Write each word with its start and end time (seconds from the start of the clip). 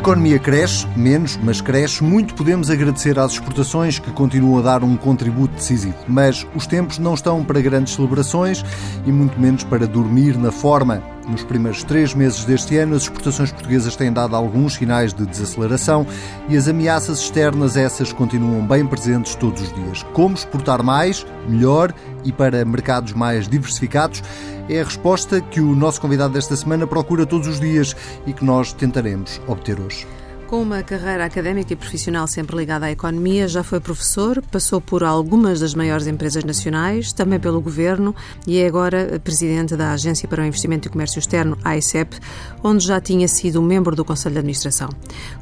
Economia 0.00 0.38
cresce, 0.38 0.86
menos, 0.96 1.38
mas 1.42 1.60
cresce, 1.60 2.02
muito 2.02 2.34
podemos 2.34 2.70
agradecer 2.70 3.18
às 3.18 3.32
exportações 3.32 3.98
que 3.98 4.10
continuam 4.10 4.58
a 4.58 4.62
dar 4.62 4.82
um 4.82 4.96
contributo 4.96 5.54
decisivo. 5.54 5.94
Mas 6.08 6.46
os 6.54 6.66
tempos 6.66 6.98
não 6.98 7.12
estão 7.12 7.44
para 7.44 7.60
grandes 7.60 7.94
celebrações 7.94 8.64
e 9.06 9.12
muito 9.12 9.38
menos 9.38 9.62
para 9.62 9.86
dormir 9.86 10.38
na 10.38 10.50
forma. 10.50 11.02
Nos 11.28 11.44
primeiros 11.44 11.84
três 11.84 12.14
meses 12.14 12.44
deste 12.44 12.76
ano, 12.76 12.96
as 12.96 13.02
exportações 13.02 13.52
portuguesas 13.52 13.94
têm 13.94 14.12
dado 14.12 14.34
alguns 14.34 14.74
sinais 14.74 15.14
de 15.14 15.24
desaceleração 15.26 16.06
e 16.48 16.56
as 16.56 16.66
ameaças 16.66 17.20
externas, 17.20 17.76
essas, 17.76 18.12
continuam 18.12 18.66
bem 18.66 18.86
presentes 18.86 19.34
todos 19.34 19.62
os 19.62 19.72
dias. 19.72 20.02
Como 20.12 20.34
exportar 20.34 20.82
mais, 20.82 21.24
melhor 21.48 21.94
e 22.24 22.32
para 22.32 22.64
mercados 22.64 23.12
mais 23.12 23.48
diversificados? 23.48 24.22
É 24.68 24.80
a 24.80 24.84
resposta 24.84 25.40
que 25.40 25.60
o 25.60 25.74
nosso 25.74 26.00
convidado 26.00 26.34
desta 26.34 26.56
semana 26.56 26.86
procura 26.86 27.26
todos 27.26 27.46
os 27.46 27.60
dias 27.60 27.94
e 28.26 28.32
que 28.32 28.44
nós 28.44 28.72
tentaremos 28.72 29.40
obter 29.46 29.78
hoje. 29.78 30.06
Com 30.50 30.62
uma 30.62 30.82
carreira 30.82 31.24
académica 31.24 31.72
e 31.72 31.76
profissional 31.76 32.26
sempre 32.26 32.56
ligada 32.56 32.86
à 32.86 32.90
economia, 32.90 33.46
já 33.46 33.62
foi 33.62 33.78
professor, 33.78 34.42
passou 34.50 34.80
por 34.80 35.04
algumas 35.04 35.60
das 35.60 35.74
maiores 35.74 36.08
empresas 36.08 36.42
nacionais, 36.42 37.12
também 37.12 37.38
pelo 37.38 37.60
governo 37.60 38.12
e 38.48 38.58
é 38.58 38.66
agora 38.66 39.20
presidente 39.22 39.76
da 39.76 39.92
Agência 39.92 40.26
para 40.26 40.42
o 40.42 40.44
Investimento 40.44 40.88
e 40.88 40.90
Comércio 40.90 41.20
Externo, 41.20 41.56
a 41.62 41.68
AICEP, 41.70 42.18
onde 42.64 42.84
já 42.84 43.00
tinha 43.00 43.28
sido 43.28 43.62
membro 43.62 43.94
do 43.94 44.04
Conselho 44.04 44.32
de 44.32 44.38
Administração. 44.40 44.88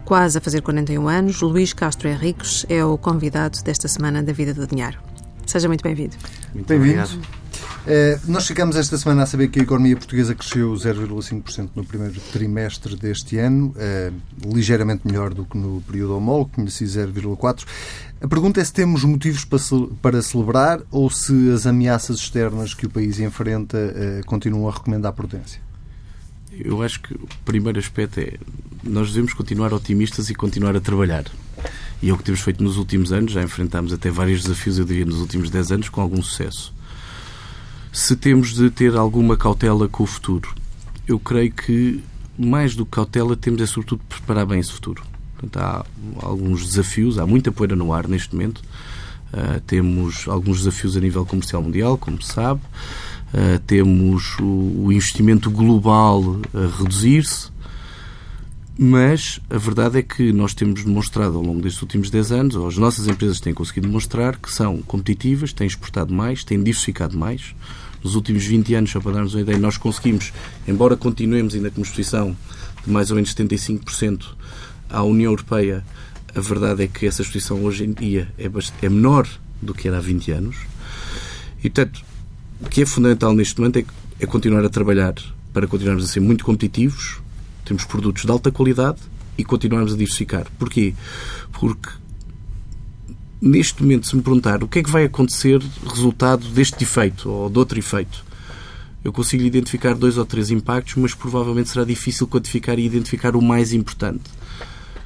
Quase 0.04 0.36
a 0.36 0.42
fazer 0.42 0.60
41 0.60 1.08
anos, 1.08 1.40
Luís 1.40 1.72
Castro 1.72 2.06
Henriques 2.06 2.66
é 2.68 2.84
o 2.84 2.98
convidado 2.98 3.62
desta 3.64 3.88
semana 3.88 4.22
da 4.22 4.34
Vida 4.34 4.52
do 4.52 4.66
Dinheiro. 4.66 4.98
Seja 5.46 5.68
muito 5.68 5.82
bem-vindo. 5.82 6.16
Muito 6.52 6.66
bem-vindo. 6.66 7.08
Uh, 7.88 8.20
nós 8.30 8.44
chegamos 8.44 8.76
esta 8.76 8.98
semana 8.98 9.22
a 9.22 9.26
saber 9.26 9.48
que 9.48 9.60
a 9.60 9.62
economia 9.62 9.96
portuguesa 9.96 10.34
cresceu 10.34 10.74
0,5% 10.74 11.70
no 11.74 11.82
primeiro 11.82 12.20
trimestre 12.30 12.94
deste 12.94 13.38
ano, 13.38 13.74
uh, 13.78 14.54
ligeiramente 14.54 15.06
melhor 15.06 15.32
do 15.32 15.46
que 15.46 15.56
no 15.56 15.80
período 15.80 16.14
homólogo, 16.14 16.50
conheci 16.50 16.84
0,4%. 16.84 17.64
A 18.20 18.28
pergunta 18.28 18.60
é 18.60 18.64
se 18.64 18.74
temos 18.74 19.04
motivos 19.04 19.46
para, 20.02 20.20
celebrar 20.20 20.82
ou 20.90 21.08
se 21.08 21.50
as 21.50 21.66
ameaças 21.66 22.18
externas 22.18 22.74
que 22.74 22.84
o 22.84 22.90
país 22.90 23.18
enfrenta 23.20 23.78
uh, 23.78 24.26
continuam 24.26 24.68
a 24.68 24.72
recomendar 24.72 25.14
prudência. 25.14 25.58
Eu 26.52 26.82
acho 26.82 27.00
que 27.00 27.14
o 27.14 27.26
primeiro 27.46 27.78
aspecto 27.78 28.20
é 28.20 28.34
nós 28.84 29.08
devemos 29.08 29.32
continuar 29.32 29.72
otimistas 29.72 30.28
e 30.28 30.34
continuar 30.34 30.76
a 30.76 30.80
trabalhar. 30.80 31.24
E 32.02 32.10
é 32.10 32.12
o 32.12 32.18
que 32.18 32.24
temos 32.24 32.42
feito 32.42 32.62
nos 32.62 32.76
últimos 32.76 33.12
anos, 33.12 33.32
já 33.32 33.42
enfrentámos 33.42 33.94
até 33.94 34.10
vários 34.10 34.42
desafios, 34.42 34.78
eu 34.78 34.84
diria, 34.84 35.06
nos 35.06 35.20
últimos 35.20 35.48
10 35.48 35.72
anos, 35.72 35.88
com 35.88 36.02
algum 36.02 36.22
sucesso 36.22 36.76
se 37.92 38.16
temos 38.16 38.54
de 38.54 38.70
ter 38.70 38.96
alguma 38.96 39.36
cautela 39.36 39.88
com 39.88 40.02
o 40.02 40.06
futuro. 40.06 40.54
Eu 41.06 41.18
creio 41.18 41.52
que, 41.52 42.02
mais 42.38 42.74
do 42.74 42.84
que 42.84 42.92
cautela, 42.92 43.36
temos 43.36 43.60
é 43.60 43.66
sobretudo 43.66 44.02
preparar 44.08 44.46
bem 44.46 44.60
esse 44.60 44.72
futuro. 44.72 45.02
Portanto, 45.34 45.56
há 45.58 45.86
alguns 46.22 46.66
desafios, 46.66 47.18
há 47.18 47.26
muita 47.26 47.52
poeira 47.52 47.76
no 47.76 47.92
ar 47.92 48.08
neste 48.08 48.34
momento. 48.34 48.62
Uh, 49.32 49.60
temos 49.66 50.26
alguns 50.26 50.58
desafios 50.58 50.96
a 50.96 51.00
nível 51.00 51.24
comercial 51.24 51.62
mundial, 51.62 51.96
como 51.98 52.20
se 52.20 52.32
sabe. 52.32 52.60
Uh, 53.32 53.58
temos 53.66 54.38
o, 54.40 54.84
o, 54.84 54.92
investimento 54.92 55.50
global 55.50 56.40
a 56.54 56.82
reduzir-se. 56.82 57.50
Mas 58.80 59.40
a 59.50 59.58
verdade 59.58 59.98
é 59.98 60.02
que 60.02 60.32
nós 60.32 60.54
temos 60.54 60.84
demonstrado 60.84 61.36
ao 61.36 61.42
longo 61.42 61.60
destes 61.60 61.82
últimos 61.82 62.10
10 62.10 62.30
anos, 62.30 62.54
ou 62.54 62.68
as 62.68 62.76
nossas 62.76 63.08
empresas 63.08 63.40
têm 63.40 63.52
conseguido 63.52 63.88
demonstrar, 63.88 64.36
que 64.36 64.52
são 64.52 64.80
competitivas, 64.82 65.52
têm 65.52 65.66
exportado 65.66 66.14
mais, 66.14 66.44
têm 66.44 66.62
diversificado 66.62 67.18
mais. 67.18 67.56
Nos 68.04 68.14
últimos 68.14 68.44
20 68.44 68.74
anos, 68.76 68.90
só 68.92 69.00
para 69.00 69.14
darmos 69.14 69.34
uma 69.34 69.40
ideia, 69.40 69.58
nós 69.58 69.76
conseguimos, 69.76 70.32
embora 70.68 70.96
continuemos 70.96 71.56
ainda 71.56 71.72
com 71.72 71.80
uma 71.80 71.84
exposição 71.84 72.36
de 72.86 72.92
mais 72.92 73.10
ou 73.10 73.16
menos 73.16 73.34
75% 73.34 74.26
à 74.88 75.02
União 75.02 75.32
Europeia, 75.32 75.84
a 76.32 76.40
verdade 76.40 76.84
é 76.84 76.86
que 76.86 77.04
essa 77.04 77.22
exposição 77.22 77.64
hoje 77.64 77.82
em 77.82 77.92
dia 77.92 78.28
é, 78.38 78.48
é 78.80 78.88
menor 78.88 79.26
do 79.60 79.74
que 79.74 79.88
era 79.88 79.98
há 79.98 80.00
20 80.00 80.30
anos. 80.30 80.56
E, 81.58 81.68
portanto, 81.68 82.04
o 82.60 82.68
que 82.68 82.82
é 82.82 82.86
fundamental 82.86 83.34
neste 83.34 83.58
momento 83.58 83.80
é, 83.80 83.84
é 84.20 84.26
continuar 84.26 84.64
a 84.64 84.68
trabalhar 84.68 85.14
para 85.52 85.66
continuarmos 85.66 86.04
a 86.04 86.06
ser 86.06 86.20
muito 86.20 86.44
competitivos, 86.44 87.20
temos 87.68 87.84
produtos 87.84 88.24
de 88.24 88.30
alta 88.30 88.50
qualidade 88.50 88.98
e 89.36 89.44
continuarmos 89.44 89.92
a 89.92 89.96
diversificar. 89.96 90.46
Porquê? 90.58 90.94
Porque 91.52 91.90
neste 93.40 93.82
momento, 93.82 94.06
se 94.06 94.16
me 94.16 94.22
perguntar 94.22 94.62
o 94.62 94.68
que 94.68 94.80
é 94.80 94.82
que 94.82 94.90
vai 94.90 95.04
acontecer 95.04 95.62
resultado 95.86 96.48
deste 96.48 96.82
efeito 96.82 97.30
ou 97.30 97.48
de 97.48 97.58
outro 97.58 97.78
efeito, 97.78 98.24
eu 99.04 99.12
consigo 99.12 99.44
identificar 99.44 99.94
dois 99.94 100.18
ou 100.18 100.24
três 100.24 100.50
impactos, 100.50 100.96
mas 100.96 101.14
provavelmente 101.14 101.68
será 101.70 101.84
difícil 101.84 102.26
quantificar 102.26 102.78
e 102.78 102.84
identificar 102.84 103.36
o 103.36 103.42
mais 103.42 103.72
importante. 103.72 104.24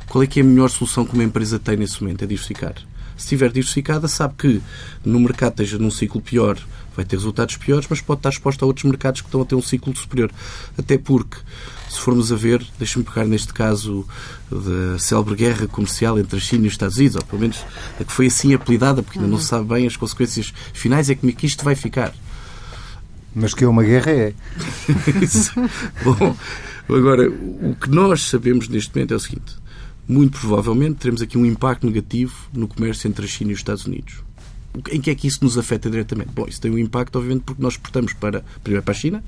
Qual 0.09 0.23
é 0.23 0.27
que 0.27 0.41
é 0.41 0.43
a 0.43 0.47
melhor 0.47 0.69
solução 0.71 1.05
que 1.05 1.15
uma 1.15 1.25
empresa 1.25 1.59
tem 1.59 1.77
nesse 1.77 2.03
momento? 2.03 2.25
É 2.25 2.27
diversificar. 2.27 2.75
Se 3.17 3.25
estiver 3.25 3.51
diversificada, 3.51 4.09
sabe 4.09 4.35
que 4.37 4.63
no 5.05 5.21
mercado 5.21 5.53
esteja 5.53 5.79
num 5.79 5.91
ciclo 5.91 6.21
pior, 6.21 6.59
vai 6.97 7.05
ter 7.05 7.17
resultados 7.17 7.57
piores, 7.57 7.87
mas 7.89 8.01
pode 8.01 8.21
estar 8.21 8.31
exposto 8.31 8.63
a 8.63 8.67
outros 8.67 8.85
mercados 8.85 9.21
que 9.21 9.29
estão 9.29 9.43
a 9.43 9.45
ter 9.45 9.55
um 9.55 9.63
ciclo 9.63 9.95
superior. 9.97 10.31
Até 10.77 10.99
porque 10.99 11.37
se 11.93 12.01
formos 12.01 12.33
a 12.33 12.37
ver, 12.37 12.67
deixe-me 12.79 13.05
pegar 13.05 13.27
neste 13.27 13.53
caso 13.53 14.07
da 14.51 14.99
célebre 14.99 15.35
guerra 15.35 15.67
comercial 15.67 16.19
entre 16.19 16.39
a 16.39 16.41
China 16.41 16.65
e 16.65 16.69
os 16.69 16.73
Estados 16.73 16.97
Unidos, 16.97 17.17
ou 17.17 17.23
pelo 17.23 17.43
menos 17.43 17.63
a 18.01 18.05
que 18.05 18.11
foi 18.11 18.27
assim 18.27 18.55
apelidada, 18.55 19.03
porque 19.03 19.19
ainda 19.19 19.31
não 19.31 19.39
se 19.39 19.47
sabe 19.47 19.69
bem 19.69 19.87
as 19.87 19.95
consequências 19.95 20.55
finais, 20.73 21.11
é 21.11 21.15
como 21.15 21.31
é 21.31 21.35
que 21.35 21.45
isto 21.45 21.63
vai 21.63 21.75
ficar. 21.75 22.15
Mas 23.35 23.53
que 23.53 23.63
é 23.63 23.69
uma 23.69 23.83
guerra 23.83 24.11
é. 24.11 24.35
Bom, 26.03 26.37
agora, 26.89 27.31
o 27.31 27.77
que 27.79 27.91
nós 27.91 28.23
sabemos 28.23 28.69
neste 28.69 28.95
momento 28.95 29.13
é 29.13 29.17
o 29.17 29.21
seguinte: 29.21 29.55
muito 30.09 30.39
provavelmente 30.39 30.97
teremos 30.97 31.21
aqui 31.21 31.37
um 31.37 31.45
impacto 31.45 31.87
negativo 31.87 32.35
no 32.55 32.67
comércio 32.67 33.07
entre 33.07 33.27
a 33.27 33.29
China 33.29 33.51
e 33.51 33.55
os 33.55 33.61
Estados 33.61 33.85
Unidos. 33.85 34.15
Em 34.91 35.01
que 35.01 35.11
é 35.11 35.15
que 35.15 35.27
isso 35.27 35.45
nos 35.45 35.59
afeta 35.59 35.91
diretamente? 35.91 36.31
Bom, 36.35 36.47
isso 36.49 36.61
tem 36.61 36.71
um 36.71 36.79
impacto, 36.79 37.17
obviamente, 37.17 37.43
porque 37.43 37.63
nós 37.63 37.75
exportamos 37.75 38.15
para, 38.15 38.43
primeiro 38.63 38.83
para 38.83 38.93
a 38.93 38.97
China, 38.97 39.23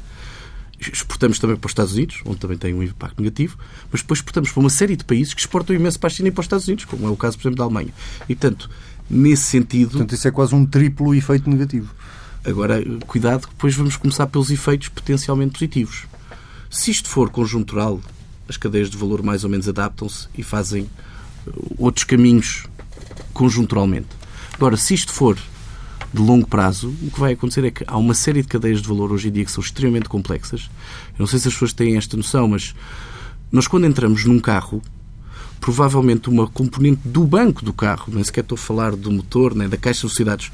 exportamos 0.80 1.38
também 1.38 1.56
para 1.56 1.66
os 1.66 1.70
Estados 1.70 1.92
Unidos, 1.92 2.20
onde 2.24 2.38
também 2.38 2.58
tem 2.58 2.74
um 2.74 2.82
impacto 2.82 3.20
negativo, 3.20 3.56
mas 3.90 4.00
depois 4.00 4.18
exportamos 4.18 4.50
para 4.50 4.60
uma 4.60 4.70
série 4.70 4.96
de 4.96 5.04
países 5.04 5.34
que 5.34 5.40
exportam 5.40 5.74
imenso 5.74 5.98
para 5.98 6.08
a 6.08 6.10
China 6.10 6.28
e 6.28 6.30
para 6.30 6.40
os 6.40 6.46
Estados 6.46 6.66
Unidos, 6.66 6.84
como 6.84 7.06
é 7.06 7.10
o 7.10 7.16
caso, 7.16 7.36
por 7.36 7.42
exemplo, 7.42 7.58
da 7.58 7.64
Alemanha. 7.64 7.92
E, 8.28 8.34
portanto, 8.34 8.68
nesse 9.08 9.44
sentido... 9.44 9.90
Portanto, 9.90 10.14
isso 10.14 10.28
é 10.28 10.30
quase 10.30 10.54
um 10.54 10.66
triplo 10.66 11.14
efeito 11.14 11.48
negativo. 11.48 11.94
Agora, 12.44 12.82
cuidado, 13.06 13.48
depois 13.48 13.74
vamos 13.74 13.96
começar 13.96 14.26
pelos 14.26 14.50
efeitos 14.50 14.88
potencialmente 14.88 15.52
positivos. 15.52 16.04
Se 16.70 16.90
isto 16.90 17.08
for 17.08 17.30
conjuntural, 17.30 18.00
as 18.48 18.56
cadeias 18.56 18.90
de 18.90 18.96
valor 18.96 19.22
mais 19.22 19.44
ou 19.44 19.50
menos 19.50 19.68
adaptam-se 19.68 20.28
e 20.36 20.42
fazem 20.42 20.82
uh, 21.46 21.74
outros 21.78 22.04
caminhos 22.04 22.66
conjunturalmente. 23.32 24.08
Agora, 24.52 24.76
se 24.76 24.92
isto 24.92 25.12
for 25.12 25.38
de 26.14 26.22
longo 26.22 26.46
prazo, 26.46 26.94
o 27.02 27.10
que 27.10 27.18
vai 27.18 27.32
acontecer 27.32 27.64
é 27.64 27.70
que 27.72 27.82
há 27.88 27.96
uma 27.98 28.14
série 28.14 28.40
de 28.40 28.46
cadeias 28.46 28.80
de 28.80 28.86
valor 28.86 29.10
hoje 29.10 29.28
em 29.28 29.32
dia 29.32 29.44
que 29.44 29.50
são 29.50 29.62
extremamente 29.62 30.08
complexas. 30.08 30.70
Eu 31.08 31.18
não 31.18 31.26
sei 31.26 31.40
se 31.40 31.48
as 31.48 31.54
pessoas 31.54 31.72
têm 31.72 31.96
esta 31.96 32.16
noção, 32.16 32.46
mas 32.46 32.72
nós 33.50 33.66
quando 33.66 33.84
entramos 33.84 34.24
num 34.24 34.38
carro, 34.38 34.80
provavelmente 35.60 36.28
uma 36.28 36.46
componente 36.46 37.00
do 37.04 37.24
banco 37.24 37.64
do 37.64 37.72
carro, 37.72 38.12
nem 38.14 38.22
sequer 38.22 38.42
estou 38.42 38.54
a 38.54 38.58
falar 38.58 38.94
do 38.94 39.10
motor, 39.10 39.56
nem 39.56 39.68
da 39.68 39.76
caixa 39.76 40.02
de 40.02 40.06
velocidades, 40.06 40.52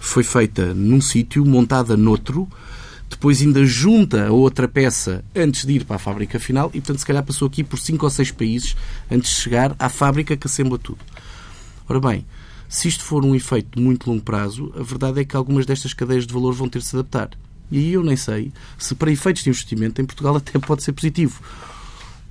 foi 0.00 0.22
feita 0.22 0.72
num 0.72 1.00
sítio, 1.00 1.44
montada 1.44 1.94
noutro, 1.94 2.48
depois 3.10 3.42
ainda 3.42 3.66
junta 3.66 4.28
a 4.28 4.32
outra 4.32 4.66
peça 4.66 5.22
antes 5.36 5.66
de 5.66 5.74
ir 5.74 5.84
para 5.84 5.96
a 5.96 5.98
fábrica 5.98 6.40
final 6.40 6.70
e, 6.72 6.80
portanto, 6.80 7.00
se 7.00 7.06
calhar 7.06 7.22
passou 7.22 7.48
aqui 7.48 7.62
por 7.62 7.78
cinco 7.78 8.06
ou 8.06 8.10
seis 8.10 8.30
países 8.30 8.74
antes 9.10 9.30
de 9.30 9.36
chegar 9.36 9.76
à 9.78 9.90
fábrica 9.90 10.34
que 10.38 10.46
assembla 10.46 10.78
tudo. 10.78 11.00
Ora 11.86 12.00
bem, 12.00 12.24
se 12.72 12.88
isto 12.88 13.04
for 13.04 13.22
um 13.22 13.34
efeito 13.34 13.76
de 13.76 13.82
muito 13.82 14.08
longo 14.08 14.22
prazo, 14.22 14.72
a 14.74 14.82
verdade 14.82 15.20
é 15.20 15.24
que 15.26 15.36
algumas 15.36 15.66
destas 15.66 15.92
cadeias 15.92 16.26
de 16.26 16.32
valor 16.32 16.54
vão 16.54 16.70
ter 16.70 16.78
de 16.78 16.86
se 16.86 16.96
adaptar. 16.96 17.28
E 17.70 17.76
aí 17.76 17.92
eu 17.92 18.02
nem 18.02 18.16
sei 18.16 18.50
se 18.78 18.94
para 18.94 19.12
efeitos 19.12 19.42
de 19.42 19.50
investimento 19.50 20.00
em 20.00 20.06
Portugal 20.06 20.36
até 20.40 20.58
pode 20.58 20.82
ser 20.82 20.92
positivo. 20.94 21.38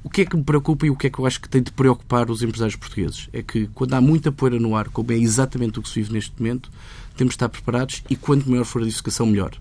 O 0.04 0.10
que 0.10 0.22
é 0.22 0.26
que 0.26 0.36
me 0.36 0.44
preocupa 0.44 0.88
e 0.88 0.90
o 0.90 0.96
que 0.96 1.06
é 1.06 1.10
que 1.12 1.20
eu 1.20 1.28
acho 1.28 1.40
que 1.40 1.48
tem 1.48 1.62
de 1.62 1.72
preocupar 1.72 2.32
os 2.32 2.42
empresários 2.42 2.76
portugueses? 2.76 3.30
É 3.32 3.44
que 3.44 3.68
quando 3.76 3.94
há 3.94 4.02
muita 4.02 4.32
poeira 4.32 4.60
no 4.60 4.76
ar, 4.76 4.90
como 4.90 5.12
é 5.12 5.16
exatamente 5.16 5.78
o 5.78 5.84
que 5.84 5.90
se 5.90 6.02
vive 6.02 6.12
neste 6.12 6.34
momento, 6.40 6.72
temos 7.16 7.34
de 7.34 7.36
estar 7.36 7.48
preparados 7.48 8.02
e 8.10 8.16
quanto 8.16 8.50
maior 8.50 8.66
for 8.66 8.80
a 8.80 8.82
diversificação, 8.82 9.28
melhor. 9.28 9.52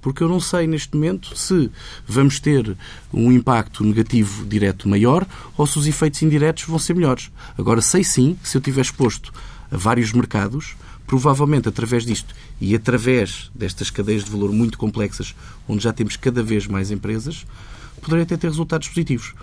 Porque 0.00 0.22
eu 0.22 0.28
não 0.28 0.40
sei 0.40 0.66
neste 0.66 0.94
momento 0.94 1.36
se 1.36 1.70
vamos 2.06 2.40
ter 2.40 2.74
um 3.12 3.30
impacto 3.30 3.84
negativo 3.84 4.46
direto 4.46 4.88
maior 4.88 5.26
ou 5.54 5.66
se 5.66 5.78
os 5.78 5.86
efeitos 5.86 6.22
indiretos 6.22 6.64
vão 6.64 6.78
ser 6.78 6.94
melhores. 6.94 7.30
Agora, 7.58 7.82
sei 7.82 8.02
sim, 8.02 8.38
se 8.42 8.56
eu 8.56 8.60
estiver 8.60 8.80
exposto 8.80 9.30
a 9.74 9.76
vários 9.76 10.12
mercados, 10.12 10.76
provavelmente 11.04 11.68
através 11.68 12.06
disto 12.06 12.32
e 12.60 12.74
através 12.74 13.50
destas 13.54 13.90
cadeias 13.90 14.24
de 14.24 14.30
valor 14.30 14.52
muito 14.52 14.78
complexas, 14.78 15.34
onde 15.68 15.82
já 15.82 15.92
temos 15.92 16.16
cada 16.16 16.42
vez 16.42 16.68
mais 16.68 16.92
empresas, 16.92 17.44
poderei 18.00 18.22
até 18.22 18.36
ter 18.36 18.46
resultados 18.46 18.88
positivos. 18.88 19.34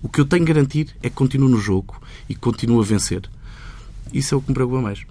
O 0.00 0.08
que 0.08 0.20
eu 0.20 0.24
tenho 0.24 0.44
garantir 0.44 0.96
é 1.02 1.10
que 1.10 1.16
continuo 1.16 1.48
no 1.48 1.58
jogo 1.58 2.00
e 2.28 2.34
continuo 2.34 2.80
a 2.80 2.84
vencer. 2.84 3.28
Isso 4.12 4.34
é 4.34 4.38
o 4.38 4.40
que 4.40 4.48
me 4.48 4.54
preocupa 4.54 4.80
mais. 4.80 5.04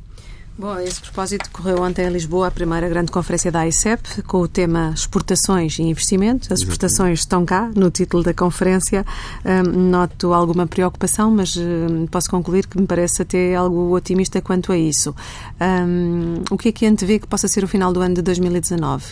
Bom, 0.60 0.74
a 0.74 0.84
esse 0.84 1.00
propósito, 1.00 1.50
correu 1.52 1.82
ontem 1.82 2.06
em 2.06 2.10
Lisboa 2.10 2.48
a 2.50 2.52
primeira 2.52 2.90
grande 2.90 3.14
conferência 3.14 3.50
da 3.50 3.62
AICEP 3.62 4.24
com 4.24 4.40
o 4.42 4.48
tema 4.48 4.92
Exportações 4.94 5.80
e 5.80 5.84
Investimento. 5.84 6.54
As 6.54 6.60
exportações 6.60 7.20
estão 7.20 7.46
cá, 7.46 7.72
no 7.74 7.90
título 7.90 8.24
da 8.24 8.34
conferência. 8.34 9.06
Um, 9.46 9.90
noto 9.90 10.34
alguma 10.34 10.68
preocupação, 10.68 11.32
mas 11.32 11.56
um, 11.56 12.06
posso 12.08 12.30
concluir 12.30 12.68
que 12.68 12.78
me 12.78 12.86
parece 12.86 13.22
até 13.22 13.56
algo 13.56 13.96
otimista 13.96 14.42
quanto 14.42 14.74
a 14.74 14.78
isso. 14.78 15.16
Um, 15.62 16.44
o 16.52 16.58
que 16.58 16.68
é 16.68 16.72
que 16.74 16.86
antevê 16.86 17.20
que 17.20 17.28
possa 17.28 17.48
ser 17.48 17.64
o 17.64 17.68
final 17.68 17.94
do 17.94 18.02
ano 18.02 18.16
de 18.16 18.22
2019? 18.22 19.06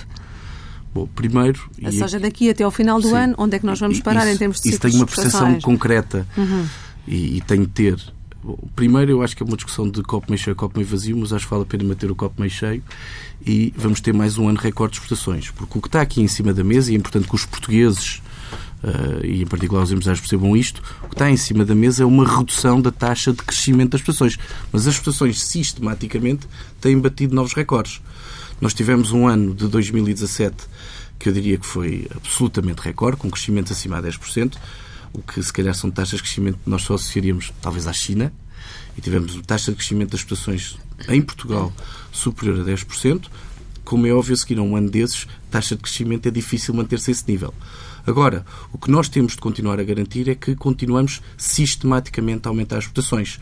Bom, 0.93 1.07
primeiro... 1.15 1.71
Ou 1.81 1.91
seja, 1.93 2.19
daqui 2.19 2.49
até 2.49 2.65
ao 2.65 2.71
final 2.71 2.99
do 2.99 3.07
sim, 3.07 3.15
ano, 3.15 3.35
onde 3.37 3.55
é 3.55 3.59
que 3.59 3.65
nós 3.65 3.79
vamos 3.79 4.01
parar 4.01 4.25
isso, 4.25 4.35
em 4.35 4.37
termos 4.37 4.59
de 4.59 4.67
Isso 4.67 4.79
tem 4.79 4.93
uma 4.93 5.05
percepção 5.05 5.61
concreta 5.61 6.27
uhum. 6.35 6.67
e, 7.07 7.37
e 7.37 7.41
tem 7.41 7.61
de 7.61 7.67
ter 7.67 8.16
Primeiro, 8.75 9.11
eu 9.11 9.21
acho 9.21 9.35
que 9.35 9.43
é 9.43 9.45
uma 9.45 9.55
discussão 9.55 9.89
de 9.89 10.01
copo 10.03 10.27
meio 10.29 10.39
cheio, 10.39 10.55
copo 10.55 10.77
meio 10.77 10.87
vazio, 10.87 11.17
mas 11.17 11.33
acho 11.33 11.45
que 11.45 11.51
vale 11.51 11.63
a 11.63 11.65
pena 11.65 11.83
manter 11.83 12.09
o 12.09 12.15
copo 12.15 12.39
meio 12.39 12.51
cheio 12.51 12.83
e 13.45 13.73
vamos 13.75 13.99
ter 13.99 14.13
mais 14.13 14.37
um 14.37 14.47
ano 14.47 14.57
recorde 14.57 14.93
de 14.93 14.99
exportações. 14.99 15.49
Porque 15.51 15.77
o 15.77 15.81
que 15.81 15.87
está 15.87 16.01
aqui 16.01 16.21
em 16.21 16.27
cima 16.27 16.53
da 16.53 16.63
mesa, 16.63 16.91
e 16.91 16.95
é 16.95 16.97
importante 16.97 17.27
que 17.27 17.35
os 17.35 17.45
portugueses, 17.45 18.21
uh, 18.83 19.25
e 19.25 19.41
em 19.41 19.45
particular 19.45 19.83
os 19.83 19.91
empresários 19.91 20.21
percebam 20.21 20.55
isto, 20.55 20.81
o 21.03 21.09
que 21.09 21.15
está 21.15 21.29
em 21.29 21.37
cima 21.37 21.65
da 21.65 21.75
mesa 21.75 22.03
é 22.03 22.05
uma 22.05 22.25
redução 22.25 22.81
da 22.81 22.91
taxa 22.91 23.31
de 23.31 23.43
crescimento 23.43 23.91
das 23.91 24.01
exportações. 24.01 24.37
Mas 24.71 24.87
as 24.87 24.93
exportações, 24.93 25.41
sistematicamente, 25.41 26.47
têm 26.79 26.97
batido 26.99 27.35
novos 27.35 27.53
recordes. 27.53 28.01
Nós 28.61 28.73
tivemos 28.73 29.11
um 29.11 29.27
ano 29.27 29.53
de 29.53 29.67
2017 29.67 30.55
que 31.19 31.29
eu 31.29 31.33
diria 31.33 31.57
que 31.57 31.65
foi 31.65 32.07
absolutamente 32.15 32.81
recorde, 32.81 33.17
com 33.17 33.29
crescimento 33.29 33.73
acima 33.73 34.01
de 34.01 34.09
10% 34.09 34.55
o 35.13 35.21
que 35.21 35.41
se 35.41 35.51
calhar 35.51 35.73
são 35.73 35.89
taxas 35.89 36.17
de 36.17 36.23
crescimento 36.23 36.59
que 36.63 36.69
nós 36.69 36.83
só 36.83 36.95
associaríamos 36.95 37.53
talvez 37.61 37.87
à 37.87 37.93
China, 37.93 38.31
e 38.97 39.01
tivemos 39.01 39.39
taxa 39.45 39.71
de 39.71 39.77
crescimento 39.77 40.11
das 40.11 40.21
exportações 40.21 40.77
em 41.07 41.21
Portugal 41.21 41.71
superior 42.11 42.61
a 42.61 42.63
10%, 42.63 43.27
como 43.83 44.05
é 44.05 44.11
óbvio, 44.11 44.33
a 44.33 44.37
seguir 44.37 44.59
a 44.59 44.61
um 44.61 44.75
ano 44.75 44.89
desses, 44.89 45.27
taxa 45.49 45.75
de 45.75 45.81
crescimento 45.81 46.27
é 46.27 46.31
difícil 46.31 46.73
manter-se 46.73 47.09
a 47.09 47.13
esse 47.13 47.23
nível. 47.27 47.53
Agora, 48.05 48.45
o 48.73 48.77
que 48.77 48.89
nós 48.89 49.07
temos 49.07 49.33
de 49.33 49.37
continuar 49.37 49.79
a 49.79 49.83
garantir 49.83 50.27
é 50.29 50.35
que 50.35 50.55
continuamos 50.55 51.21
sistematicamente 51.37 52.47
a 52.47 52.49
aumentar 52.49 52.77
as 52.77 52.85
exportações. 52.85 53.39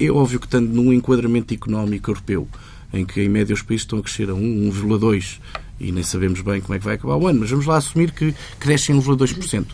É 0.00 0.10
óbvio 0.10 0.40
que, 0.40 0.46
estando 0.46 0.68
num 0.68 0.92
enquadramento 0.92 1.52
económico 1.54 2.10
europeu, 2.10 2.48
em 2.92 3.04
que 3.04 3.20
em 3.20 3.28
média 3.28 3.54
os 3.54 3.62
países 3.62 3.82
estão 3.82 3.98
a 3.98 4.02
crescer 4.02 4.30
a 4.30 4.34
1, 4.34 4.70
1,2 4.72 5.38
e 5.78 5.92
nem 5.92 6.02
sabemos 6.02 6.40
bem 6.40 6.60
como 6.60 6.74
é 6.74 6.78
que 6.78 6.84
vai 6.84 6.94
acabar 6.94 7.16
o 7.16 7.26
ano, 7.26 7.40
mas 7.40 7.50
vamos 7.50 7.66
lá 7.66 7.76
assumir 7.76 8.12
que 8.12 8.34
crescem 8.58 8.96
1,2% 8.96 9.66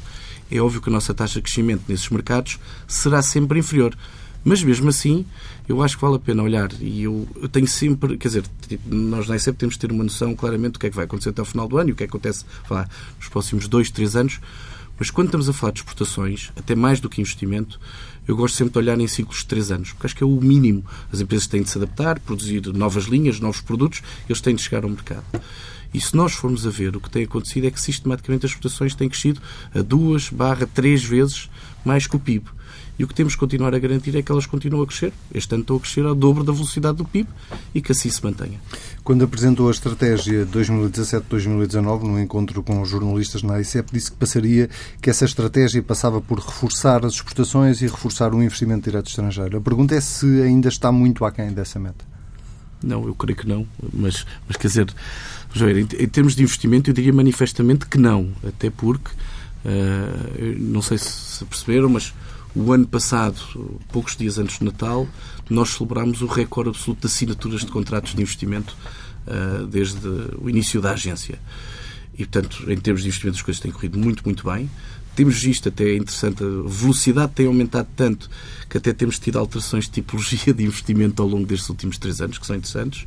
é 0.51 0.61
óbvio 0.61 0.81
que 0.81 0.89
a 0.89 0.93
nossa 0.93 1.15
taxa 1.15 1.35
de 1.35 1.43
crescimento 1.43 1.83
nesses 1.89 2.09
mercados 2.09 2.59
será 2.87 3.23
sempre 3.23 3.59
inferior. 3.59 3.97
Mas 4.43 4.63
mesmo 4.63 4.89
assim, 4.89 5.27
eu 5.69 5.83
acho 5.83 5.97
que 5.97 6.03
vale 6.03 6.17
a 6.17 6.19
pena 6.19 6.43
olhar 6.43 6.71
e 6.81 7.03
eu, 7.03 7.29
eu 7.37 7.49
tenho 7.49 7.67
sempre, 7.67 8.17
quer 8.17 8.29
dizer, 8.29 8.45
tipo, 8.67 8.95
nós 8.95 9.29
nem 9.29 9.39
sempre 9.39 9.59
temos 9.59 9.75
de 9.75 9.81
ter 9.81 9.93
uma 9.93 10.03
noção 10.03 10.35
claramente 10.35 10.73
do 10.73 10.79
que 10.79 10.87
é 10.87 10.91
que 10.91 10.97
vai 10.97 11.05
acontecer 11.05 11.29
até 11.29 11.41
ao 11.41 11.45
final 11.45 11.69
do 11.69 11.77
ano 11.77 11.91
e 11.91 11.93
o 11.93 11.95
que 11.95 12.05
é 12.05 12.07
que 12.07 12.11
acontece 12.11 12.45
lá, 12.69 12.89
nos 13.19 13.29
próximos 13.29 13.69
dois, 13.69 13.91
três 13.91 14.17
anos. 14.17 14.41
Mas 14.99 15.11
quando 15.11 15.29
estamos 15.29 15.49
a 15.49 15.53
falar 15.53 15.73
de 15.73 15.81
exportações, 15.81 16.51
até 16.57 16.75
mais 16.75 17.01
do 17.01 17.09
que 17.09 17.21
investimento, 17.21 17.81
eu 18.27 18.37
gosto 18.37 18.57
sempre 18.57 18.73
de 18.73 18.79
olhar 18.79 18.99
em 19.01 19.07
ciclos 19.07 19.39
de 19.39 19.47
três 19.47 19.71
anos, 19.71 19.93
porque 19.93 20.07
acho 20.07 20.17
que 20.17 20.23
é 20.23 20.27
o 20.27 20.41
mínimo. 20.41 20.85
As 21.13 21.21
empresas 21.21 21.47
têm 21.47 21.63
de 21.63 21.71
se 21.71 21.79
adaptar, 21.79 22.19
produzir 22.21 22.67
novas 22.67 23.05
linhas, 23.05 23.41
novos 23.41 23.61
produtos, 23.61 24.03
eles 24.29 24.41
têm 24.41 24.55
de 24.55 24.63
chegar 24.63 24.85
ao 24.85 24.91
mercado. 24.91 25.25
E 25.93 26.01
se 26.01 26.15
nós 26.17 26.33
formos 26.33 26.67
a 26.67 26.71
ver, 26.71 26.97
o 26.97 27.01
que 27.01 27.11
tem 27.11 27.25
acontecido 27.25 27.67
é 27.67 27.71
que 27.71 27.81
sistematicamente 27.81 28.47
as 28.47 28.53
exportações 28.53 28.95
têm 28.95 29.09
crescido 29.09 29.41
a 29.75 29.83
duas 29.83 30.29
barra 30.29 30.67
três 30.67 31.03
vezes 31.05 31.51
mais 31.85 32.07
que 32.07 32.17
o 32.17 32.21
PIB. 32.21 32.45
E 32.99 33.05
o 33.05 33.09
que 33.09 33.15
temos 33.15 33.33
que 33.33 33.41
continuar 33.41 33.75
a 33.75 33.79
garantir 33.79 34.15
é 34.15 34.23
que 34.23 34.31
elas 34.31 34.45
continuam 34.45 34.83
a 34.83 34.87
crescer. 34.87 35.11
Este 35.33 35.55
ano 35.55 35.63
estão 35.63 35.77
a 35.77 35.81
crescer 35.81 36.05
ao 36.05 36.15
dobro 36.15 36.45
da 36.45 36.53
velocidade 36.53 36.99
do 36.99 37.05
PIB 37.07 37.27
e 37.75 37.81
que 37.81 37.93
assim 37.93 38.11
se 38.11 38.23
mantenha. 38.23 38.61
Quando 39.03 39.25
apresentou 39.25 39.69
a 39.69 39.71
estratégia 39.71 40.45
2017-2019 40.45 42.03
num 42.03 42.21
encontro 42.21 42.63
com 42.63 42.79
os 42.83 42.91
jornalistas 42.91 43.43
na 43.43 43.59
ICEP, 43.59 43.91
disse 43.91 44.11
que 44.11 44.19
passaria 44.19 44.69
que 45.01 45.09
essa 45.09 45.25
estratégia 45.25 45.83
passava 45.83 46.21
por 46.21 46.41
reforçar 46.41 47.07
as 47.07 47.15
exportações 47.15 47.81
e 47.81 47.87
reforçar 47.87 48.35
o 48.35 48.43
investimento 48.43 48.91
direto 48.91 49.09
estrangeiro. 49.09 49.57
A 49.57 49.61
pergunta 49.63 49.95
é 49.95 50.01
se 50.03 50.43
ainda 50.43 50.69
está 50.69 50.93
muito 50.93 51.25
aquém 51.25 51.51
dessa 51.55 51.79
meta. 51.79 52.10
Não, 52.83 53.07
eu 53.07 53.15
creio 53.15 53.37
que 53.37 53.47
não. 53.47 53.67
Mas, 53.93 54.27
mas 54.47 54.57
quer 54.57 54.69
dizer, 54.69 54.95
ver, 55.55 55.77
em, 55.77 55.89
em, 56.03 56.09
termos 56.09 56.35
de 56.35 56.43
investimento, 56.43 56.91
eu 56.91 56.95
diria 56.95 57.13
manifestamente 57.13 57.87
que 57.87 57.99
não. 57.99 58.33
Até 58.47 58.71
porque, 58.71 59.11
uh, 59.65 60.59
não 60.59 60.83
sei 60.83 60.99
se 60.99 61.45
perceberam, 61.45 61.89
mas 61.89 62.13
o 62.55 62.73
ano 62.73 62.87
passado, 62.87 63.39
poucos 63.93 64.17
dias 64.17 64.39
antes 64.39 64.59
do 64.59 64.65
Natal, 64.65 65.07
nós 65.49 65.71
celebrámos 65.71 66.23
o 66.23 66.27
recorde 66.27 66.71
absoluto 66.71 67.01
de 67.01 67.07
assinaturas 67.07 67.61
de 67.61 67.69
contratos 67.69 68.15
de 68.15 68.23
investimento 68.23 68.77
uh, 69.27 69.67
desde 69.67 70.07
o 70.41 70.49
início 70.49 70.81
da 70.81 70.93
agência. 70.93 71.39
E, 72.15 72.27
portanto, 72.27 72.71
em 72.71 72.77
termos 72.77 73.03
de 73.03 73.09
investimento, 73.09 73.37
as 73.37 73.43
coisas 73.43 73.61
têm 73.61 73.71
corrido 73.71 73.99
muito, 73.99 74.23
muito 74.25 74.45
bem. 74.45 74.71
Temos 75.21 75.43
visto, 75.43 75.69
até 75.69 75.85
é 75.85 75.97
interessante, 75.97 76.43
a 76.43 76.67
velocidade 76.67 77.33
tem 77.35 77.47
aumentado 77.47 77.87
tanto 77.95 78.31
que 78.71 78.79
até 78.79 78.91
temos 78.91 79.19
tido 79.19 79.39
alterações 79.39 79.85
de 79.85 79.91
tipologia 79.91 80.55
de 80.55 80.65
investimento 80.65 81.21
ao 81.21 81.29
longo 81.29 81.45
destes 81.45 81.69
últimos 81.69 81.99
três 81.99 82.23
anos, 82.23 82.39
que 82.39 82.47
são 82.47 82.57
interessantes. 82.57 83.07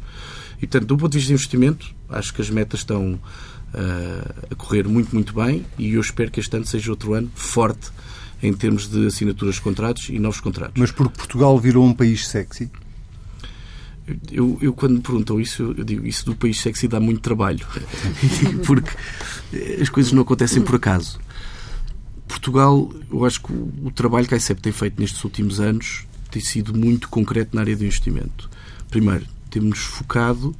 E, 0.57 0.67
portanto, 0.67 0.85
do 0.89 0.95
ponto 0.95 1.11
de 1.11 1.17
vista 1.17 1.29
de 1.29 1.33
investimento, 1.33 1.87
acho 2.07 2.31
que 2.31 2.39
as 2.39 2.51
metas 2.51 2.81
estão 2.81 3.13
uh, 3.15 4.43
a 4.51 4.53
correr 4.53 4.87
muito, 4.87 5.11
muito 5.11 5.33
bem 5.33 5.65
e 5.75 5.95
eu 5.95 6.01
espero 6.01 6.29
que 6.29 6.39
este 6.39 6.55
ano 6.55 6.67
seja 6.67 6.91
outro 6.91 7.15
ano 7.15 7.31
forte 7.33 7.89
em 8.43 8.53
termos 8.53 8.87
de 8.87 9.07
assinaturas 9.07 9.55
de 9.55 9.61
contratos 9.61 10.09
e 10.09 10.19
novos 10.19 10.39
contratos. 10.39 10.79
Mas 10.79 10.91
porque 10.91 11.17
Portugal 11.17 11.57
virou 11.57 11.83
um 11.83 11.95
país 11.95 12.27
sexy? 12.27 12.69
Eu, 14.31 14.59
eu, 14.61 14.71
quando 14.71 14.93
me 14.93 15.01
perguntam 15.01 15.41
isso, 15.41 15.73
eu 15.75 15.83
digo 15.83 16.05
isso 16.05 16.27
do 16.27 16.35
país 16.35 16.61
sexy 16.61 16.87
dá 16.87 16.99
muito 16.99 17.21
trabalho. 17.21 17.65
porque 18.67 18.91
as 19.81 19.89
coisas 19.89 20.11
não 20.11 20.21
acontecem 20.21 20.61
por 20.61 20.75
acaso. 20.75 21.19
Portugal, 22.33 22.91
eu 23.11 23.25
acho 23.25 23.41
que 23.41 23.53
o, 23.53 23.91
trabalho 23.91 24.27
que 24.27 24.33
a 24.33 24.37
ICEP 24.37 24.59
tem 24.59 24.71
feito 24.71 24.99
nestes 24.99 25.23
últimos 25.23 25.59
anos 25.59 26.07
tem 26.31 26.41
sido 26.41 26.75
muito 26.75 27.07
concreto 27.07 27.55
na 27.55 27.61
área 27.61 27.75
do 27.75 27.83
investimento. 27.85 28.49
Primeiro, 28.89 29.25
temos 29.51 29.79
focado 29.79 30.55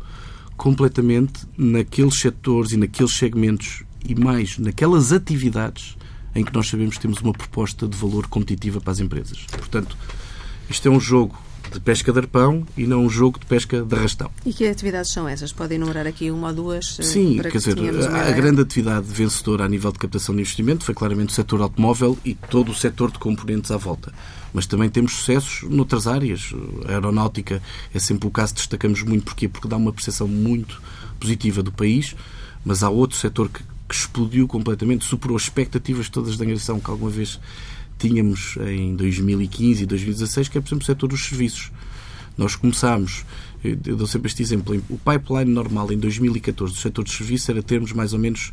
completamente 0.56 1.48
naqueles 1.58 2.14
setores 2.14 2.74
e 2.74 2.78
naqueles 2.78 3.16
segmentos 3.16 3.84
e 4.08 4.14
mais 4.14 4.60
naquelas 4.60 5.12
atividades 5.12 5.98
em 6.36 6.46
que 6.46 6.54
nós 6.54 6.68
sabemos 6.68 6.96
que 6.96 7.02
temos 7.02 7.20
uma 7.22 7.34
proposta 7.34 7.88
de 7.88 7.98
valor 7.98 8.28
competitiva 8.28 8.80
para 8.80 8.92
as 8.92 9.00
empresas. 9.00 9.40
Portanto, 9.52 9.98
isto 10.70 10.88
é 10.88 10.92
um 10.92 11.00
jogo 11.00 11.36
de 11.74 11.80
pesca 11.80 12.12
de 12.12 12.20
arpão 12.20 12.66
e 12.78 12.86
não 12.86 13.04
um 13.04 13.10
jogo 13.10 13.40
de 13.40 13.46
pesca 13.46 13.82
de 13.82 13.96
arrastão. 13.96 14.30
E 14.46 14.54
que 14.54 14.68
atividades 14.68 15.12
são 15.12 15.28
essas? 15.28 15.52
Podem 15.52 15.78
enumerar 15.78 16.06
aqui 16.06 16.30
uma 16.30 16.50
ou 16.50 16.54
duas? 16.54 17.00
Eh, 17.00 17.04
Sim, 17.04 17.40
quer 17.42 17.52
dizer, 17.52 17.78
a, 18.10 18.28
a 18.28 18.32
grande 18.32 18.62
atividade 18.62 19.06
vencedora 19.08 19.66
a 19.66 19.68
nível 19.68 19.92
de 19.92 20.00
captação 20.00 20.36
de 20.36 20.42
investimento 20.42 20.86
foi 20.86 20.94
claramente 20.94 21.30
o 21.30 21.34
setor 21.34 21.62
automóvel 21.62 22.18
e 22.24 22.36
todo 22.36 22.72
o 22.72 22.76
setor 22.76 23.12
de 23.12 23.20
componentes 23.20 23.72
à 23.72 23.78
volta. 23.78 24.14
Mas 24.54 24.68
também 24.68 24.88
temos 24.88 25.14
sucessos 25.14 25.68
noutras 25.68 26.06
áreas. 26.06 26.54
A 26.88 26.92
aeronáutica 26.92 27.62
é 27.94 28.00
sempre 28.00 28.28
o 28.28 28.32
caso 28.32 28.54
que 28.54 28.60
destacamos 28.60 29.02
muito. 29.02 29.26
Porquê? 29.26 29.48
Porque 29.48 29.68
dá 29.68 29.76
uma 29.76 29.92
percepção 29.92 30.28
muito 30.28 30.80
positiva 31.20 31.64
do 31.64 31.72
país, 31.72 32.16
mas 32.64 32.84
há 32.84 32.90
outro 32.90 33.18
setor 33.18 33.50
que, 33.50 33.64
que 33.90 33.96
explodiu 33.96 34.48
completamente, 34.48 35.06
superou 35.06 35.36
as 35.36 35.44
expectativas 35.44 36.08
todas 36.08 36.38
da 36.38 36.44
angariação 36.44 36.80
que 36.80 36.90
alguma 36.90 37.10
vez 37.10 37.40
tínhamos 37.98 38.58
em 38.68 38.96
2015 38.96 39.84
e 39.84 39.86
2016, 39.86 40.48
que 40.50 40.58
é, 40.58 40.62
por 40.62 40.68
exemplo, 40.68 40.84
o 40.84 40.86
setor 40.86 41.08
dos 41.08 41.26
serviços. 41.26 41.72
Nós 42.38 42.56
começámos, 42.56 43.26
eu 43.64 43.96
dou 43.96 44.08
sempre 44.08 44.28
este 44.28 44.42
exemplo, 44.42 44.82
o 44.90 44.98
pipeline 44.98 45.52
normal 45.52 45.92
em 45.92 45.98
2014 45.98 46.74
do 46.74 46.80
setor 46.80 47.04
dos 47.04 47.14
serviços 47.14 47.50
era 47.50 47.62
termos 47.62 47.92
mais 47.92 48.14
ou 48.14 48.20
menos 48.20 48.52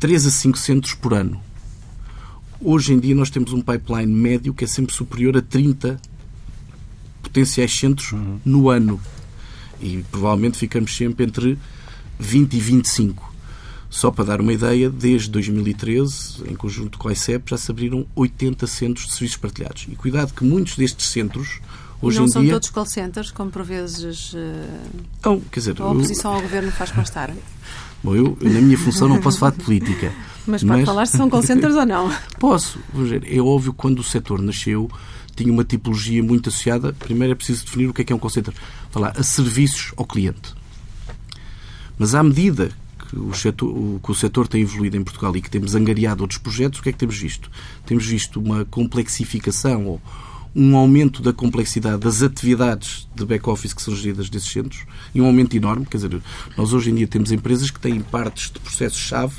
3 0.00 0.26
a 0.26 0.30
5 0.30 0.58
centros 0.58 0.94
por 0.94 1.14
ano. 1.14 1.40
Hoje 2.60 2.92
em 2.92 2.98
dia 2.98 3.14
nós 3.14 3.30
temos 3.30 3.52
um 3.52 3.60
pipeline 3.60 4.12
médio 4.12 4.54
que 4.54 4.64
é 4.64 4.66
sempre 4.66 4.94
superior 4.94 5.36
a 5.36 5.42
30 5.42 6.00
potenciais 7.22 7.76
centros 7.76 8.12
uhum. 8.12 8.38
no 8.44 8.70
ano. 8.70 9.00
E 9.80 10.04
provavelmente 10.10 10.56
ficamos 10.58 10.96
sempre 10.96 11.24
entre 11.24 11.58
20 12.18 12.54
e 12.54 12.60
25. 12.60 13.33
Só 13.94 14.10
para 14.10 14.24
dar 14.24 14.40
uma 14.40 14.52
ideia, 14.52 14.90
desde 14.90 15.30
2013, 15.30 16.50
em 16.50 16.56
conjunto 16.56 16.98
com 16.98 17.08
a 17.08 17.12
ICEP, 17.12 17.50
já 17.50 17.56
se 17.56 17.70
abriram 17.70 18.04
80 18.16 18.66
centros 18.66 19.06
de 19.06 19.12
serviços 19.12 19.36
partilhados. 19.36 19.86
E 19.88 19.94
cuidado 19.94 20.34
que 20.34 20.42
muitos 20.42 20.76
destes 20.76 21.10
centros, 21.10 21.60
hoje 22.02 22.18
não 22.18 22.26
em 22.26 22.28
são 22.28 22.42
dia... 22.42 22.54
todos 22.54 22.70
call 22.70 22.86
centers, 22.86 23.30
como 23.30 23.52
por 23.52 23.62
vezes 23.62 24.32
uh, 24.32 24.36
não, 25.24 25.40
quer 25.42 25.60
dizer, 25.60 25.80
a 25.80 25.86
oposição 25.86 26.32
eu... 26.32 26.36
ao 26.38 26.42
governo 26.42 26.72
faz 26.72 26.90
constar? 26.90 27.32
Bom, 28.02 28.16
eu, 28.16 28.36
na 28.42 28.60
minha 28.60 28.76
função, 28.76 29.06
não 29.06 29.20
posso 29.20 29.38
falar 29.38 29.52
de 29.52 29.62
política. 29.62 30.12
Mas 30.44 30.64
pode 30.64 30.78
mas... 30.78 30.84
falar 30.84 31.06
se 31.06 31.16
são 31.16 31.30
call 31.30 31.42
centers 31.44 31.76
ou 31.76 31.86
não. 31.86 32.12
Posso. 32.38 32.78
É 33.24 33.40
óbvio 33.40 33.72
que 33.72 33.78
quando 33.78 34.00
o 34.00 34.04
setor 34.04 34.42
nasceu, 34.42 34.90
tinha 35.34 35.50
uma 35.50 35.64
tipologia 35.64 36.22
muito 36.22 36.50
associada. 36.50 36.92
Primeiro 36.92 37.32
é 37.32 37.34
preciso 37.34 37.64
definir 37.64 37.88
o 37.88 37.94
que 37.94 38.02
é 38.02 38.04
que 38.04 38.12
é 38.12 38.16
um 38.16 38.18
call 38.18 38.28
center. 38.28 38.52
Falar 38.90 39.14
a 39.16 39.22
serviços 39.22 39.94
ao 39.96 40.04
cliente. 40.04 40.52
Mas 41.96 42.14
à 42.14 42.22
medida 42.22 42.72
o, 43.16 43.34
setor, 43.34 44.00
que 44.02 44.10
o 44.10 44.14
setor 44.14 44.48
tem 44.48 44.62
evoluído 44.62 44.96
em 44.96 45.04
Portugal 45.04 45.36
e 45.36 45.40
que 45.40 45.50
temos 45.50 45.74
angariado 45.74 46.22
outros 46.22 46.38
projetos, 46.38 46.80
o 46.80 46.82
que 46.82 46.88
é 46.88 46.92
que 46.92 46.98
temos 46.98 47.16
visto? 47.16 47.50
Temos 47.86 48.06
visto 48.06 48.40
uma 48.40 48.64
complexificação 48.64 49.86
ou 49.86 50.02
um 50.54 50.76
aumento 50.76 51.20
da 51.20 51.32
complexidade 51.32 51.98
das 51.98 52.22
atividades 52.22 53.08
de 53.14 53.24
back-office 53.24 53.74
que 53.74 53.82
são 53.82 53.94
geridas 53.94 54.30
desses 54.30 54.50
centros 54.50 54.84
e 55.14 55.20
um 55.20 55.26
aumento 55.26 55.56
enorme. 55.56 55.84
Quer 55.84 55.96
dizer, 55.96 56.22
nós 56.56 56.72
hoje 56.72 56.90
em 56.90 56.94
dia 56.94 57.08
temos 57.08 57.32
empresas 57.32 57.70
que 57.70 57.80
têm 57.80 58.00
partes 58.00 58.50
de 58.52 58.60
processos-chave 58.60 59.34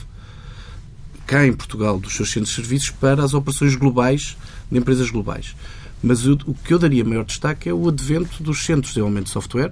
cá 1.26 1.46
em 1.46 1.54
Portugal 1.54 2.00
dos 2.00 2.16
seus 2.16 2.30
centros 2.32 2.50
de 2.50 2.56
serviços 2.56 2.90
para 2.92 3.24
as 3.24 3.34
operações 3.34 3.76
globais 3.76 4.38
de 4.70 4.78
empresas 4.78 5.10
globais. 5.10 5.56
Mas 6.04 6.26
o 6.26 6.38
que 6.38 6.74
eu 6.74 6.78
daria 6.78 7.04
maior 7.04 7.26
destaque 7.26 7.70
é 7.70 7.74
o 7.74 7.88
advento 7.88 8.44
dos 8.44 8.64
centros 8.64 8.88
de 8.88 8.96
desenvolvimento 8.96 9.26
de 9.26 9.32
software, 9.32 9.72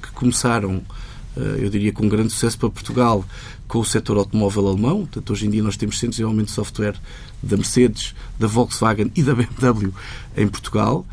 que 0.00 0.10
começaram 0.12 0.82
eu 1.58 1.68
diria, 1.68 1.92
com 1.92 2.08
grande 2.08 2.32
sucesso 2.32 2.58
para 2.58 2.70
Portugal, 2.70 3.24
com 3.66 3.78
o 3.78 3.84
setor 3.84 4.16
automóvel 4.16 4.68
alemão. 4.68 4.98
Portanto, 4.98 5.32
hoje 5.32 5.46
em 5.46 5.50
dia 5.50 5.62
nós 5.62 5.76
temos 5.76 5.98
centros 5.98 6.16
de 6.16 6.44
de 6.44 6.50
software 6.50 6.96
da 7.42 7.56
Mercedes, 7.56 8.14
da 8.38 8.46
Volkswagen 8.46 9.10
e 9.14 9.22
da 9.22 9.34
BMW 9.34 9.92
em 10.36 10.48
Portugal. 10.48 11.06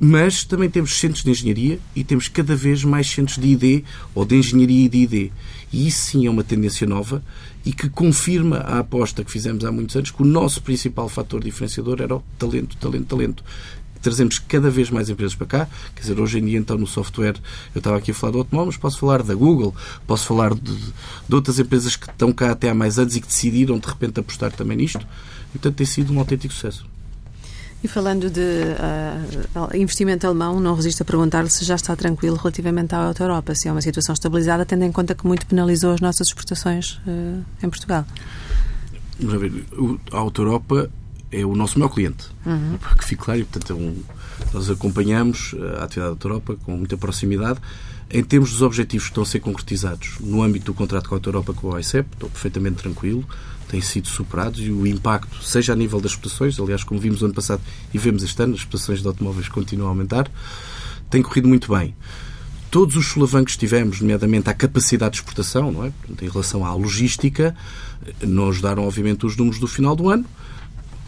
Mas 0.00 0.44
também 0.44 0.68
temos 0.68 0.98
centros 0.98 1.22
de 1.22 1.30
engenharia 1.30 1.78
e 1.94 2.02
temos 2.02 2.28
cada 2.28 2.54
vez 2.56 2.84
mais 2.84 3.08
centros 3.08 3.38
de 3.38 3.48
ID 3.48 3.84
ou 4.14 4.24
de 4.24 4.36
engenharia 4.36 4.86
e 4.86 4.88
de 4.88 4.98
ID. 4.98 5.32
E 5.72 5.86
isso 5.86 6.10
sim 6.10 6.26
é 6.26 6.30
uma 6.30 6.44
tendência 6.44 6.86
nova 6.86 7.22
e 7.64 7.72
que 7.72 7.88
confirma 7.88 8.58
a 8.58 8.80
aposta 8.80 9.24
que 9.24 9.30
fizemos 9.30 9.64
há 9.64 9.72
muitos 9.72 9.96
anos 9.96 10.10
que 10.10 10.22
o 10.22 10.26
nosso 10.26 10.62
principal 10.62 11.08
fator 11.08 11.42
diferenciador 11.42 12.02
era 12.02 12.16
o 12.16 12.22
talento, 12.38 12.76
talento, 12.76 13.06
talento 13.06 13.44
trazemos 14.04 14.38
cada 14.38 14.70
vez 14.70 14.90
mais 14.90 15.08
empresas 15.08 15.34
para 15.34 15.46
cá. 15.46 15.68
Quer 15.94 16.02
dizer, 16.02 16.20
hoje 16.20 16.38
em 16.38 16.44
dia, 16.44 16.58
então, 16.58 16.76
no 16.76 16.86
software, 16.86 17.36
eu 17.74 17.78
estava 17.78 17.96
aqui 17.96 18.10
a 18.10 18.14
falar 18.14 18.32
de 18.32 18.38
automóveis, 18.38 18.76
posso 18.76 18.98
falar 18.98 19.22
da 19.22 19.34
Google, 19.34 19.74
posso 20.06 20.26
falar 20.26 20.54
de, 20.54 20.76
de 21.28 21.34
outras 21.34 21.58
empresas 21.58 21.96
que 21.96 22.08
estão 22.08 22.32
cá 22.32 22.52
até 22.52 22.68
há 22.68 22.74
mais 22.74 22.98
anos 22.98 23.16
e 23.16 23.20
que 23.20 23.26
decidiram, 23.26 23.78
de 23.78 23.88
repente, 23.88 24.20
apostar 24.20 24.52
também 24.52 24.76
nisto. 24.76 25.00
E, 25.48 25.58
portanto, 25.58 25.76
tem 25.76 25.86
sido 25.86 26.12
um 26.12 26.18
autêntico 26.18 26.52
sucesso. 26.52 26.86
E 27.82 27.88
falando 27.88 28.30
de 28.30 28.40
uh, 28.40 29.76
investimento 29.76 30.26
alemão, 30.26 30.58
não 30.58 30.74
resisto 30.74 31.02
a 31.02 31.04
perguntar 31.04 31.46
se 31.50 31.64
já 31.64 31.74
está 31.74 31.94
tranquilo 31.94 32.36
relativamente 32.36 32.94
à 32.94 32.98
Auto 32.98 33.22
Europa, 33.22 33.54
se 33.54 33.68
é 33.68 33.72
uma 33.72 33.82
situação 33.82 34.14
estabilizada, 34.14 34.64
tendo 34.64 34.84
em 34.84 34.92
conta 34.92 35.14
que 35.14 35.26
muito 35.26 35.44
penalizou 35.46 35.92
as 35.92 36.00
nossas 36.00 36.28
exportações 36.28 36.92
uh, 37.06 37.44
em 37.62 37.68
Portugal. 37.68 38.06
Vamos 39.20 39.40
ver, 39.40 39.66
a 40.12 40.16
Auto 40.16 40.42
Europa 40.42 40.90
é 41.34 41.44
o 41.44 41.54
nosso 41.56 41.78
maior 41.78 41.92
cliente. 41.92 42.26
Uhum. 42.46 42.78
Que 42.96 43.04
fique 43.04 43.22
claro, 43.22 43.40
e, 43.40 43.44
portanto, 43.44 43.72
é 43.72 43.76
um, 43.76 44.02
nós 44.52 44.70
acompanhamos 44.70 45.54
a 45.78 45.84
atividade 45.84 46.16
da 46.16 46.28
Europa 46.28 46.56
com 46.64 46.76
muita 46.76 46.96
proximidade. 46.96 47.58
Em 48.10 48.22
termos 48.22 48.52
dos 48.52 48.62
objetivos 48.62 49.06
que 49.06 49.10
estão 49.10 49.22
a 49.22 49.26
ser 49.26 49.40
concretizados 49.40 50.18
no 50.20 50.42
âmbito 50.42 50.66
do 50.66 50.74
contrato 50.74 51.08
com 51.08 51.16
a 51.16 51.20
Europa 51.24 51.52
com 51.52 51.68
o 51.70 51.78
ICEP, 51.78 52.08
estou 52.12 52.30
perfeitamente 52.30 52.76
tranquilo, 52.76 53.26
têm 53.68 53.80
sido 53.80 54.08
superados 54.08 54.60
e 54.60 54.70
o 54.70 54.86
impacto, 54.86 55.42
seja 55.42 55.72
a 55.72 55.76
nível 55.76 56.00
das 56.00 56.12
exportações, 56.12 56.60
aliás, 56.60 56.84
como 56.84 57.00
vimos 57.00 57.20
no 57.20 57.26
ano 57.26 57.34
passado 57.34 57.60
e 57.92 57.98
vemos 57.98 58.22
este 58.22 58.40
ano, 58.40 58.54
as 58.54 58.60
exportações 58.60 59.00
de 59.00 59.08
automóveis 59.08 59.48
continuam 59.48 59.88
a 59.88 59.90
aumentar, 59.90 60.30
tem 61.10 61.22
corrido 61.22 61.48
muito 61.48 61.74
bem. 61.74 61.96
Todos 62.70 62.96
os 62.96 63.06
solavancos 63.06 63.54
que 63.54 63.60
tivemos, 63.60 64.00
nomeadamente 64.00 64.50
à 64.50 64.54
capacidade 64.54 65.12
de 65.12 65.18
exportação, 65.18 65.72
não 65.72 65.84
é? 65.84 65.92
em 66.20 66.28
relação 66.28 66.64
à 66.64 66.74
logística, 66.74 67.56
não 68.22 68.48
ajudaram, 68.48 68.84
obviamente, 68.84 69.24
os 69.24 69.36
números 69.36 69.58
do 69.58 69.66
final 69.66 69.96
do 69.96 70.10
ano, 70.10 70.24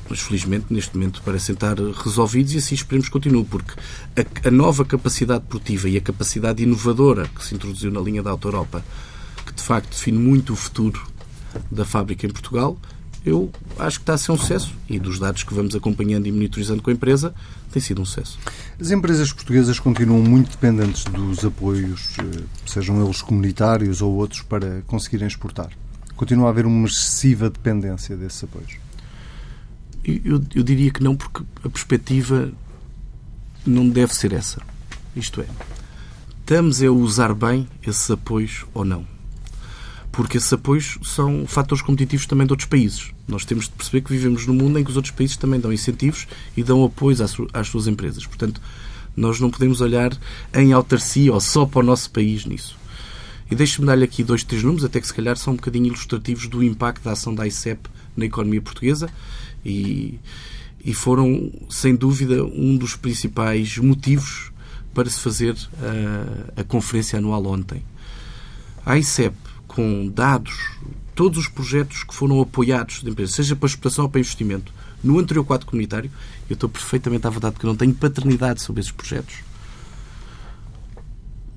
mas 0.08 0.20
felizmente 0.20 0.66
neste 0.70 0.96
momento 0.96 1.22
parecem 1.22 1.54
estar 1.54 1.76
resolvidos 1.78 2.54
e 2.54 2.58
assim 2.58 2.75
esperemos 2.75 3.08
que 3.08 3.12
continue, 3.12 3.44
porque 3.44 3.72
a, 4.16 4.48
a, 4.48 4.50
nova 4.50 4.84
capacidade 4.84 5.44
produtiva 5.44 5.88
e 5.88 5.96
a 5.96 6.00
capacidade 6.00 6.62
inovadora 6.62 7.28
que 7.28 7.44
se 7.44 7.54
introduziu 7.54 7.90
na 7.90 8.00
linha 8.00 8.22
da 8.22 8.30
Auto 8.30 8.48
Europa, 8.48 8.84
que 9.44 9.52
de 9.52 9.62
facto 9.62 9.90
define 9.90 10.18
muito 10.18 10.52
o 10.52 10.56
futuro 10.56 11.06
da 11.70 11.84
fábrica 11.84 12.26
em 12.26 12.30
Portugal, 12.30 12.78
eu 13.26 13.50
acho 13.76 13.98
que 13.98 14.04
está 14.04 14.14
a 14.14 14.18
ser 14.18 14.30
um 14.30 14.38
sucesso 14.38 14.72
e 14.88 15.00
dos 15.00 15.18
dados 15.18 15.42
que 15.42 15.52
vamos 15.52 15.75
acompanhando 15.75 16.28
e 16.28 16.32
monitorizando 16.32 16.80
com 16.80 16.90
a 16.90 16.92
empresa, 16.92 17.34
tem 17.72 17.82
sido 17.82 18.00
um 18.00 18.04
sucesso. 18.04 18.38
As 18.80 18.92
empresas 18.92 19.32
portuguesas 19.32 19.80
continuam 19.80 20.22
muito 20.22 20.50
dependentes 20.50 21.04
dos 21.04 21.44
apoios, 21.44 22.16
eh, 22.20 22.44
sejam 22.64 23.04
eles 23.04 23.20
comunitários 23.20 24.00
ou 24.00 24.14
outros, 24.14 24.42
para 24.42 24.82
conseguirem 24.86 25.26
exportar. 25.26 25.70
Continua 26.14 26.46
a 26.46 26.50
haver 26.50 26.66
uma 26.66 26.86
excessiva 26.86 27.50
dependência 27.50 28.16
desses 28.16 28.44
apoios. 28.44 28.86
Eu, 30.06 30.40
eu 30.54 30.62
diria 30.62 30.92
que 30.92 31.02
não, 31.02 31.16
porque 31.16 31.42
a 31.64 31.68
perspectiva 31.68 32.52
não 33.66 33.88
deve 33.88 34.14
ser 34.14 34.32
essa. 34.32 34.62
Isto 35.16 35.40
é, 35.40 35.46
estamos 36.40 36.80
a 36.80 36.90
usar 36.92 37.34
bem 37.34 37.66
esses 37.84 38.08
apoios 38.08 38.64
ou 38.72 38.84
não? 38.84 39.04
Porque 40.12 40.36
esses 40.36 40.52
apoios 40.52 40.96
são 41.02 41.44
fatores 41.46 41.82
competitivos 41.82 42.25
também 42.25 42.46
de 42.46 42.52
outros 42.52 42.68
países. 42.68 43.10
Nós 43.26 43.44
temos 43.44 43.64
de 43.64 43.72
perceber 43.72 44.02
que 44.02 44.12
vivemos 44.12 44.46
num 44.46 44.54
mundo 44.54 44.78
em 44.78 44.84
que 44.84 44.90
os 44.90 44.96
outros 44.96 45.12
países 45.12 45.36
também 45.36 45.58
dão 45.58 45.72
incentivos 45.72 46.28
e 46.56 46.62
dão 46.62 46.84
apoios 46.84 47.20
às, 47.20 47.66
suas 47.66 47.88
empresas. 47.88 48.25
Portanto, 48.25 48.60
nós 49.16 49.40
não 49.40 49.50
podemos 49.50 49.80
olhar 49.80 50.16
em 50.54 50.72
autarcia 50.72 51.32
ou 51.32 51.40
só 51.40 51.66
para 51.66 51.80
o 51.80 51.82
nosso 51.82 52.10
país 52.10 52.46
nisso. 52.46 52.78
E 53.50 53.54
deixe-me 53.54 53.86
dar-lhe 53.86 54.04
aqui 54.04 54.22
dois, 54.22 54.44
três 54.44 54.62
números, 54.62 54.84
até 54.84 55.00
que 55.00 55.06
se 55.06 55.14
calhar 55.14 55.36
são 55.36 55.52
um 55.52 55.56
bocadinho 55.56 55.86
ilustrativos 55.86 56.46
do 56.46 56.62
impacto 56.62 57.02
da 57.02 57.12
ação 57.12 57.34
da 57.34 57.46
ICEP 57.46 57.88
na 58.16 58.25
economia 58.25 58.62
portuguesa 58.62 59.10
e, 59.66 60.20
e 60.85 60.94
foram, 60.94 61.50
sem 61.68 61.96
dúvida, 61.96 62.44
um 62.44 62.76
dos 62.76 62.94
principais 62.94 63.76
motivos 63.78 64.52
para 64.94 65.11
se 65.11 65.20
fazer 65.20 65.56
a, 66.56 66.61
a 66.61 66.64
conferência 66.64 67.18
anual 67.18 67.44
ontem. 67.46 67.82
A 68.85 68.96
ICEP, 68.96 69.37
com 69.66 70.08
dados, 70.08 70.70
todos 71.14 71.38
os 71.38 71.49
projetos 71.49 72.04
que 72.04 72.14
foram 72.14 72.40
apoiados 72.40 73.02
de 73.02 73.11
empresas, 73.11 73.35
seja 73.35 73.56
para 73.56 73.66
exportação 73.66 74.04
ou 74.04 74.11
para 74.11 74.20
investimento, 74.20 74.73
no 75.02 75.18
anterior 75.18 75.44
quadro 75.44 75.66
comunitário, 75.66 76.11
eu 76.49 76.54
estou 76.54 76.68
perfeitamente 76.68 77.26
à 77.26 77.30
vontade 77.30 77.56
eu 77.61 77.66
não 77.66 77.76
tenho 77.76 77.94
paternidade 77.94 78.62
sobre 78.62 78.80
esses 78.80 78.92
projetos. 78.92 79.35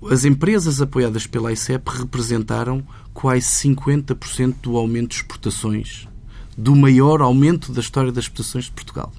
As 0.09 0.25
empresas 0.25 0.81
apoiadas 0.81 1.27
pela 1.27 1.51
ICEP 1.51 1.87
representaram 1.89 2.83
quase 3.13 3.45
50% 3.45 4.55
do 4.63 4.77
aumento 4.77 5.09
de 5.09 5.15
exportações 5.17 6.08
do 6.59 6.75
maior 6.75 7.21
aumento 7.21 7.71
da 7.71 7.79
história 7.79 8.11
das 8.11 8.25
exportações 8.25 8.65
de 8.65 8.71
Portugal. 8.71 9.13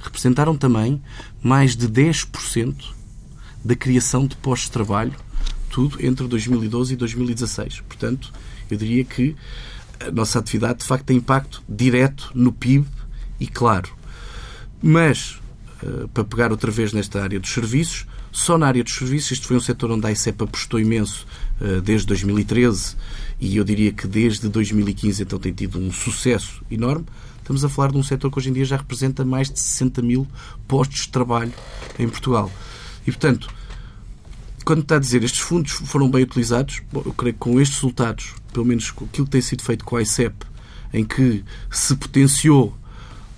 Representaram 0.00 0.56
também 0.56 1.02
mais 1.42 1.76
de 1.76 1.86
10% 1.86 2.74
da 3.62 3.76
criação 3.76 4.26
de 4.26 4.36
postos 4.36 4.68
de 4.68 4.72
trabalho, 4.72 5.14
tudo 5.68 5.98
entre 6.00 6.26
2012 6.26 6.94
e 6.94 6.96
2016. 6.96 7.80
Portanto, 7.80 8.32
eu 8.70 8.78
diria 8.78 9.04
que 9.04 9.36
a 10.00 10.10
nossa 10.10 10.38
atividade, 10.38 10.78
de 10.78 10.86
facto, 10.86 11.04
tem 11.04 11.18
impacto 11.18 11.62
direto 11.68 12.30
no 12.34 12.50
PIB 12.50 12.86
e 13.38 13.46
claro. 13.46 13.90
Mas, 14.82 15.38
eh, 15.82 16.06
para 16.14 16.24
pegar 16.24 16.52
outra 16.52 16.70
vez 16.70 16.90
nesta 16.90 17.22
área 17.22 17.38
dos 17.38 17.52
serviços, 17.52 18.06
só 18.32 18.56
na 18.56 18.66
área 18.66 18.82
dos 18.82 18.94
serviços, 18.94 19.32
isto 19.32 19.46
foi 19.46 19.56
um 19.56 19.60
setor 19.60 19.90
onde 19.90 20.06
a 20.06 20.12
ICEP 20.12 20.42
apostou 20.42 20.80
imenso 20.80 21.26
eh, 21.60 21.82
desde 21.82 22.06
2013 22.06 22.96
e 23.40 23.56
eu 23.56 23.64
diria 23.64 23.92
que 23.92 24.06
desde 24.06 24.48
2015 24.48 25.22
então 25.22 25.38
tem 25.38 25.52
tido 25.52 25.78
um 25.78 25.92
sucesso 25.92 26.62
enorme. 26.70 27.06
Estamos 27.38 27.64
a 27.64 27.68
falar 27.68 27.92
de 27.92 27.98
um 27.98 28.02
setor 28.02 28.30
que 28.30 28.38
hoje 28.38 28.50
em 28.50 28.52
dia 28.52 28.64
já 28.64 28.76
representa 28.76 29.24
mais 29.24 29.50
de 29.50 29.60
60 29.60 30.02
mil 30.02 30.26
postos 30.66 31.02
de 31.02 31.08
trabalho 31.08 31.52
em 31.98 32.08
Portugal. 32.08 32.50
E, 33.06 33.12
portanto, 33.12 33.48
quando 34.64 34.80
está 34.82 34.96
a 34.96 34.98
dizer 34.98 35.22
estes 35.22 35.40
fundos 35.40 35.72
foram 35.72 36.10
bem 36.10 36.24
utilizados, 36.24 36.82
bom, 36.92 37.02
eu 37.06 37.12
creio 37.12 37.34
que 37.34 37.38
com 37.38 37.60
estes 37.60 37.76
resultados, 37.76 38.34
pelo 38.52 38.66
menos 38.66 38.90
aquilo 38.90 39.26
que 39.26 39.30
tem 39.30 39.40
sido 39.40 39.62
feito 39.62 39.84
com 39.84 39.96
a 39.96 40.02
ICEP, 40.02 40.34
em 40.92 41.04
que 41.04 41.44
se 41.70 41.94
potenciou 41.94 42.76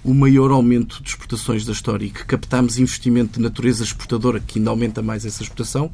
o 0.02 0.14
maior 0.14 0.50
aumento 0.50 1.02
de 1.02 1.10
exportações 1.10 1.66
da 1.66 1.72
história 1.72 2.06
e 2.06 2.10
que 2.10 2.24
captámos 2.24 2.78
investimento 2.78 3.34
de 3.34 3.42
natureza 3.42 3.84
exportadora 3.84 4.40
que 4.40 4.58
ainda 4.58 4.70
aumenta 4.70 5.02
mais 5.02 5.26
essa 5.26 5.42
exportação, 5.42 5.92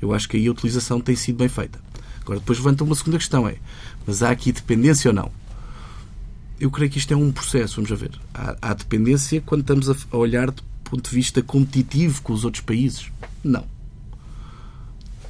eu 0.00 0.14
acho 0.14 0.26
que 0.28 0.38
aí 0.38 0.46
a 0.46 0.50
utilização 0.50 0.98
tem 0.98 1.14
sido 1.14 1.36
bem 1.36 1.48
feita. 1.48 1.78
Agora, 2.22 2.38
depois 2.38 2.58
levanta 2.58 2.84
uma 2.84 2.94
segunda 2.94 3.18
questão: 3.18 3.48
é, 3.48 3.56
mas 4.06 4.22
há 4.22 4.30
aqui 4.30 4.52
dependência 4.52 5.10
ou 5.10 5.14
não? 5.14 5.30
Eu 6.58 6.70
creio 6.70 6.90
que 6.90 6.98
isto 6.98 7.12
é 7.12 7.16
um 7.16 7.32
processo, 7.32 7.76
vamos 7.76 7.90
a 7.90 7.94
ver. 7.94 8.12
Há, 8.34 8.56
há 8.60 8.74
dependência 8.74 9.40
quando 9.40 9.62
estamos 9.62 9.88
a 9.88 10.16
olhar 10.16 10.50
do 10.50 10.62
ponto 10.84 11.08
de 11.08 11.14
vista 11.14 11.42
competitivo 11.42 12.20
com 12.22 12.32
os 12.32 12.44
outros 12.44 12.62
países? 12.62 13.10
Não. 13.42 13.64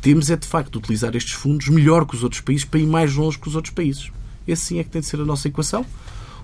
Temos 0.01 0.31
é, 0.31 0.37
de 0.37 0.47
facto, 0.47 0.77
utilizar 0.77 1.15
estes 1.15 1.35
fundos 1.35 1.69
melhor 1.69 2.07
que 2.07 2.17
os 2.17 2.25
outros 2.25 2.41
países 2.41 2.65
para 2.65 2.81
ir 2.81 2.87
mais 2.87 3.15
longe 3.15 3.39
que 3.39 3.49
os 3.49 3.55
outros 3.55 3.73
países. 3.73 4.11
Esse 4.49 4.63
sim 4.65 4.79
é 4.79 4.85
que 4.85 4.91
tem 4.91 5.01
de 5.01 5.07
ser 5.07 5.21
a 5.21 5.25
nossa 5.25 5.47
equação. 5.47 5.85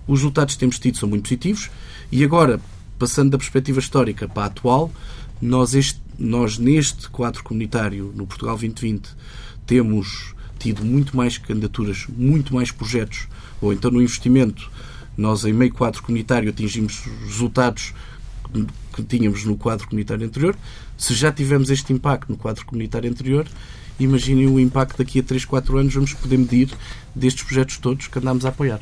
Os 0.07 0.21
resultados 0.21 0.55
que 0.55 0.61
temos 0.61 0.79
tido 0.79 0.99
são 0.99 1.09
muito 1.09 1.23
positivos 1.23 1.71
e 2.13 2.23
agora, 2.23 2.61
passando 2.99 3.31
da 3.31 3.39
perspectiva 3.39 3.81
histórica 3.81 4.29
para 4.29 4.45
a 4.45 4.47
atual, 4.47 4.93
nós, 5.41 5.75
este, 5.75 6.01
nós 6.19 6.59
neste 6.59 7.09
quadro 7.09 7.43
comunitário, 7.43 8.13
no 8.15 8.27
Portugal 8.27 8.57
2020, 8.57 9.09
temos 9.67 10.36
tido 10.59 10.85
muito 10.85 11.17
mais 11.17 11.39
candidaturas, 11.39 12.07
muito 12.09 12.55
mais 12.55 12.71
projetos, 12.71 13.29
ou 13.61 13.73
então 13.73 13.91
no 13.91 14.03
investimento, 14.03 14.71
nós 15.17 15.45
em 15.45 15.53
meio 15.53 15.73
quadro 15.73 16.03
comunitário 16.03 16.51
atingimos 16.51 17.03
resultados 17.25 17.95
que 18.95 19.03
tínhamos 19.03 19.45
no 19.45 19.57
quadro 19.57 19.87
comunitário 19.87 20.27
anterior. 20.27 20.57
Se 20.97 21.15
já 21.15 21.33
tivemos 21.33 21.71
este 21.71 21.93
impacto 21.93 22.31
no 22.31 22.39
quadro 22.39 22.65
comunitário 22.65 23.11
anterior, 23.11 23.47
imaginem 23.99 24.47
o 24.47 24.61
impacto 24.61 24.99
daqui 24.99 25.21
a 25.21 25.23
3, 25.23 25.45
4 25.45 25.79
anos 25.79 25.95
vamos 25.95 26.15
poder 26.15 26.39
medir 26.39 26.71
destes 27.15 27.43
projetos 27.45 27.79
todos 27.79 28.07
que 28.07 28.19
andámos 28.19 28.45
a 28.45 28.51
apoiar. 28.51 28.81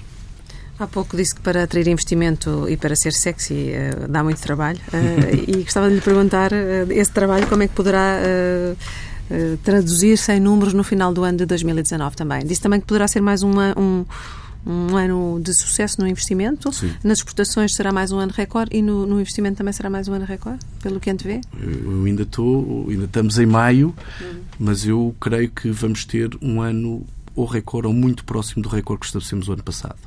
Há 0.76 0.88
pouco 0.88 1.16
disse 1.16 1.36
que 1.36 1.40
para 1.40 1.62
atrair 1.62 1.86
investimento 1.86 2.68
e 2.68 2.76
para 2.76 2.96
ser 2.96 3.12
sexy 3.12 3.54
uh, 3.54 4.08
dá 4.08 4.24
muito 4.24 4.40
trabalho 4.40 4.80
uh, 4.92 5.44
e 5.46 5.62
gostava 5.62 5.88
de 5.88 5.94
lhe 5.94 6.00
perguntar 6.00 6.52
uh, 6.52 6.90
esse 6.90 7.12
trabalho 7.12 7.46
como 7.46 7.62
é 7.62 7.68
que 7.68 7.74
poderá 7.74 8.18
traduzir-se 9.62 10.32
em 10.32 10.40
números 10.40 10.74
no 10.74 10.84
final 10.84 11.12
do 11.12 11.24
ano 11.24 11.38
de 11.38 11.46
2019 11.46 12.16
também. 12.16 12.44
Disse 12.44 12.60
também 12.60 12.80
que 12.80 12.86
poderá 12.86 13.08
ser 13.08 13.20
mais 13.20 13.42
uma, 13.42 13.74
um, 13.78 14.04
um 14.66 14.96
ano 14.96 15.40
de 15.42 15.52
sucesso 15.52 16.00
no 16.00 16.06
investimento. 16.06 16.72
Sim. 16.72 16.92
Nas 17.02 17.18
exportações 17.18 17.74
será 17.74 17.92
mais 17.92 18.12
um 18.12 18.18
ano 18.18 18.32
recorde 18.34 18.76
e 18.76 18.82
no, 18.82 19.06
no, 19.06 19.20
investimento 19.20 19.58
também 19.58 19.72
será 19.72 19.90
mais 19.90 20.08
um 20.08 20.12
ano 20.14 20.24
recorde, 20.24 20.60
pelo 20.82 20.98
que 20.98 21.10
antevê? 21.10 21.40
Eu 21.60 22.04
ainda 22.04 22.22
estou, 22.22 22.86
ainda 22.88 23.04
estamos 23.04 23.38
em 23.38 23.46
maio, 23.46 23.94
uhum. 24.20 24.40
mas 24.58 24.86
eu 24.86 25.14
creio 25.20 25.50
que 25.50 25.70
vamos 25.70 26.04
ter 26.04 26.30
um 26.40 26.60
ano 26.60 27.04
ou 27.34 27.46
recorde 27.46 27.88
ou 27.88 27.92
muito 27.92 28.24
próximo 28.24 28.62
do 28.62 28.68
recorde 28.68 29.00
que 29.00 29.06
estabelecemos 29.06 29.48
o 29.48 29.52
ano 29.52 29.62
passado. 29.62 29.98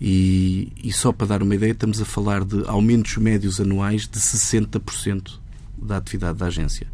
E, 0.00 0.72
e, 0.82 0.92
só 0.92 1.12
para 1.12 1.28
dar 1.28 1.42
uma 1.44 1.54
ideia, 1.54 1.70
estamos 1.70 2.00
a 2.00 2.04
falar 2.04 2.44
de 2.44 2.64
aumentos 2.66 3.16
médios 3.18 3.60
anuais 3.60 4.08
de 4.08 4.18
60% 4.18 5.38
da 5.80 5.96
atividade 5.96 6.38
da 6.38 6.46
agência. 6.46 6.88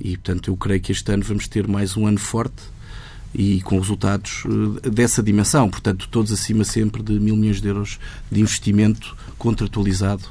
E, 0.00 0.16
portanto, 0.16 0.50
eu 0.50 0.56
creio 0.56 0.80
que 0.80 0.92
este 0.92 1.10
ano 1.12 1.22
vamos 1.24 1.48
ter 1.48 1.66
mais 1.66 1.96
um 1.96 2.06
ano 2.06 2.18
forte 2.18 2.62
e 3.34 3.60
com 3.62 3.78
resultados 3.78 4.44
eh, 4.84 4.90
dessa 4.90 5.22
dimensão. 5.22 5.68
Portanto, 5.68 6.08
todos 6.10 6.32
acima 6.32 6.64
sempre 6.64 7.02
de 7.02 7.18
mil 7.18 7.36
milhões 7.36 7.60
de 7.60 7.68
euros 7.68 7.98
de 8.30 8.40
investimento 8.40 9.16
contratualizado 9.36 10.24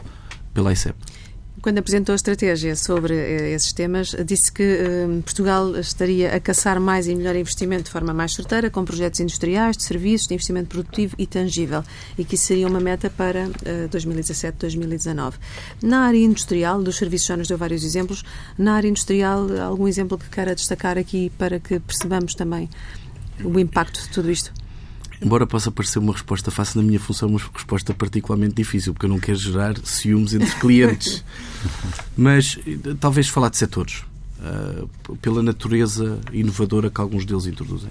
pela 0.54 0.74
ICEP. 0.74 0.96
Quando 1.68 1.80
apresentou 1.80 2.14
a 2.14 2.16
estratégia 2.16 2.78
sobre 2.78 3.14
eh, 3.14 3.52
esses 3.52 3.74
temas, 3.74 4.16
disse 4.26 4.50
que 4.50 4.64
eh, 4.64 5.06
Portugal 5.22 5.76
estaria 5.76 6.34
a 6.34 6.40
caçar 6.40 6.80
mais 6.80 7.10
e 7.10 7.14
melhor 7.14 7.36
investimento 7.36 7.84
de 7.84 7.92
forma 7.92 8.14
mais 8.14 8.34
certeira, 8.34 8.70
com 8.70 8.86
projetos 8.86 9.20
industriais, 9.20 9.76
de 9.76 9.84
serviços, 9.84 10.30
de 10.30 10.34
investimento 10.34 10.70
produtivo 10.70 11.14
e 11.18 11.28
tangível, 11.28 11.84
e 12.18 12.24
que 12.24 12.36
isso 12.36 12.46
seria 12.46 12.70
uma 12.70 12.80
meta 12.80 13.10
para 13.10 13.50
2017-2019. 13.92 15.34
Na 15.84 16.06
área 16.06 16.20
industrial, 16.20 16.82
dos 16.82 16.96
serviços 16.96 17.28
já 17.28 17.36
nos 17.36 17.50
deu 17.50 17.58
vários 17.58 17.84
exemplos, 17.84 18.24
na 18.58 18.76
área 18.76 18.88
industrial, 18.88 19.46
algum 19.62 19.90
exemplo 19.90 20.18
que 20.18 20.30
queira 20.30 20.56
destacar 20.56 20.98
aqui 20.98 21.30
para 21.38 21.60
que 21.60 21.82
percebamos 21.82 22.34
também 22.34 22.70
o 23.44 23.60
impacto 23.60 24.02
de 24.04 24.08
tudo 24.08 24.32
isto? 24.32 24.54
Embora 25.22 25.48
possa 25.48 25.72
parecer 25.72 25.98
uma 25.98 26.14
resposta 26.14 26.52
fácil, 26.52 26.82
na 26.82 26.88
minha 26.88 27.00
função 27.00 27.28
é 27.28 27.32
uma 27.32 27.40
resposta 27.40 27.94
particularmente 27.94 28.54
difícil, 28.54 28.94
porque 28.94 29.08
eu 29.08 29.10
não 29.10 29.20
quero 29.20 29.38
gerar 29.38 29.76
ciúmes 29.84 30.34
entre 30.34 30.52
clientes. 30.60 31.24
Mas 32.16 32.60
talvez 33.00 33.28
falar 33.28 33.50
de 33.50 33.58
setores, 33.58 34.04
uh, 34.40 35.18
pela 35.18 35.42
natureza 35.42 36.20
inovadora 36.32 36.92
que 36.92 37.02
alguns 37.02 37.26
deles 37.26 37.48
introduzem. 37.48 37.90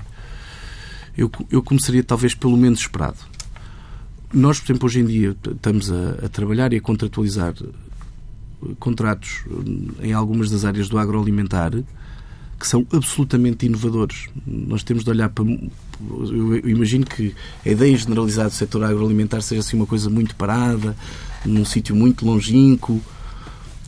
Eu, 1.17 1.31
eu 1.51 1.63
começaria 1.63 2.05
talvez 2.05 2.35
pelo 2.35 2.57
menos 2.57 2.81
esperado. 2.81 3.19
Nós, 4.33 4.61
por 4.61 4.67
exemplo, 4.67 4.87
hoje 4.87 5.01
em 5.01 5.07
dia 5.07 5.37
estamos 5.51 5.91
a, 5.91 6.27
a 6.27 6.29
trabalhar 6.29 6.73
e 6.73 6.77
a 6.77 6.81
contratualizar 6.81 7.55
contratos 8.79 9.45
em 10.01 10.13
algumas 10.13 10.51
das 10.51 10.65
áreas 10.65 10.89
do 10.89 10.99
agroalimentar 10.99 11.73
que 12.59 12.67
são 12.67 12.87
absolutamente 12.93 13.67
inovadores. 13.67 14.29
Nós 14.47 14.83
temos 14.83 15.05
de 15.05 15.11
olhar 15.11 15.29
para. 15.29 15.45
Eu 15.45 16.69
imagino 16.69 17.05
que 17.05 17.35
a 17.65 17.71
ideia 17.71 17.97
generalizada 17.97 18.49
do 18.49 18.55
setor 18.55 18.85
agroalimentar 18.85 19.43
seja 19.43 19.61
assim 19.61 19.77
uma 19.77 19.87
coisa 19.87 20.11
muito 20.11 20.35
parada, 20.37 20.97
num 21.45 21.65
sítio 21.65 21.95
muito 21.95 22.25
longínquo. 22.27 23.01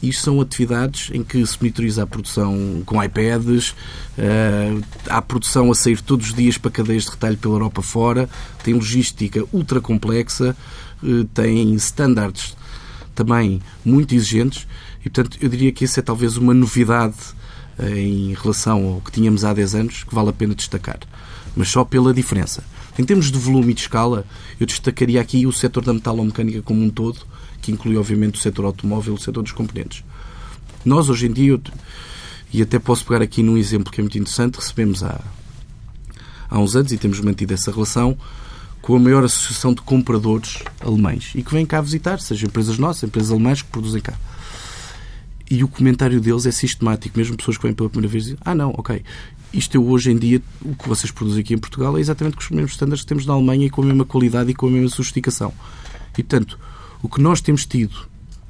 Isto 0.02 0.22
são 0.22 0.40
atividades 0.40 1.10
em 1.12 1.24
que 1.24 1.44
se 1.44 1.56
monitoriza 1.60 2.04
a 2.04 2.06
produção 2.06 2.82
com 2.86 3.02
iPads, 3.02 3.70
uh, 3.70 4.84
há 5.08 5.20
produção 5.20 5.72
a 5.72 5.74
sair 5.74 6.00
todos 6.00 6.28
os 6.28 6.34
dias 6.34 6.56
para 6.56 6.70
cadeias 6.70 7.04
de 7.04 7.10
retalho 7.10 7.36
pela 7.36 7.54
Europa 7.54 7.82
fora, 7.82 8.30
tem 8.62 8.74
logística 8.74 9.44
ultra 9.52 9.80
complexa, 9.80 10.56
uh, 11.02 11.24
tem 11.34 11.74
standards 11.74 12.56
também 13.12 13.60
muito 13.84 14.14
exigentes 14.14 14.68
e, 15.00 15.10
portanto, 15.10 15.36
eu 15.40 15.48
diria 15.48 15.72
que 15.72 15.84
isso 15.84 15.98
é 15.98 16.02
talvez 16.02 16.36
uma 16.36 16.54
novidade 16.54 17.16
em 17.80 18.34
relação 18.34 18.94
ao 18.94 19.00
que 19.00 19.12
tínhamos 19.12 19.44
há 19.44 19.52
10 19.52 19.74
anos 19.74 20.04
que 20.04 20.14
vale 20.14 20.30
a 20.30 20.32
pena 20.32 20.54
destacar. 20.54 20.98
Mas 21.56 21.68
só 21.68 21.84
pela 21.84 22.12
diferença. 22.12 22.64
Em 22.98 23.04
termos 23.04 23.30
de 23.30 23.38
volume 23.38 23.70
e 23.70 23.74
de 23.74 23.82
escala, 23.82 24.24
eu 24.58 24.66
destacaria 24.66 25.20
aqui 25.20 25.46
o 25.46 25.52
setor 25.52 25.84
da 25.84 25.94
metalomecânica 25.94 26.62
como 26.62 26.82
um 26.82 26.90
todo, 26.90 27.20
que 27.62 27.70
inclui, 27.70 27.96
obviamente, 27.96 28.34
o 28.34 28.42
setor 28.42 28.64
automóvel 28.64 29.14
e 29.14 29.16
o 29.16 29.20
setor 29.20 29.42
dos 29.42 29.52
componentes. 29.52 30.02
Nós, 30.84 31.08
hoje 31.08 31.26
em 31.26 31.32
dia, 31.32 31.60
e 32.52 32.62
até 32.62 32.78
posso 32.78 33.04
pegar 33.04 33.22
aqui 33.22 33.42
num 33.42 33.56
exemplo 33.56 33.92
que 33.92 34.00
é 34.00 34.02
muito 34.02 34.18
interessante, 34.18 34.56
recebemos 34.56 35.02
há, 35.04 35.20
há 36.48 36.58
uns 36.58 36.74
anos 36.74 36.92
e 36.92 36.98
temos 36.98 37.20
mantido 37.20 37.54
essa 37.54 37.70
relação 37.70 38.16
com 38.80 38.96
a 38.96 38.98
maior 38.98 39.22
associação 39.22 39.74
de 39.74 39.82
compradores 39.82 40.62
alemães 40.80 41.32
e 41.34 41.42
que 41.42 41.52
vêm 41.52 41.66
cá 41.66 41.80
visitar, 41.80 42.20
seja 42.20 42.46
empresas 42.46 42.78
nossas, 42.78 43.02
empresas 43.04 43.30
alemãs 43.30 43.60
que 43.60 43.68
produzem 43.68 44.00
cá. 44.00 44.14
E 45.50 45.64
o 45.64 45.68
comentário 45.68 46.20
deles 46.20 46.44
é 46.46 46.50
sistemático, 46.50 47.16
mesmo 47.16 47.36
pessoas 47.36 47.56
que 47.56 47.62
vêm 47.62 47.72
pela 47.72 47.88
primeira 47.88 48.12
vez 48.12 48.24
dizem: 48.24 48.38
Ah, 48.44 48.54
não, 48.54 48.70
ok, 48.76 49.02
isto 49.52 49.74
eu 49.74 49.86
hoje 49.86 50.10
em 50.10 50.16
dia, 50.16 50.42
o 50.62 50.74
que 50.74 50.88
vocês 50.88 51.10
produzem 51.10 51.40
aqui 51.40 51.54
em 51.54 51.58
Portugal 51.58 51.96
é 51.96 52.00
exatamente 52.00 52.36
com 52.36 52.42
os 52.42 52.50
mesmos 52.50 52.72
estándares 52.72 53.02
que 53.02 53.08
temos 53.08 53.24
na 53.24 53.32
Alemanha 53.32 53.66
e 53.66 53.70
com 53.70 53.82
a 53.82 53.86
mesma 53.86 54.04
qualidade 54.04 54.50
e 54.50 54.54
com 54.54 54.66
a 54.66 54.70
mesma 54.70 54.90
sofisticação. 54.90 55.52
E, 56.12 56.22
portanto, 56.22 56.58
o 57.02 57.08
que 57.08 57.20
nós 57.20 57.40
temos 57.40 57.64
tido 57.64 58.08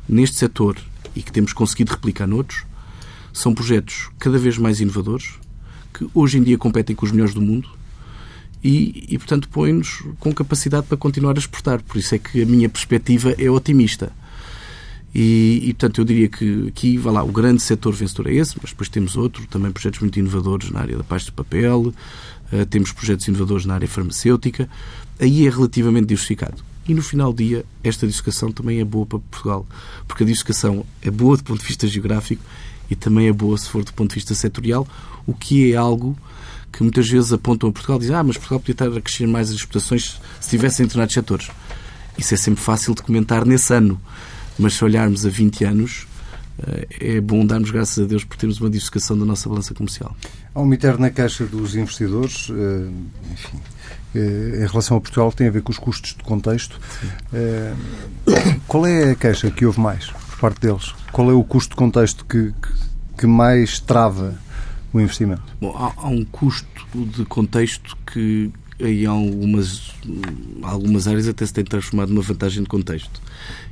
neste 0.09 0.37
setor 0.37 0.77
e 1.15 1.23
que 1.23 1.31
temos 1.31 1.53
conseguido 1.53 1.93
replicar 1.93 2.27
noutros 2.27 2.65
são 3.33 3.55
projetos 3.55 4.09
cada 4.19 4.39
vez 4.39 4.59
mais 4.59 4.81
inovadores, 4.81 5.35
que 5.95 6.09
hoje 6.13 6.39
em 6.39 6.43
dia 6.43 6.59
competem 6.59 6.97
com 6.97 7.07
os 7.07 7.13
melhores 7.13 7.35
do 7.35 7.41
mundo 7.41 7.69
e, 8.63 9.07
e 9.09 9.19
portanto, 9.19 9.49
põem-nos 9.49 10.03
com 10.19 10.33
capacidade 10.33 10.87
para 10.87 10.97
continuar 10.97 11.37
a 11.37 11.39
exportar. 11.39 11.81
Por 11.83 11.97
isso 11.97 12.15
é 12.15 12.19
que 12.19 12.43
a 12.43 12.47
minha 12.47 12.69
perspectiva 12.69 13.35
é 13.39 13.49
otimista. 13.49 14.13
E, 15.15 15.61
e, 15.63 15.75
portanto, 15.75 16.01
eu 16.01 16.05
diria 16.05 16.29
que 16.29 16.69
aqui, 16.69 16.99
vá 16.99 17.11
lá, 17.11 17.23
o 17.23 17.33
grande 17.33 17.63
setor 17.63 17.95
vencedor 17.95 18.29
é 18.29 18.35
esse, 18.35 18.57
mas 18.61 18.71
depois 18.71 18.89
temos 18.89 19.17
outro, 19.17 19.47
também 19.47 19.73
projetos 19.73 20.01
muito 20.01 20.19
inovadores 20.19 20.71
na 20.71 20.81
área 20.81 20.97
da 20.97 21.05
pasta 21.05 21.31
de 21.31 21.37
papel, 21.37 21.95
uh, 22.53 22.67
temos 22.67 22.93
projetos 22.93 23.27
inovadores 23.27 23.65
na 23.65 23.75
área 23.75 23.89
farmacêutica, 23.89 24.69
aí 25.19 25.47
é 25.47 25.51
relativamente 25.51 26.07
diversificado. 26.07 26.63
E 26.87 26.95
no 26.95 27.03
final 27.03 27.33
do 27.33 27.43
dia, 27.43 27.65
esta 27.83 28.07
diversificação 28.07 28.51
também 28.53 28.81
é 28.81 28.85
boa 28.85 29.05
para 29.07 29.19
Portugal, 29.19 29.67
porque 30.07 30.23
a 30.23 30.27
diversificação 30.27 30.85
é 31.03 31.11
boa 31.11 31.37
do 31.37 31.45
ponto 31.45 31.61
de 31.61 31.67
vista 31.67 31.87
geográfico 31.87 32.43
e 32.91 32.97
também 32.97 33.29
é 33.29 33.33
boa 33.33 33.57
se 33.59 33.69
for 33.69 33.85
do 33.85 33.93
ponto 33.93 34.11
de 34.11 34.15
vista 34.15 34.35
setorial, 34.35 34.87
o 35.27 35.35
que 35.35 35.73
é 35.73 35.77
algo 35.77 36.17
que 36.73 36.83
muitas 36.83 37.09
vezes 37.09 37.33
apontam 37.33 37.69
a 37.69 37.73
Portugal 37.73 37.99
e 37.99 38.01
dizem 38.01 38.17
ah, 38.17 38.23
mas 38.23 38.37
Portugal 38.37 38.61
podia 38.61 38.73
estar 38.73 38.87
a 38.87 39.01
crescer 39.01 39.27
mais 39.27 39.51
as 39.51 39.57
exportações 39.57 40.21
se 40.41 40.51
tivesse 40.51 40.83
em 40.83 40.87
determinados 40.87 41.15
setores. 41.15 41.51
Isso 42.17 42.35
é 42.35 42.37
sempre 42.37 42.63
fácil 42.63 42.95
de 42.95 43.03
comentar 43.03 43.45
nesse 43.45 43.73
ano. 43.73 44.01
Mas 44.59 44.75
se 44.75 44.85
olharmos 44.85 45.25
a 45.25 45.29
20 45.29 45.65
anos, 45.65 46.07
eh, 46.67 47.17
é 47.17 47.21
bom 47.21 47.47
darmos 47.47 47.71
graças 47.71 48.05
a 48.05 48.07
Deus 48.07 48.25
por 48.25 48.37
termos 48.37 48.61
uma 48.61 48.69
diversificação 48.69 49.17
da 49.17 49.25
nossa 49.25 49.49
balança 49.49 49.73
comercial. 49.75 50.17
Há 50.55 50.61
uma 50.61 50.75
eterna 50.75 51.11
queixa 51.11 51.47
dos 51.47 51.77
investidores, 51.77 52.51
eh, 52.51 52.91
enfim, 53.33 53.59
eh, 54.15 54.65
em 54.65 54.67
relação 54.67 54.97
a 54.97 55.01
Portugal, 55.01 55.31
tem 55.33 55.47
a 55.47 55.51
ver 55.51 55.63
com 55.63 55.71
os 55.71 55.79
custos 55.79 56.15
de 56.15 56.25
contexto. 56.25 56.81
Sim. 57.01 57.09
Qual 58.67 58.87
é 58.87 59.13
a 59.13 59.15
queixa 59.15 59.51
que 59.51 59.65
houve 59.65 59.81
mais 59.81 60.07
por 60.07 60.39
parte 60.41 60.61
deles? 60.61 60.95
Qual 61.13 61.31
é 61.31 61.35
o 61.35 61.45
custo 61.45 61.71
de 61.71 61.77
contexto 61.77 62.25
que, 62.25 62.53
que 63.17 63.27
mais 63.27 63.79
trava 63.79 64.35
o 64.93 65.01
investimento? 65.01 65.43
Bom, 65.61 65.77
há, 65.77 65.93
há 65.97 66.09
um 66.09 66.25
custo 66.25 66.67
de 66.95 67.25
contexto 67.27 67.97
que 68.13 68.51
em 68.81 69.07
algumas, 69.07 69.93
algumas 70.63 71.09
áreas 71.09 71.27
até 71.27 71.45
se 71.45 71.53
tem 71.53 71.65
transformado 71.65 72.11
numa 72.11 72.23
vantagem 72.23 72.63
de 72.63 72.69
contexto 72.69 73.21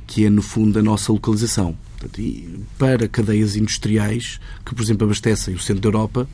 que 0.07 0.25
é, 0.25 0.29
no 0.29 0.41
fundo, 0.41 0.79
a 0.79 0.81
nossa 0.81 1.11
localização. 1.11 1.77
Portanto, 1.99 2.21
para 2.77 3.07
cadeias 3.09 3.57
industriais 3.57 4.39
que, 4.65 4.73
por 4.73 4.81
exemplo, 4.81 5.05
abastecem 5.05 5.53
o 5.53 5.59
centro 5.59 5.81
da 5.81 5.87
Europa, 5.89 6.27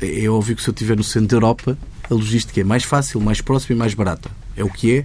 é, 0.00 0.24
é 0.24 0.30
óbvio 0.30 0.56
que 0.56 0.62
se 0.62 0.70
eu 0.70 0.72
estiver 0.72 0.96
no 0.96 1.04
centro 1.04 1.28
da 1.28 1.36
Europa, 1.36 1.78
a 2.10 2.14
logística 2.14 2.60
é 2.60 2.64
mais 2.64 2.84
fácil, 2.84 3.20
mais 3.20 3.42
próxima 3.42 3.76
e 3.76 3.78
mais 3.78 3.92
barata. 3.92 4.30
É 4.56 4.64
o 4.64 4.70
que 4.70 4.98
é. 4.98 5.04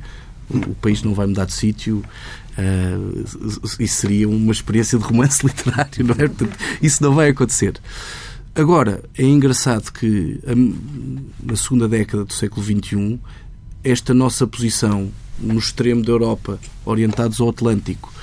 O 0.50 0.76
país 0.76 1.04
não 1.04 1.14
vai 1.14 1.28
mudar 1.28 1.46
de 1.46 1.54
sítio. 1.54 2.04
Uh, 2.58 3.24
isso 3.80 3.96
seria 3.96 4.30
uma 4.30 4.52
experiência 4.52 4.98
de 4.98 5.04
romance 5.04 5.44
literário, 5.46 6.06
não 6.06 6.14
é? 6.14 6.28
Portanto, 6.28 6.58
isso 6.82 7.04
não 7.04 7.14
vai 7.14 7.30
acontecer. 7.30 7.74
Agora, 8.56 9.04
é 9.18 9.24
engraçado 9.24 9.92
que 9.92 10.40
na 11.44 11.56
segunda 11.56 11.88
década 11.88 12.24
do 12.24 12.34
século 12.34 12.64
XXI, 12.64 13.20
esta 13.84 14.14
nossa 14.14 14.46
posição 14.46 15.12
no 15.40 15.58
extremo 15.58 16.04
da 16.04 16.12
Europa, 16.12 16.60
orientados 16.86 17.42
ao 17.42 17.50
Atlântico 17.50 18.14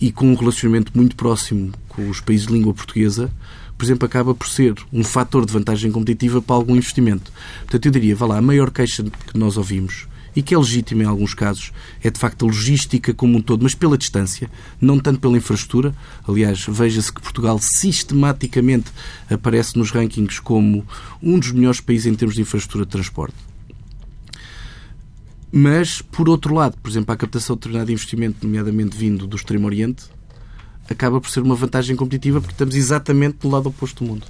e 0.00 0.10
com 0.10 0.32
um 0.32 0.34
relacionamento 0.34 0.90
muito 0.94 1.14
próximo 1.14 1.70
com 1.86 2.08
os 2.08 2.18
países 2.18 2.46
de 2.46 2.54
língua 2.54 2.72
portuguesa, 2.72 3.30
por 3.76 3.84
exemplo, 3.84 4.06
acaba 4.06 4.34
por 4.34 4.48
ser 4.48 4.74
um 4.90 5.04
fator 5.04 5.44
de 5.44 5.52
vantagem 5.52 5.92
competitiva 5.92 6.40
para 6.40 6.56
algum 6.56 6.76
investimento. 6.76 7.30
Portanto, 7.60 7.84
eu 7.84 7.92
diria, 7.92 8.16
vá 8.16 8.24
lá, 8.24 8.38
a 8.38 8.42
maior 8.42 8.70
queixa 8.70 9.04
que 9.04 9.36
nós 9.36 9.58
ouvimos 9.58 10.06
e 10.34 10.42
que 10.42 10.54
é 10.54 10.58
legítima 10.58 11.02
em 11.04 11.06
alguns 11.06 11.34
casos, 11.34 11.72
é 12.02 12.10
de 12.10 12.18
facto 12.18 12.44
a 12.44 12.46
logística 12.46 13.14
como 13.14 13.38
um 13.38 13.42
todo, 13.42 13.62
mas 13.62 13.74
pela 13.74 13.96
distância, 13.96 14.50
não 14.80 14.98
tanto 14.98 15.20
pela 15.20 15.36
infraestrutura. 15.36 15.94
Aliás, 16.26 16.64
veja-se 16.68 17.12
que 17.12 17.20
Portugal 17.20 17.58
sistematicamente 17.58 18.90
aparece 19.30 19.78
nos 19.78 19.90
rankings 19.90 20.40
como 20.40 20.86
um 21.22 21.38
dos 21.38 21.52
melhores 21.52 21.80
países 21.80 22.06
em 22.06 22.14
termos 22.14 22.34
de 22.34 22.42
infraestrutura 22.42 22.84
de 22.84 22.90
transporte. 22.90 23.36
Mas, 25.52 26.02
por 26.02 26.28
outro 26.28 26.52
lado, 26.52 26.76
por 26.82 26.90
exemplo, 26.90 27.12
a 27.14 27.16
captação 27.16 27.54
de 27.54 27.60
determinado 27.60 27.92
investimento, 27.92 28.44
nomeadamente 28.44 28.96
vindo 28.96 29.24
do 29.24 29.36
Extremo 29.36 29.66
Oriente, 29.66 30.06
acaba 30.90 31.20
por 31.20 31.30
ser 31.30 31.40
uma 31.40 31.54
vantagem 31.54 31.94
competitiva 31.94 32.40
porque 32.40 32.54
estamos 32.54 32.74
exatamente 32.74 33.38
do 33.38 33.48
lado 33.48 33.68
oposto 33.68 34.02
do 34.02 34.10
mundo. 34.10 34.26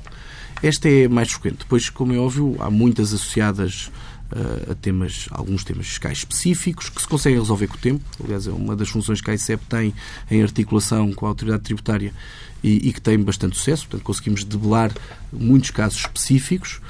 Esta 0.64 0.88
é 0.88 1.06
mais 1.08 1.30
frequente. 1.30 1.58
Depois, 1.58 1.90
como 1.90 2.14
é 2.14 2.16
óbvio, 2.16 2.56
há 2.58 2.70
muitas 2.70 3.12
associadas 3.12 3.90
uh, 4.32 4.72
a 4.72 4.74
temas, 4.74 5.28
alguns 5.30 5.62
temas 5.62 5.86
fiscais 5.86 6.18
específicos 6.18 6.88
que 6.88 7.02
se 7.02 7.06
conseguem 7.06 7.38
resolver 7.38 7.66
com 7.66 7.74
o 7.74 7.78
tempo. 7.78 8.02
Aliás, 8.24 8.46
é 8.46 8.50
uma 8.50 8.74
das 8.74 8.88
funções 8.88 9.20
que 9.20 9.30
a 9.30 9.34
ICEP 9.34 9.62
tem 9.66 9.92
em 10.30 10.42
articulação 10.42 11.12
com 11.12 11.26
a 11.26 11.28
autoridade 11.28 11.64
tributária 11.64 12.14
e, 12.62 12.88
e 12.88 12.94
que 12.94 13.00
tem 13.02 13.18
bastante 13.18 13.58
sucesso. 13.58 13.86
Portanto, 13.86 14.06
conseguimos 14.06 14.42
debelar 14.42 14.90
muitos 15.30 15.68
casos 15.68 15.98
específicos 15.98 16.80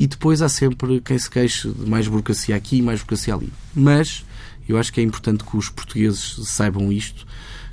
e 0.00 0.08
depois 0.08 0.42
há 0.42 0.48
sempre 0.48 1.00
quem 1.00 1.16
se 1.16 1.30
queixe 1.30 1.70
de 1.70 1.88
mais 1.88 2.08
burocracia 2.08 2.56
aqui 2.56 2.78
e 2.78 2.82
mais 2.82 2.98
burocracia 2.98 3.34
ali. 3.34 3.52
Mas 3.72 4.24
eu 4.68 4.76
acho 4.76 4.92
que 4.92 5.00
é 5.00 5.04
importante 5.04 5.44
que 5.44 5.56
os 5.56 5.68
portugueses 5.68 6.40
saibam 6.48 6.90
isto 6.90 7.24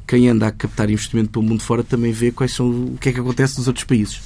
quem 0.05 0.27
anda 0.27 0.47
a 0.47 0.51
captar 0.51 0.89
investimento 0.89 1.29
pelo 1.29 1.45
mundo 1.45 1.61
fora 1.61 1.83
também 1.83 2.11
vê 2.11 2.31
quais 2.31 2.53
são, 2.53 2.69
o 2.69 2.97
que 2.99 3.09
é 3.09 3.13
que 3.13 3.19
acontece 3.19 3.57
nos 3.57 3.67
outros 3.67 3.85
países. 3.85 4.21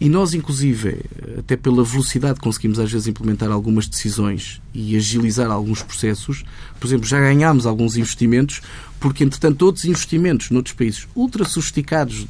E 0.00 0.08
nós, 0.08 0.32
inclusive, 0.32 1.04
até 1.38 1.58
pela 1.58 1.84
velocidade 1.84 2.40
conseguimos 2.40 2.78
às 2.78 2.90
vezes 2.90 3.06
implementar 3.06 3.50
algumas 3.50 3.86
decisões 3.86 4.62
e 4.72 4.96
agilizar 4.96 5.50
alguns 5.50 5.82
processos. 5.82 6.42
Por 6.80 6.86
exemplo, 6.86 7.06
já 7.06 7.20
ganhámos 7.20 7.66
alguns 7.66 7.98
investimentos, 7.98 8.62
porque, 8.98 9.22
entretanto, 9.22 9.60
outros 9.60 9.84
investimentos 9.84 10.48
noutros 10.50 10.74
países 10.74 11.06
ultra 11.14 11.44
sofisticados 11.44 12.26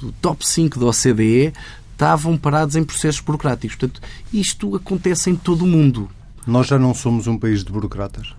do 0.00 0.10
top 0.20 0.44
5 0.44 0.80
da 0.80 0.86
OCDE 0.86 1.52
estavam 1.92 2.36
parados 2.36 2.74
em 2.74 2.82
processos 2.82 3.20
burocráticos. 3.20 3.76
Portanto, 3.76 4.00
isto 4.32 4.74
acontece 4.74 5.30
em 5.30 5.36
todo 5.36 5.62
o 5.62 5.68
mundo. 5.68 6.10
Nós 6.44 6.66
já 6.66 6.78
não 6.78 6.92
somos 6.92 7.28
um 7.28 7.38
país 7.38 7.62
de 7.62 7.70
burocratas? 7.70 8.34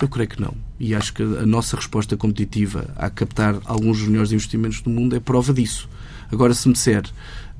Eu 0.00 0.08
creio 0.08 0.28
que 0.28 0.40
não. 0.40 0.54
E 0.78 0.94
acho 0.94 1.14
que 1.14 1.22
a 1.22 1.46
nossa 1.46 1.74
resposta 1.74 2.16
competitiva 2.16 2.92
a 2.96 3.10
captar 3.10 3.56
alguns 3.64 3.98
dos 3.98 4.08
melhores 4.08 4.30
investimentos 4.30 4.80
do 4.82 4.90
mundo 4.90 5.16
é 5.16 5.20
prova 5.20 5.52
disso. 5.52 5.88
Agora, 6.30 6.54
se 6.54 6.68
me 6.68 6.74
disser 6.74 7.04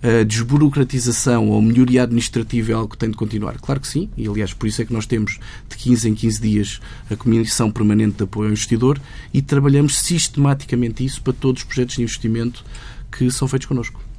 a 0.03 0.25
desburocratização 0.25 1.49
ou 1.49 1.63
melhoria 1.63 2.03
administrativa 2.03 2.73
é 2.73 2.75
algo 2.75 2.89
que 2.89 2.99
tem 2.99 3.11
de 3.11 3.17
continuar? 3.17 3.59
Claro 3.59 3.81
que 3.81 3.87
sim, 3.87 4.11
e 4.17 4.27
aliás 4.27 4.53
por 4.53 4.67
isso 4.67 4.83
é 4.83 4.85
que 4.85 4.93
nós 4.93 5.07
temos 5.07 5.39
de 5.69 5.77
15 5.77 6.09
em 6.09 6.15
15 6.15 6.41
dias 6.41 6.81
a 7.09 7.15
Comissão 7.15 7.71
Permanente 7.71 8.17
de 8.17 8.25
Apoio 8.25 8.49
ao 8.49 8.53
Investidor 8.53 9.01
e 9.33 9.41
trabalhamos 9.41 9.99
sistematicamente 9.99 11.05
isso 11.05 11.23
para 11.23 11.33
todos 11.33 11.63
os 11.63 11.67
projetos 11.67 11.97
de 11.97 12.03
investimento 12.03 12.65
que 13.11 13.31
são 13.31 13.47
feitos 13.47 13.67
connosco. 13.67 14.12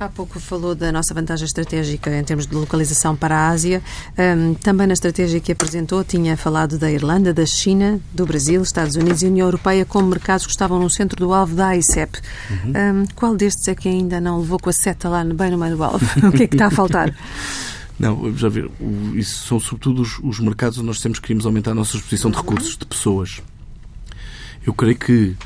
Há 0.00 0.08
pouco 0.08 0.38
falou 0.38 0.76
da 0.76 0.92
nossa 0.92 1.12
vantagem 1.12 1.44
estratégica 1.44 2.16
em 2.16 2.22
termos 2.22 2.46
de 2.46 2.54
localização 2.54 3.16
para 3.16 3.36
a 3.36 3.48
Ásia. 3.48 3.82
Um, 4.16 4.54
também 4.54 4.86
na 4.86 4.92
estratégia 4.92 5.40
que 5.40 5.50
apresentou 5.50 6.04
tinha 6.04 6.36
falado 6.36 6.78
da 6.78 6.88
Irlanda, 6.88 7.34
da 7.34 7.44
China, 7.44 8.00
do 8.14 8.24
Brasil, 8.24 8.62
Estados 8.62 8.94
Unidos 8.94 9.24
e 9.24 9.26
União 9.26 9.48
Europeia 9.48 9.84
como 9.84 10.06
mercados 10.06 10.46
que 10.46 10.52
estavam 10.52 10.78
no 10.78 10.88
centro 10.88 11.16
do 11.16 11.34
alvo 11.34 11.56
da 11.56 11.68
AICEP. 11.68 12.20
Uhum. 12.48 13.02
Um, 13.02 13.06
qual 13.16 13.34
destes 13.34 13.66
é 13.66 13.74
que 13.74 13.88
ainda 13.88 14.20
não 14.20 14.38
levou 14.38 14.60
com 14.60 14.70
a 14.70 14.72
seta 14.72 15.08
lá 15.08 15.24
bem 15.24 15.50
no 15.50 15.58
meio 15.58 15.76
do 15.76 15.82
alvo? 15.82 16.06
o 16.28 16.30
que 16.30 16.44
é 16.44 16.46
que 16.46 16.54
está 16.54 16.66
a 16.66 16.70
faltar? 16.70 17.12
Não, 17.98 18.32
já 18.36 18.48
ver. 18.48 18.70
Isso 19.14 19.48
são 19.48 19.58
sobretudo 19.58 20.02
os, 20.02 20.20
os 20.20 20.38
mercados 20.38 20.78
onde 20.78 20.86
nós 20.86 21.00
temos 21.00 21.18
queremos 21.18 21.44
aumentar 21.44 21.72
a 21.72 21.74
nossa 21.74 21.96
exposição 21.96 22.30
de 22.30 22.36
recursos, 22.36 22.76
de 22.76 22.86
pessoas. 22.86 23.42
Eu 24.64 24.72
creio 24.72 24.96
que 24.96 25.36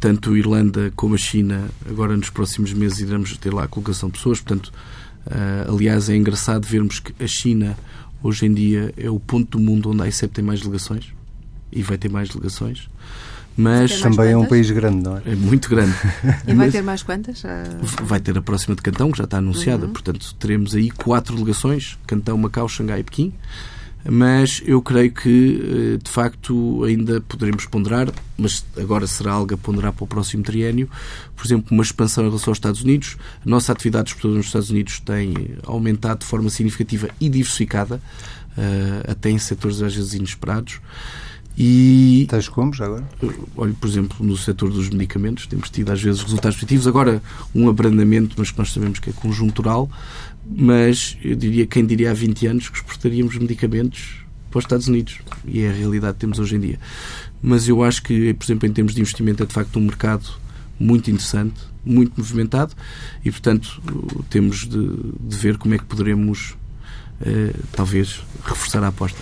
tanto 0.00 0.32
a 0.32 0.38
Irlanda 0.38 0.92
como 0.94 1.14
a 1.14 1.18
China, 1.18 1.68
agora 1.88 2.16
nos 2.16 2.30
próximos 2.30 2.72
meses 2.72 3.00
iremos 3.00 3.36
ter 3.36 3.52
lá 3.52 3.64
a 3.64 3.68
colocação 3.68 4.08
de 4.08 4.16
pessoas. 4.16 4.40
Portanto, 4.40 4.72
uh, 5.26 5.72
aliás, 5.72 6.08
é 6.08 6.16
engraçado 6.16 6.66
vermos 6.66 7.00
que 7.00 7.12
a 7.22 7.26
China, 7.26 7.76
hoje 8.22 8.46
em 8.46 8.54
dia, 8.54 8.92
é 8.96 9.10
o 9.10 9.18
ponto 9.18 9.58
do 9.58 9.64
mundo 9.64 9.90
onde 9.90 10.02
a 10.02 10.08
ICEP 10.08 10.34
tem 10.34 10.44
mais 10.44 10.60
delegações 10.60 11.12
e 11.72 11.82
vai 11.82 11.98
ter 11.98 12.10
mais 12.10 12.28
delegações. 12.28 12.88
Mas 13.56 14.00
também 14.00 14.32
é 14.32 14.36
um 14.36 14.46
país 14.46 14.68
grande, 14.70 15.04
não 15.04 15.16
é? 15.16 15.22
É 15.26 15.36
muito 15.36 15.68
grande. 15.68 15.94
e 16.46 16.54
vai 16.54 16.70
ter 16.72 16.82
mais 16.82 17.04
quantas? 17.04 17.44
Vai 18.02 18.18
ter 18.18 18.36
a 18.36 18.42
próxima 18.42 18.74
de 18.74 18.82
Cantão, 18.82 19.12
que 19.12 19.18
já 19.18 19.24
está 19.24 19.38
anunciada. 19.38 19.86
Uhum. 19.86 19.92
Portanto, 19.92 20.34
teremos 20.40 20.74
aí 20.74 20.90
quatro 20.90 21.36
delegações: 21.36 21.96
Cantão, 22.04 22.36
Macau, 22.36 22.68
Xangai 22.68 23.00
e 23.00 23.04
Pequim 23.04 23.32
mas 24.08 24.62
eu 24.66 24.82
creio 24.82 25.10
que, 25.12 25.94
eh, 25.94 25.98
de 26.02 26.10
facto, 26.10 26.84
ainda 26.84 27.20
poderemos 27.22 27.64
ponderar, 27.66 28.12
mas 28.36 28.64
agora 28.76 29.06
será 29.06 29.32
algo 29.32 29.54
a 29.54 29.56
ponderar 29.56 29.92
para 29.92 30.04
o 30.04 30.06
próximo 30.06 30.42
triênio, 30.42 30.88
por 31.34 31.46
exemplo, 31.46 31.68
uma 31.70 31.82
expansão 31.82 32.24
em 32.24 32.28
relação 32.28 32.50
aos 32.50 32.58
Estados 32.58 32.82
Unidos. 32.82 33.16
A 33.44 33.48
nossa 33.48 33.72
atividade 33.72 34.10
exportadora 34.10 34.38
nos 34.38 34.46
Estados 34.46 34.70
Unidos 34.70 35.00
tem 35.00 35.56
aumentado 35.62 36.20
de 36.20 36.26
forma 36.26 36.50
significativa 36.50 37.08
e 37.18 37.28
diversificada, 37.30 38.00
eh, 38.58 39.10
até 39.10 39.30
em 39.30 39.38
setores 39.38 39.80
às 39.80 39.94
vezes 39.94 40.12
inesperados. 40.12 40.80
E, 41.56 42.26
Tais 42.28 42.48
como 42.48 42.72
já 42.72 42.86
agora? 42.86 43.08
Olha, 43.56 43.72
por 43.74 43.88
exemplo, 43.88 44.26
no 44.26 44.36
setor 44.36 44.72
dos 44.72 44.90
medicamentos, 44.90 45.46
temos 45.46 45.70
tido 45.70 45.90
às 45.90 46.02
vezes 46.02 46.20
resultados 46.20 46.56
positivos. 46.56 46.86
Agora, 46.86 47.22
um 47.54 47.68
abrandamento, 47.68 48.34
mas 48.36 48.50
que 48.50 48.58
nós 48.58 48.72
sabemos 48.72 48.98
que 48.98 49.10
é 49.10 49.12
conjuntural, 49.12 49.88
mas 50.44 51.16
eu 51.22 51.36
diria, 51.36 51.66
quem 51.66 51.86
diria 51.86 52.10
há 52.10 52.14
20 52.14 52.46
anos 52.48 52.68
que 52.68 52.76
exportaríamos 52.76 53.36
medicamentos 53.38 54.24
para 54.50 54.58
os 54.58 54.64
Estados 54.64 54.88
Unidos. 54.88 55.18
E 55.44 55.60
é 55.60 55.70
a 55.70 55.72
realidade 55.72 56.14
que 56.14 56.20
temos 56.20 56.38
hoje 56.38 56.56
em 56.56 56.60
dia. 56.60 56.78
Mas 57.42 57.68
eu 57.68 57.82
acho 57.82 58.02
que, 58.02 58.34
por 58.34 58.44
exemplo, 58.44 58.68
em 58.68 58.72
termos 58.72 58.94
de 58.94 59.00
investimento, 59.00 59.42
é 59.42 59.46
de 59.46 59.52
facto 59.52 59.78
um 59.78 59.82
mercado 59.82 60.26
muito 60.78 61.10
interessante, 61.10 61.60
muito 61.84 62.14
movimentado 62.16 62.74
e, 63.24 63.30
portanto, 63.30 63.80
temos 64.30 64.66
de, 64.66 64.88
de 65.20 65.36
ver 65.36 65.56
como 65.58 65.74
é 65.74 65.78
que 65.78 65.84
poderemos, 65.84 66.56
eh, 67.20 67.54
talvez, 67.72 68.22
reforçar 68.44 68.82
a 68.82 68.88
aposta. 68.88 69.20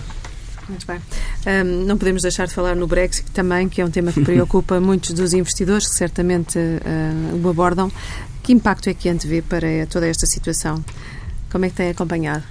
Muito 0.72 0.86
bem. 0.86 0.98
Um, 1.46 1.84
não 1.84 1.98
podemos 1.98 2.22
deixar 2.22 2.46
de 2.46 2.54
falar 2.54 2.74
no 2.74 2.86
Brexit 2.86 3.30
também, 3.30 3.68
que 3.68 3.82
é 3.82 3.84
um 3.84 3.90
tema 3.90 4.10
que 4.10 4.24
preocupa 4.24 4.80
muitos 4.80 5.12
dos 5.12 5.34
investidores 5.34 5.86
que 5.86 5.94
certamente 5.94 6.58
uh, 6.58 7.44
o 7.44 7.48
abordam. 7.50 7.92
Que 8.42 8.54
impacto 8.54 8.88
é 8.88 8.94
que 8.94 9.08
antevê 9.08 9.42
para 9.42 9.86
toda 9.88 10.08
esta 10.08 10.26
situação? 10.26 10.82
Como 11.50 11.66
é 11.66 11.68
que 11.68 11.76
tem 11.76 11.90
acompanhado? 11.90 12.42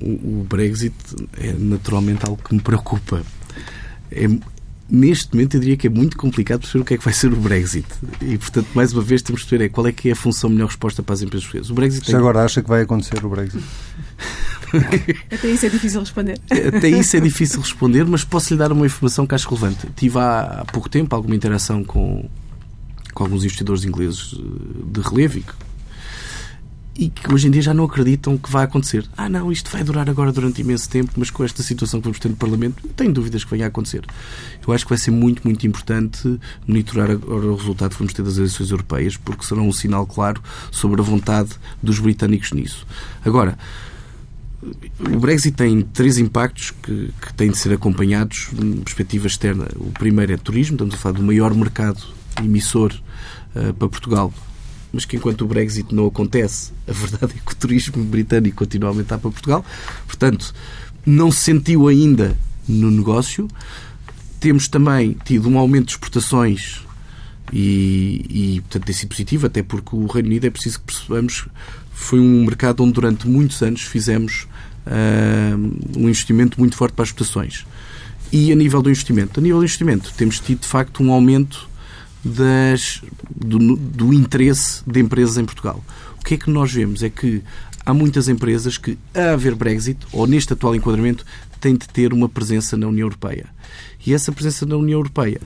O, 0.00 0.40
o 0.40 0.46
Brexit 0.48 0.94
é 1.36 1.52
naturalmente 1.52 2.24
algo 2.24 2.40
que 2.42 2.54
me 2.54 2.60
preocupa. 2.60 3.22
É, 4.12 4.28
neste 4.88 5.34
momento 5.34 5.56
eu 5.56 5.60
diria 5.60 5.76
que 5.76 5.88
é 5.88 5.90
muito 5.90 6.16
complicado 6.16 6.60
perceber 6.60 6.82
o 6.82 6.84
que 6.84 6.94
é 6.94 6.98
que 6.98 7.04
vai 7.04 7.12
ser 7.12 7.32
o 7.32 7.36
Brexit. 7.36 7.88
E, 8.22 8.38
portanto, 8.38 8.68
mais 8.72 8.92
uma 8.92 9.02
vez 9.02 9.20
temos 9.20 9.44
de 9.44 9.50
ver 9.50 9.64
é, 9.64 9.68
qual 9.68 9.86
é 9.88 9.92
que 9.92 10.10
é 10.10 10.12
a 10.12 10.16
função 10.16 10.48
melhor 10.48 10.66
resposta 10.66 11.02
para 11.02 11.14
as 11.14 11.22
empresas 11.22 11.44
portuguesas. 11.44 11.70
O 11.70 11.74
Brexit 11.74 12.06
Já 12.06 12.12
tem... 12.12 12.20
agora 12.20 12.44
acha 12.44 12.62
que 12.62 12.68
vai 12.68 12.82
acontecer 12.82 13.24
o 13.24 13.28
Brexit? 13.28 13.62
Até 15.30 15.48
isso 15.48 15.66
é 15.66 15.68
difícil 15.68 16.00
responder. 16.00 16.38
Até 16.50 16.88
isso 16.88 17.16
é 17.16 17.20
difícil 17.20 17.60
responder, 17.60 18.04
mas 18.04 18.24
posso 18.24 18.52
lhe 18.52 18.58
dar 18.58 18.72
uma 18.72 18.86
informação 18.86 19.26
que 19.26 19.34
acho 19.34 19.48
relevante. 19.48 19.86
Tive 19.96 20.18
há, 20.18 20.64
pouco 20.72 20.88
tempo 20.88 21.14
alguma 21.14 21.34
interação 21.34 21.84
com, 21.84 22.28
com 23.14 23.24
alguns 23.24 23.44
investidores 23.44 23.84
ingleses 23.84 24.34
eh, 24.34 24.92
de 24.92 25.00
relevo 25.00 25.38
e 26.98 27.08
que 27.08 27.32
hoje 27.32 27.46
em 27.46 27.50
dia 27.52 27.62
já 27.62 27.72
não 27.72 27.84
acreditam 27.84 28.36
que 28.36 28.50
vai 28.50 28.64
acontecer. 28.64 29.06
Ah, 29.16 29.28
não, 29.28 29.52
isto 29.52 29.70
vai 29.70 29.84
durar 29.84 30.10
agora 30.10 30.32
durante 30.32 30.60
imenso 30.62 30.90
tempo, 30.90 31.12
mas 31.16 31.30
com 31.30 31.44
esta 31.44 31.62
situação 31.62 32.00
que 32.00 32.04
vamos 32.04 32.18
ter 32.18 32.28
no 32.28 32.34
Parlamento, 32.34 32.88
tenho 32.88 33.12
dúvidas 33.12 33.44
que 33.44 33.50
venha 33.52 33.66
a 33.66 33.68
acontecer. 33.68 34.04
Eu 34.66 34.74
acho 34.74 34.84
que 34.84 34.90
vai 34.90 34.98
ser 34.98 35.12
muito, 35.12 35.42
muito 35.44 35.64
importante 35.64 36.40
monitorar 36.66 37.08
agora 37.12 37.46
o 37.46 37.54
resultado 37.54 37.92
que 37.92 37.98
vamos 37.98 38.12
ter 38.12 38.22
das 38.22 38.36
eleições 38.36 38.72
europeias, 38.72 39.16
porque 39.16 39.44
será 39.44 39.60
um 39.60 39.72
sinal 39.72 40.08
claro 40.08 40.42
sobre 40.72 41.00
a 41.00 41.04
vontade 41.04 41.50
dos 41.80 42.00
britânicos 42.00 42.50
nisso. 42.50 42.84
Agora, 43.24 43.56
o 45.00 45.18
Brexit 45.20 45.56
tem 45.56 45.82
três 45.82 46.18
impactos 46.18 46.72
que, 46.82 47.12
que 47.20 47.34
têm 47.34 47.50
de 47.50 47.58
ser 47.58 47.72
acompanhados 47.72 48.48
de 48.52 48.80
perspectiva 48.80 49.26
externa. 49.26 49.68
O 49.76 49.92
primeiro 49.92 50.32
é 50.32 50.36
turismo, 50.36 50.74
estamos 50.74 50.94
a 50.94 50.98
falar 50.98 51.16
do 51.16 51.22
maior 51.22 51.54
mercado 51.54 52.02
emissor 52.42 52.92
uh, 53.54 53.72
para 53.74 53.88
Portugal, 53.88 54.32
mas 54.92 55.04
que 55.04 55.16
enquanto 55.16 55.42
o 55.42 55.46
Brexit 55.46 55.94
não 55.94 56.06
acontece, 56.06 56.72
a 56.88 56.92
verdade 56.92 57.34
é 57.36 57.40
que 57.44 57.52
o 57.52 57.56
turismo 57.56 58.02
britânico 58.04 58.56
continua 58.56 58.88
a 58.88 58.92
aumentar 58.92 59.18
para 59.18 59.30
Portugal. 59.30 59.64
Portanto, 60.06 60.52
não 61.06 61.30
se 61.30 61.40
sentiu 61.40 61.86
ainda 61.86 62.36
no 62.68 62.90
negócio. 62.90 63.48
Temos 64.40 64.68
também 64.68 65.16
tido 65.24 65.48
um 65.48 65.58
aumento 65.58 65.86
de 65.86 65.92
exportações 65.92 66.80
e, 67.52 68.24
e 68.28 68.60
portanto, 68.62 68.84
tem 68.84 68.94
sido 68.94 69.08
positivo, 69.08 69.46
até 69.46 69.62
porque 69.62 69.96
o 69.96 70.06
Reino 70.06 70.28
Unido, 70.28 70.46
é 70.46 70.50
preciso 70.50 70.80
que 70.80 70.86
percebamos, 70.86 71.46
foi 71.98 72.20
um 72.20 72.44
mercado 72.44 72.82
onde 72.82 72.92
durante 72.92 73.28
muitos 73.28 73.60
anos 73.60 73.82
fizemos 73.82 74.46
uh, 74.86 75.98
um 75.98 76.08
investimento 76.08 76.58
muito 76.58 76.76
forte 76.76 76.94
para 76.94 77.02
as 77.02 77.08
exportações. 77.08 77.66
E 78.32 78.52
a 78.52 78.54
nível 78.54 78.80
do 78.80 78.88
investimento? 78.88 79.40
A 79.40 79.42
nível 79.42 79.58
do 79.58 79.64
investimento, 79.64 80.12
temos 80.16 80.38
tido 80.38 80.60
de 80.60 80.68
facto 80.68 81.02
um 81.02 81.12
aumento 81.12 81.68
das, 82.24 83.02
do, 83.34 83.76
do 83.76 84.14
interesse 84.14 84.82
de 84.86 85.00
empresas 85.00 85.36
em 85.38 85.44
Portugal. 85.44 85.84
O 86.20 86.24
que 86.24 86.34
é 86.34 86.36
que 86.36 86.48
nós 86.50 86.72
vemos? 86.72 87.02
É 87.02 87.10
que 87.10 87.42
há 87.84 87.92
muitas 87.92 88.28
empresas 88.28 88.78
que, 88.78 88.96
a 89.12 89.32
haver 89.32 89.54
Brexit, 89.54 89.98
ou 90.12 90.26
neste 90.26 90.52
atual 90.52 90.76
enquadramento, 90.76 91.26
têm 91.60 91.74
de 91.74 91.88
ter 91.88 92.12
uma 92.12 92.28
presença 92.28 92.76
na 92.76 92.86
União 92.86 93.06
Europeia. 93.06 93.46
E 94.06 94.14
essa 94.14 94.30
presença 94.30 94.64
na 94.64 94.76
União 94.76 94.98
Europeia 94.98 95.40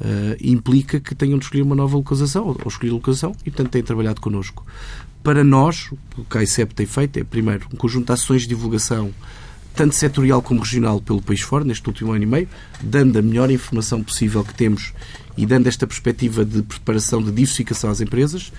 uh, 0.00 0.36
implica 0.40 1.00
que 1.00 1.14
tenham 1.14 1.38
de 1.38 1.44
escolher 1.44 1.62
uma 1.62 1.74
nova 1.74 1.96
localização, 1.96 2.46
ou, 2.46 2.68
escolher 2.68 2.92
localização, 2.92 3.34
e 3.44 3.50
portanto 3.50 3.70
têm 3.70 3.82
trabalhado 3.82 4.20
connosco. 4.20 4.64
Para 5.22 5.44
nós, 5.44 5.90
o 6.16 6.24
que 6.24 6.38
a 6.38 6.42
ICEP 6.42 6.74
tem 6.74 6.86
feito 6.86 7.18
é, 7.18 7.24
primeiro, 7.24 7.66
um 7.72 7.76
conjunto 7.76 8.06
de 8.06 8.12
ações 8.12 8.42
de 8.42 8.48
divulgação, 8.48 9.12
tanto 9.74 9.94
setorial 9.94 10.40
como 10.40 10.60
regional, 10.60 11.00
pelo 11.00 11.20
país 11.20 11.42
fora, 11.42 11.62
neste 11.62 11.86
último 11.86 12.12
ano 12.12 12.22
e 12.22 12.26
meio, 12.26 12.48
dando 12.80 13.18
a 13.18 13.22
melhor 13.22 13.50
informação 13.50 14.02
possível 14.02 14.42
que 14.42 14.54
temos 14.54 14.94
e 15.36 15.44
dando 15.44 15.66
esta 15.66 15.86
perspectiva 15.86 16.44
de 16.44 16.62
preparação 16.62 17.22
de 17.22 17.30
diversificação 17.30 17.90
às 17.90 18.00
empresas. 18.00 18.50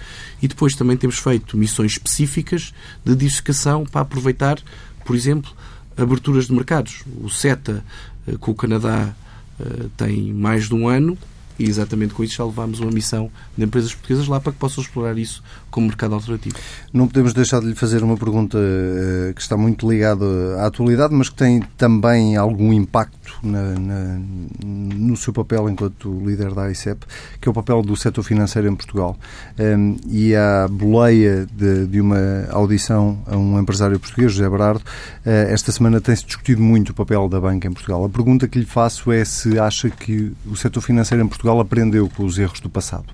E 0.42 0.48
depois 0.48 0.76
também 0.76 0.96
temos 0.98 1.18
feito 1.18 1.58
missões 1.58 1.94
específicas 1.94 2.74
de 3.04 3.16
diversificação 3.16 3.84
para 3.84 4.02
aproveitar, 4.02 4.60
por 5.04 5.16
exemplo, 5.16 5.52
aberturas 5.98 6.46
de 6.46 6.54
mercados. 6.54 7.04
O 7.22 7.30
CETA 7.30 7.84
eh, 8.28 8.36
com 8.40 8.52
o 8.52 8.56
Canadá 8.56 9.14
eh, 9.60 9.88
tem 9.98 10.32
mais 10.32 10.68
de 10.70 10.76
um 10.76 10.88
ano 10.88 11.18
e 11.62 11.70
exatamente 11.70 12.14
com 12.14 12.24
isso 12.24 12.36
já 12.36 12.46
levámos 12.46 12.80
uma 12.80 12.92
missão 12.92 13.30
de 13.58 13.64
empresas 13.64 13.94
portuguesas 13.94 14.28
lá 14.28 14.40
para 14.40 14.52
que 14.52 14.58
possam 14.58 14.84
explorar 14.84 15.18
isso 15.18 15.44
como 15.70 15.88
mercado 15.88 16.16
alternativo. 16.16 16.56
Não 16.92 17.08
podemos 17.08 17.34
deixar 17.34 17.60
de 17.62 17.68
lhe 17.68 17.76
fazer 17.76 18.04
uma 18.04 18.18
pergunta 18.18 18.58
uh, 18.58 19.34
que 19.34 19.42
está 19.42 19.56
muito 19.56 19.90
ligada 19.90 20.26
à 20.60 20.68
atualidade, 20.68 21.14
mas 21.14 21.30
que 21.30 21.36
tem 21.36 21.62
também 21.78 22.36
algum 22.36 22.74
impacto 22.74 23.18
na, 23.44 23.74
na, 23.80 24.20
no 24.64 25.16
seu 25.16 25.34
papel 25.34 25.70
enquanto 25.70 26.12
líder 26.26 26.54
da 26.54 26.72
ICEP, 26.72 27.06
que 27.40 27.48
é 27.48 27.52
o 27.52 27.54
papel 27.54 27.82
do 27.82 27.96
setor 27.96 28.24
financeiro 28.24 28.68
em 28.68 28.76
Portugal. 28.76 29.18
Um, 29.58 29.64
ehm, 29.64 29.96
e 30.08 30.36
a 30.36 30.68
boleia 30.68 31.48
de, 31.52 31.88
de, 31.88 32.02
uma 32.02 32.48
audição 32.50 33.22
a 33.28 33.38
um 33.38 33.60
empresário 33.60 34.00
português, 34.00 34.34
José 34.34 34.50
Berardo, 34.50 34.82
uh, 34.82 35.30
esta 35.50 35.72
semana 35.72 36.02
tem-se 36.02 36.26
discutido 36.26 36.62
muito 36.62 36.90
o 36.90 36.94
papel 36.94 37.28
da 37.30 37.40
banca 37.40 37.68
em 37.68 37.72
Portugal. 37.74 38.06
A 38.06 38.10
pergunta 38.10 38.48
que 38.48 38.60
lhe 38.60 38.66
faço 38.66 39.12
é 39.12 39.24
se 39.26 39.60
acha 39.60 39.90
que 39.90 40.34
o 40.46 40.56
setor 40.56 40.82
financeiro 40.82 41.24
em 41.24 41.28
Portugal 41.28 41.60
aprendeu 41.60 42.10
com 42.10 42.26
os 42.26 42.38
erros 42.38 42.60
do 42.60 42.70
passado. 42.70 43.06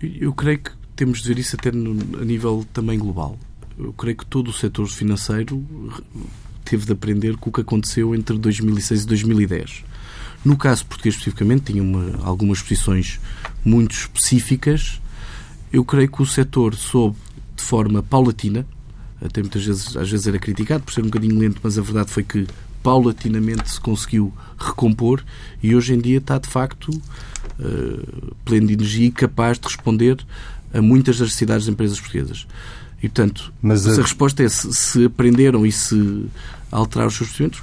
Eu 0.00 0.32
creio 0.32 0.58
que 0.58 0.70
temos 0.96 1.22
de 1.22 1.28
ver 1.28 1.38
isso 1.38 1.56
até 1.56 1.72
no, 1.72 2.20
a 2.20 2.24
nível 2.24 2.64
também 2.72 2.98
global. 2.98 3.38
Eu 3.78 3.92
creio 3.92 4.16
que 4.16 4.26
todo 4.26 4.48
o 4.48 4.52
setor 4.52 4.86
financeiro 4.86 5.64
teve 6.64 6.86
de 6.86 6.92
aprender 6.92 7.36
com 7.36 7.50
o 7.50 7.52
que 7.52 7.60
aconteceu 7.60 8.14
entre 8.14 8.36
2006 8.38 9.02
e 9.02 9.06
2010. 9.06 9.84
No 10.44 10.56
caso 10.56 10.84
português 10.86 11.14
especificamente, 11.14 11.72
tinha 11.72 11.82
uma, 11.82 12.24
algumas 12.24 12.60
posições 12.60 13.18
muito 13.64 13.92
específicas. 13.92 15.00
Eu 15.72 15.84
creio 15.84 16.10
que 16.10 16.22
o 16.22 16.26
setor 16.26 16.74
soube 16.74 17.16
de 17.56 17.62
forma 17.62 18.02
paulatina, 18.02 18.66
até 19.24 19.40
muitas 19.40 19.64
vezes, 19.64 19.96
às 19.96 20.10
vezes 20.10 20.26
era 20.26 20.38
criticado 20.38 20.84
por 20.84 20.92
ser 20.92 21.00
um 21.00 21.04
bocadinho 21.04 21.38
lento, 21.38 21.60
mas 21.62 21.78
a 21.78 21.82
verdade 21.82 22.10
foi 22.10 22.22
que 22.22 22.46
paulatinamente 22.82 23.70
se 23.70 23.80
conseguiu 23.80 24.32
recompor 24.58 25.24
e 25.62 25.74
hoje 25.74 25.94
em 25.94 26.00
dia 26.00 26.18
está 26.18 26.36
de 26.38 26.48
facto 26.48 26.90
uh, 26.90 28.34
pleno 28.44 28.66
de 28.66 28.74
energia 28.74 29.06
e 29.06 29.10
capaz 29.10 29.58
de 29.58 29.66
responder 29.66 30.18
a 30.74 30.82
muitas 30.82 31.16
das 31.16 31.28
necessidades 31.28 31.64
das 31.64 31.72
empresas 31.72 31.98
portuguesas. 31.98 32.46
E, 33.04 33.08
portanto, 33.08 33.52
Mas, 33.60 33.86
a... 33.86 33.92
a 33.92 34.02
resposta 34.02 34.42
é 34.42 34.48
se, 34.48 34.72
se, 34.72 35.04
aprenderam 35.04 35.66
e 35.66 35.70
se 35.70 36.24
alteraram 36.72 37.08
os 37.08 37.14
seus 37.14 37.28
procedimentos, 37.28 37.62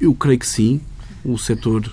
eu 0.00 0.14
creio 0.14 0.38
que 0.38 0.46
sim. 0.46 0.80
O 1.24 1.36
setor 1.36 1.84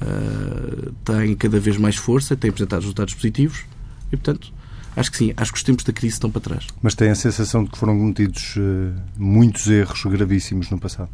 uh, 0.00 0.92
tem 1.04 1.34
cada 1.34 1.58
vez 1.58 1.76
mais 1.76 1.96
força, 1.96 2.36
tem 2.36 2.50
apresentado 2.50 2.82
resultados 2.82 3.12
positivos 3.12 3.64
e, 4.12 4.16
portanto, 4.16 4.52
acho 4.94 5.10
que 5.10 5.16
sim. 5.16 5.34
Acho 5.36 5.50
que 5.50 5.58
os 5.58 5.64
tempos 5.64 5.84
da 5.84 5.92
crise 5.92 6.14
estão 6.14 6.30
para 6.30 6.40
trás. 6.40 6.68
Mas 6.80 6.94
tem 6.94 7.10
a 7.10 7.14
sensação 7.16 7.64
de 7.64 7.70
que 7.70 7.76
foram 7.76 7.98
cometidos 7.98 8.54
uh, 8.56 8.94
muitos 9.16 9.66
erros 9.66 10.00
gravíssimos 10.04 10.70
no 10.70 10.78
passado? 10.78 11.10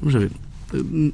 Vamos 0.00 0.14
ver 0.14 0.30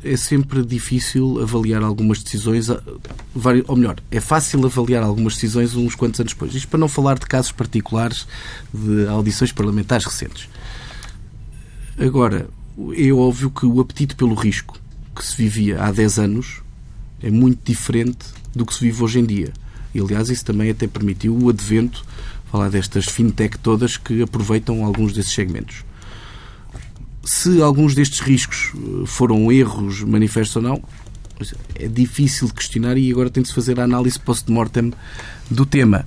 é 0.03 0.17
sempre 0.17 0.65
difícil 0.65 1.41
avaliar 1.41 1.83
algumas 1.83 2.23
decisões, 2.23 2.69
ou 2.69 3.77
melhor, 3.77 3.97
é 4.11 4.21
fácil 4.21 4.65
avaliar 4.65 5.03
algumas 5.03 5.35
decisões 5.35 5.77
uns 5.77 5.95
quantos 5.95 6.19
anos 6.19 6.33
depois. 6.33 6.55
Isto 6.55 6.69
para 6.69 6.81
não 6.81 6.89
falar 6.89 7.19
de 7.19 7.27
casos 7.27 7.53
particulares 7.53 8.27
de 8.73 9.07
audições 9.07 9.53
parlamentares 9.53 10.05
recentes. 10.05 10.49
Agora, 11.99 12.49
é 12.97 13.13
óbvio 13.13 13.51
que 13.51 13.65
o 13.65 13.81
apetite 13.81 14.17
pelo 14.17 14.35
risco 14.35 14.77
que 15.15 15.25
se 15.25 15.37
vivia 15.37 15.81
há 15.81 15.93
10 15.93 16.19
anos 16.19 16.61
é 17.23 17.31
muito 17.31 17.61
diferente 17.65 18.27
do 18.55 18.67
que 18.67 18.75
se 18.75 18.81
vive 18.81 19.03
hoje 19.05 19.21
em 19.21 19.25
dia. 19.25 19.53
E, 19.95 20.01
aliás, 20.01 20.29
isso 20.29 20.45
também 20.45 20.71
até 20.71 20.89
permitiu 20.89 21.39
o 21.39 21.49
advento, 21.49 22.05
falar 22.51 22.69
destas 22.69 23.05
fintech 23.07 23.57
todas 23.59 23.97
que 23.97 24.23
aproveitam 24.23 24.85
alguns 24.85 25.13
desses 25.13 25.33
segmentos 25.33 25.85
se 27.25 27.61
alguns 27.61 27.95
destes 27.95 28.21
riscos 28.21 28.73
eh, 28.75 29.07
foram 29.07 29.51
erros 29.51 30.03
manifestos 30.03 30.57
ou 30.57 30.63
não, 30.63 30.83
é 31.75 31.89
difícil 31.89 32.49
de 32.49 32.55
questionar 32.55 32.97
e 32.97 33.11
agora 33.11 33.31
tem 33.31 33.43
de 33.43 33.49
se 33.49 33.55
fazer 33.55 33.81
a 33.81 33.85
análise 33.85 34.19
post-mortem 34.19 34.93
do 35.51 35.67
tema. 35.67 36.07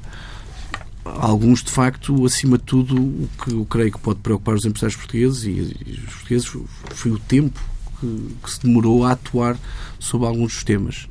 Alguns, 1.04 1.64
de 1.64 1.72
facto, 1.72 2.26
acima 2.26 2.58
de 2.58 2.64
tudo, 2.64 2.96
o 2.98 3.30
que 3.44 3.54
eu 3.54 3.66
creio 3.66 3.92
que 3.92 4.00
pode 4.00 4.20
preocupar 4.20 4.56
os 4.56 4.66
empresários 4.66 4.98
portugueses 4.98 5.44
e 5.46 6.02
os 6.06 6.14
portugueses 6.14 6.58
foi 6.92 7.12
o 7.12 7.20
tempo 7.20 7.60
que, 8.00 8.36
que 8.44 8.52
se 8.52 8.62
demorou 8.62 9.06
a 9.06 9.12
atuar 9.12 9.58
sobre 10.00 10.28
alguns 10.28 10.54
dos 10.54 10.64
temas. 10.64 11.08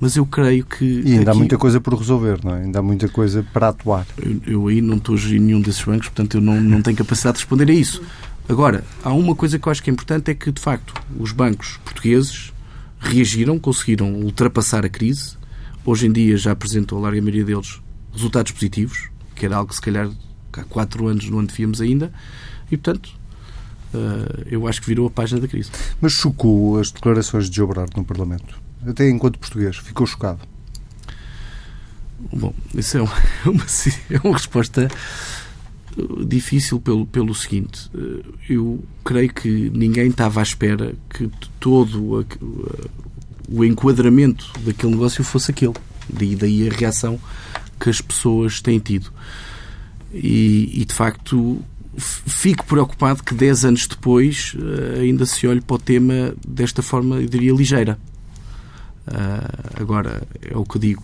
Mas 0.00 0.16
eu 0.16 0.24
creio 0.24 0.64
que. 0.64 0.84
E 0.84 1.12
ainda 1.12 1.22
aqui... 1.22 1.30
há 1.30 1.34
muita 1.34 1.58
coisa 1.58 1.78
por 1.78 1.94
resolver, 1.94 2.38
não 2.42 2.54
é? 2.54 2.62
Ainda 2.62 2.78
há 2.78 2.82
muita 2.82 3.06
coisa 3.06 3.44
para 3.52 3.68
atuar. 3.68 4.06
Eu, 4.16 4.40
eu 4.46 4.68
aí 4.68 4.80
não 4.80 4.96
estou 4.96 5.14
em 5.16 5.38
nenhum 5.38 5.60
desses 5.60 5.84
bancos, 5.84 6.08
portanto 6.08 6.38
eu 6.38 6.40
não, 6.40 6.58
não 6.58 6.80
tenho 6.80 6.96
capacidade 6.96 7.36
de 7.36 7.42
responder 7.42 7.70
a 7.70 7.74
isso. 7.74 8.02
Agora, 8.50 8.82
há 9.04 9.12
uma 9.12 9.36
coisa 9.36 9.60
que 9.60 9.68
eu 9.68 9.70
acho 9.70 9.80
que 9.80 9.90
é 9.90 9.92
importante 9.92 10.28
é 10.28 10.34
que, 10.34 10.50
de 10.50 10.60
facto, 10.60 10.92
os 11.16 11.30
bancos 11.30 11.78
portugueses 11.84 12.52
reagiram, 12.98 13.60
conseguiram 13.60 14.12
ultrapassar 14.12 14.84
a 14.84 14.88
crise. 14.88 15.36
Hoje 15.86 16.08
em 16.08 16.12
dia 16.12 16.36
já 16.36 16.50
apresentam 16.50 16.98
a 16.98 17.00
larga 17.00 17.22
maioria 17.22 17.44
deles 17.44 17.80
resultados 18.12 18.50
positivos, 18.50 19.08
que 19.36 19.46
era 19.46 19.54
algo 19.54 19.68
que 19.68 19.76
se 19.76 19.80
calhar 19.80 20.10
há 20.52 20.64
quatro 20.64 21.06
anos 21.06 21.30
não 21.30 21.38
antevíamos 21.38 21.80
ainda. 21.80 22.12
E, 22.68 22.76
portanto, 22.76 23.10
eh, 23.94 24.46
eu 24.50 24.66
acho 24.66 24.80
que 24.80 24.88
virou 24.88 25.06
a 25.06 25.10
página 25.10 25.40
da 25.40 25.46
crise. 25.46 25.70
Mas 26.00 26.10
chocou 26.10 26.80
as 26.80 26.90
declarações 26.90 27.48
de 27.48 27.54
Jobrard 27.54 27.92
no 27.96 28.04
Parlamento? 28.04 28.60
Até 28.84 29.08
enquanto 29.08 29.38
português, 29.38 29.76
ficou 29.76 30.08
chocado? 30.08 30.40
Bom, 32.32 32.52
isso 32.74 32.98
é 32.98 33.02
uma, 33.02 33.14
é 34.10 34.18
uma 34.24 34.36
resposta 34.36 34.88
difícil 36.26 36.80
pelo, 36.80 37.06
pelo 37.06 37.34
seguinte. 37.34 37.90
Eh, 37.94 38.24
eu 38.50 38.82
creio 39.04 39.32
que 39.32 39.70
ninguém 39.70 40.08
estava 40.08 40.40
à 40.40 40.42
espera 40.42 40.94
que 41.08 41.30
todo 41.58 42.24
o 43.48 43.64
enquadramento 43.64 44.50
daquele 44.64 44.92
negócio 44.92 45.24
fosse 45.24 45.50
aquele. 45.50 45.74
Daí, 46.08 46.36
daí 46.36 46.68
a 46.68 46.72
reação 46.72 47.18
que 47.78 47.90
as 47.90 48.00
pessoas 48.00 48.60
têm 48.60 48.78
tido. 48.78 49.10
E, 50.12 50.80
e 50.80 50.84
de 50.84 50.94
facto 50.94 51.62
fico 51.96 52.64
preocupado 52.66 53.22
que 53.22 53.34
10 53.34 53.64
anos 53.64 53.86
depois 53.86 54.54
eh, 54.56 55.00
ainda 55.00 55.26
se 55.26 55.46
olhe 55.46 55.60
para 55.60 55.76
o 55.76 55.78
tema 55.78 56.34
desta 56.46 56.82
forma, 56.82 57.16
eu 57.16 57.28
diria, 57.28 57.52
ligeira. 57.52 57.98
Uh, 59.08 59.80
agora, 59.80 60.22
é 60.40 60.56
o 60.56 60.64
que 60.64 60.78
digo. 60.78 61.02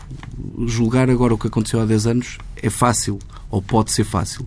Julgar 0.65 1.11
agora 1.11 1.35
o 1.35 1.39
que 1.39 1.49
aconteceu 1.49 1.81
há 1.81 1.85
10 1.85 2.07
anos 2.07 2.39
é 2.63 2.71
fácil, 2.71 3.19
ou 3.51 3.61
pode 3.61 3.91
ser 3.91 4.05
fácil 4.05 4.47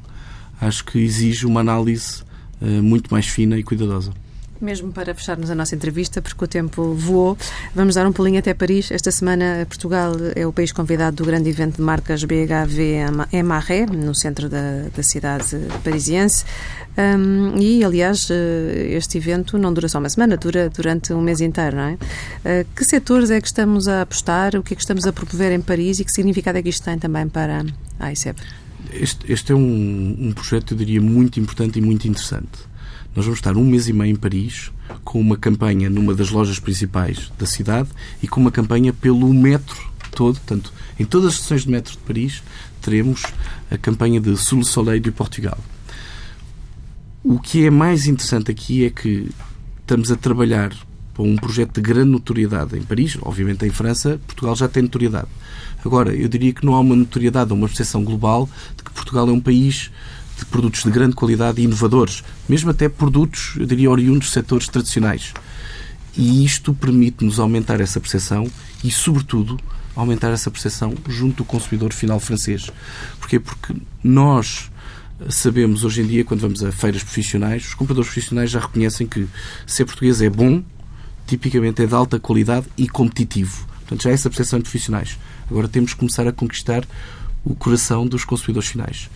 acho 0.59 0.83
que 0.85 0.99
exige 0.99 1.45
uma 1.45 1.61
análise 1.61 2.21
uh, 2.61 2.65
muito 2.65 3.11
mais 3.11 3.27
fina 3.27 3.57
e 3.57 3.63
cuidadosa. 3.63 4.11
Mesmo 4.61 4.91
para 4.91 5.15
fecharmos 5.15 5.49
a 5.49 5.55
nossa 5.55 5.73
entrevista, 5.73 6.21
porque 6.21 6.43
o 6.43 6.47
tempo 6.47 6.93
voou, 6.93 7.37
vamos 7.73 7.95
dar 7.95 8.05
um 8.05 8.11
pulinho 8.11 8.39
até 8.39 8.53
Paris. 8.53 8.91
Esta 8.91 9.09
semana, 9.09 9.65
Portugal 9.69 10.13
é 10.35 10.45
o 10.45 10.51
país 10.51 10.73
convidado 10.73 11.15
do 11.15 11.25
grande 11.25 11.49
evento 11.49 11.77
de 11.77 11.81
marcas 11.81 12.25
BHV 12.25 13.41
Marais, 13.41 13.89
no 13.89 14.13
centro 14.13 14.49
da, 14.49 14.89
da 14.93 15.01
cidade 15.01 15.55
parisiense. 15.81 16.43
Um, 16.97 17.57
e, 17.57 17.85
aliás, 17.85 18.27
eh, 18.29 18.97
este 18.97 19.17
evento 19.17 19.57
não 19.57 19.73
dura 19.73 19.87
só 19.87 19.99
uma 19.99 20.09
semana, 20.09 20.35
dura 20.35 20.69
durante 20.69 21.13
um 21.13 21.21
mês 21.21 21.39
inteiro, 21.39 21.77
não 21.77 21.83
é? 21.83 21.93
Uh, 21.93 22.67
que 22.75 22.83
setores 22.83 23.31
é 23.31 23.39
que 23.39 23.47
estamos 23.47 23.87
a 23.87 24.01
apostar? 24.01 24.57
O 24.57 24.63
que 24.63 24.73
é 24.73 24.75
que 24.75 24.81
estamos 24.81 25.07
a 25.07 25.13
promover 25.13 25.53
em 25.53 25.61
Paris 25.61 26.01
e 26.01 26.03
que 26.03 26.11
significado 26.11 26.57
é 26.57 26.61
que 26.61 26.67
isto 26.67 26.83
tem 26.83 26.99
também 26.99 27.29
para 27.29 27.63
a 27.97 28.11
ICEP? 28.11 28.41
Este, 28.91 29.31
este 29.31 29.51
é 29.51 29.55
um, 29.55 30.17
um 30.19 30.31
projeto, 30.31 30.73
eu 30.73 30.77
diria, 30.77 31.01
muito 31.01 31.39
importante 31.39 31.79
e 31.79 31.81
muito 31.81 32.07
interessante. 32.07 32.69
Nós 33.15 33.25
vamos 33.25 33.39
estar 33.39 33.55
um 33.57 33.65
mês 33.65 33.87
e 33.87 33.93
meio 33.93 34.11
em 34.11 34.15
Paris 34.15 34.71
com 35.03 35.19
uma 35.19 35.37
campanha 35.37 35.89
numa 35.89 36.13
das 36.13 36.29
lojas 36.29 36.59
principais 36.59 37.31
da 37.37 37.45
cidade 37.45 37.89
e 38.21 38.27
com 38.27 38.39
uma 38.39 38.51
campanha 38.51 38.93
pelo 38.93 39.33
metro 39.33 39.89
todo. 40.11 40.35
Portanto, 40.35 40.73
em 40.99 41.05
todas 41.05 41.29
as 41.29 41.33
estações 41.35 41.63
de 41.63 41.69
metro 41.69 41.93
de 41.93 41.99
Paris 41.99 42.43
teremos 42.81 43.23
a 43.69 43.77
campanha 43.77 44.19
de 44.19 44.35
Sul 44.37 44.63
Soleil 44.63 44.99
de 44.99 45.11
Portugal. 45.11 45.57
O 47.23 47.39
que 47.39 47.65
é 47.65 47.69
mais 47.69 48.07
interessante 48.07 48.51
aqui 48.51 48.85
é 48.85 48.89
que 48.89 49.29
estamos 49.81 50.11
a 50.11 50.15
trabalhar 50.15 50.71
para 51.19 51.27
um 51.27 51.35
projeto 51.35 51.73
de 51.73 51.81
grande 51.81 52.11
notoriedade 52.11 52.77
em 52.77 52.81
Paris, 52.81 53.17
obviamente 53.21 53.65
em 53.65 53.69
França, 53.69 54.21
Portugal 54.25 54.55
já 54.55 54.69
tem 54.69 54.83
notoriedade. 54.83 55.27
Agora, 55.83 56.15
eu 56.15 56.29
diria 56.29 56.53
que 56.53 56.65
não 56.65 56.75
há 56.75 56.79
uma 56.79 56.95
notoriedade 56.95 57.51
uma 57.51 57.67
percepção 57.67 58.05
global 58.05 58.49
de 58.77 58.83
que 58.85 58.91
Portugal 58.91 59.27
é 59.27 59.31
um 59.33 59.41
país 59.41 59.91
de 60.37 60.45
produtos 60.45 60.83
de 60.83 60.89
grande 60.89 61.15
qualidade 61.15 61.59
e 61.59 61.65
inovadores, 61.65 62.23
mesmo 62.47 62.69
até 62.69 62.87
produtos, 62.87 63.57
eu 63.59 63.65
diria, 63.65 63.91
oriundos 63.91 64.27
de 64.27 64.33
setores 64.33 64.69
tradicionais. 64.69 65.33
E 66.15 66.45
isto 66.45 66.73
permite-nos 66.73 67.37
aumentar 67.37 67.81
essa 67.81 67.99
percepção 67.99 68.49
e, 68.81 68.89
sobretudo, 68.89 69.59
aumentar 69.97 70.29
essa 70.29 70.49
percepção 70.49 70.93
junto 71.09 71.39
do 71.39 71.43
consumidor 71.43 71.91
final 71.91 72.21
francês. 72.21 72.71
Porquê? 73.19 73.41
Porque 73.41 73.75
nós 74.01 74.71
sabemos 75.27 75.83
hoje 75.83 76.01
em 76.01 76.07
dia, 76.07 76.23
quando 76.23 76.39
vamos 76.39 76.63
a 76.63 76.71
feiras 76.71 77.03
profissionais, 77.03 77.65
os 77.65 77.73
compradores 77.73 78.09
profissionais 78.09 78.49
já 78.49 78.61
reconhecem 78.61 79.05
que 79.05 79.27
ser 79.67 79.83
português 79.83 80.21
é 80.21 80.29
bom, 80.29 80.63
tipicamente 81.29 81.81
é 81.83 81.85
de 81.85 81.93
alta 81.93 82.19
qualidade 82.19 82.65
e 82.77 82.87
competitivo. 82.87 83.65
Portanto, 83.81 84.03
já 84.03 84.09
é 84.09 84.13
essa 84.13 84.29
percepção 84.29 84.59
de 84.59 84.63
profissionais. 84.63 85.17
Agora 85.49 85.67
temos 85.67 85.93
que 85.93 85.99
começar 85.99 86.27
a 86.27 86.31
conquistar 86.31 86.83
o 87.43 87.55
coração 87.55 88.05
dos 88.05 88.23
consumidores 88.23 88.69
finais. 88.69 89.09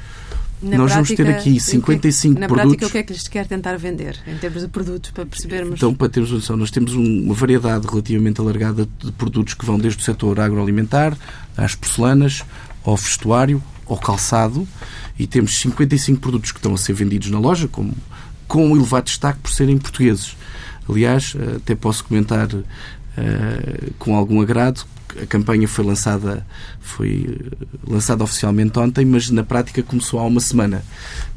Na 0.62 0.78
Nós 0.78 0.94
prática, 0.94 1.24
vamos 1.26 1.44
ter 1.44 1.50
aqui 1.50 1.60
55 1.60 2.40
na 2.40 2.48
produtos. 2.48 2.70
prática, 2.78 2.88
o 2.88 2.90
que 2.92 2.98
é 2.98 3.04
que 3.04 3.12
lhes 3.14 3.28
quer 3.28 3.46
tentar 3.46 3.76
vender, 3.78 4.18
em 4.26 4.38
termos 4.38 4.62
de 4.62 4.70
produtos, 4.70 5.12
para 5.12 5.26
percebermos? 5.26 5.76
Então, 5.76 5.94
para 5.94 6.08
termos 6.08 6.32
noção, 6.32 6.56
nós 6.56 6.72
temos 6.72 6.94
um- 6.96 7.24
uma 7.26 7.34
variedade 7.34 7.86
relativamente 7.86 8.40
alargada 8.40 8.88
de 9.04 9.12
produtos 9.12 9.54
que 9.56 9.66
vão 9.66 9.78
desde 9.78 10.00
o 10.02 10.06
setor 10.06 10.40
agroalimentar, 10.40 11.18
às 11.58 11.76
porcelanas, 11.76 12.44
ao 12.86 12.96
vestuário, 12.96 13.62
ao 13.86 13.98
calçado, 13.98 14.66
e 15.20 15.28
temos 15.28 15.58
55 15.60 16.22
produtos 16.22 16.54
que 16.54 16.60
estão 16.60 16.74
a 16.74 16.78
ser 16.78 16.94
vendidos 16.94 17.30
na 17.30 17.40
loja, 17.40 17.68
com, 17.68 17.92
com 18.48 18.66
um 18.72 18.76
elevado 18.78 19.04
destaque 19.06 19.40
por 19.42 19.52
serem 19.52 19.78
portugueses. 19.78 20.38
Aliás, 20.90 21.36
eh, 21.38 21.58
até 21.58 21.76
posso 21.76 22.04
comentar 22.04 22.50
eh, 23.18 23.90
com 23.98 24.16
algum 24.16 24.42
agrado 24.42 24.86
a 25.22 25.26
campanha 25.26 25.68
foi 25.68 25.86
lançada 25.86 26.46
foi 26.80 27.40
eh, 27.40 27.66
lançada 27.88 28.24
oficialmente 28.24 28.78
ontem, 28.80 29.06
mas 29.06 29.30
na 29.30 29.44
prática 29.44 29.84
começou 29.84 30.20
há 30.20 30.24
uma 30.24 30.40
semana. 30.40 30.84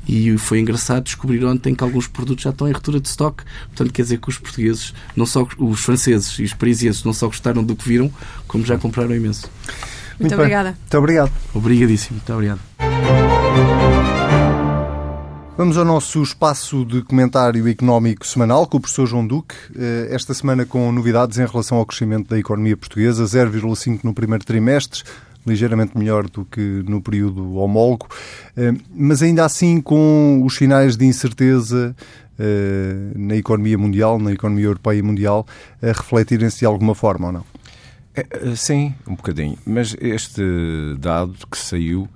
E 0.09 0.37
foi 0.39 0.61
engraçado 0.61 1.05
descobrir 1.05 1.45
ontem 1.45 1.75
que 1.75 1.83
alguns 1.83 2.07
produtos 2.07 2.45
já 2.45 2.51
estão 2.51 2.69
em 2.69 2.73
ruptura 2.73 3.01
de 3.01 3.09
stock. 3.09 3.43
Portanto, 3.67 3.93
quer 3.93 4.03
dizer 4.03 4.19
que 4.19 4.29
os 4.29 4.39
portugueses, 4.39 4.95
não 5.15 5.27
só 5.27 5.47
os 5.59 5.81
franceses 5.81 6.39
e 6.39 6.45
os 6.45 6.55
parisienses, 6.55 7.05
não 7.05 7.13
só 7.13 7.27
gostaram 7.27 7.63
do 7.63 7.75
que 7.75 7.89
viram, 7.89 8.11
como 8.47 8.65
já 8.65 8.79
compraram 8.79 9.15
imenso. 9.15 9.51
Muito, 10.19 10.31
bem. 10.31 10.39
obrigada. 10.39 10.71
Muito 10.71 10.99
obrigado. 10.99 11.33
Obrigadíssimo. 11.55 12.17
Muito 12.17 12.33
obrigado. 12.33 14.06
Vamos 15.57 15.79
ao 15.79 15.87
nosso 15.87 16.23
espaço 16.23 16.85
de 16.85 17.01
comentário 17.01 17.67
económico 17.67 18.27
semanal 18.27 18.67
com 18.67 18.77
o 18.77 18.81
professor 18.81 19.07
João 19.07 19.27
Duque. 19.27 19.55
Eh, 19.75 20.09
Esta 20.11 20.35
semana 20.35 20.67
com 20.67 20.93
novidades 20.93 21.39
em 21.39 21.47
relação 21.47 21.79
ao 21.79 21.87
crescimento 21.87 22.29
da 22.29 22.39
economia 22.39 22.77
portuguesa, 22.77 23.25
0,5 23.25 24.01
no 24.05 24.13
primeiro 24.13 24.45
trimestre, 24.45 25.03
ligeiramente 25.47 25.97
melhor 25.97 26.29
do 26.29 26.45
que 26.45 26.61
no 26.87 27.01
período 27.01 27.55
homólogo, 27.55 28.07
eh, 28.55 28.75
mas 28.95 29.23
ainda 29.23 29.47
assim 29.47 29.81
com 29.81 30.43
os 30.45 30.57
sinais 30.57 30.95
de 30.95 31.07
incerteza 31.07 31.97
eh, 32.39 33.13
na 33.17 33.35
economia 33.35 33.79
mundial, 33.79 34.19
na 34.19 34.33
economia 34.33 34.67
europeia 34.67 34.99
e 34.99 35.03
mundial, 35.03 35.47
a 35.83 35.87
refletirem-se 35.87 36.59
de 36.59 36.67
alguma 36.67 36.95
forma 36.95 37.29
ou 37.29 37.33
não? 37.33 37.45
Sim, 38.55 38.95
um 39.07 39.15
bocadinho. 39.15 39.57
Mas 39.67 39.97
este 40.01 40.43
dado 40.99 41.35
que 41.51 41.57
saiu 41.57 42.07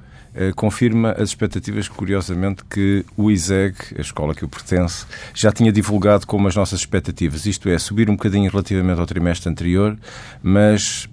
confirma 0.55 1.13
as 1.13 1.31
expectativas, 1.31 1.89
curiosamente, 1.89 2.65
que 2.65 3.05
o 3.17 3.31
ISEG, 3.31 3.75
a 3.99 4.01
escola 4.01 4.35
que 4.35 4.43
eu 4.43 4.49
pertenço, 4.49 5.07
já 5.35 5.53
tinha 5.53 5.73
divulgado 5.73 6.27
como 6.27 6.49
as 6.49 6.57
nossas 6.57 6.81
expectativas. 6.81 7.47
Isto 7.47 7.69
é, 7.69 7.79
subir 7.79 8.09
um 8.09 8.15
bocadinho 8.15 8.51
relativamente 8.51 9.01
ao 9.01 9.07
trimestre 9.07 9.51
anterior, 9.51 9.97
mas 10.43 11.09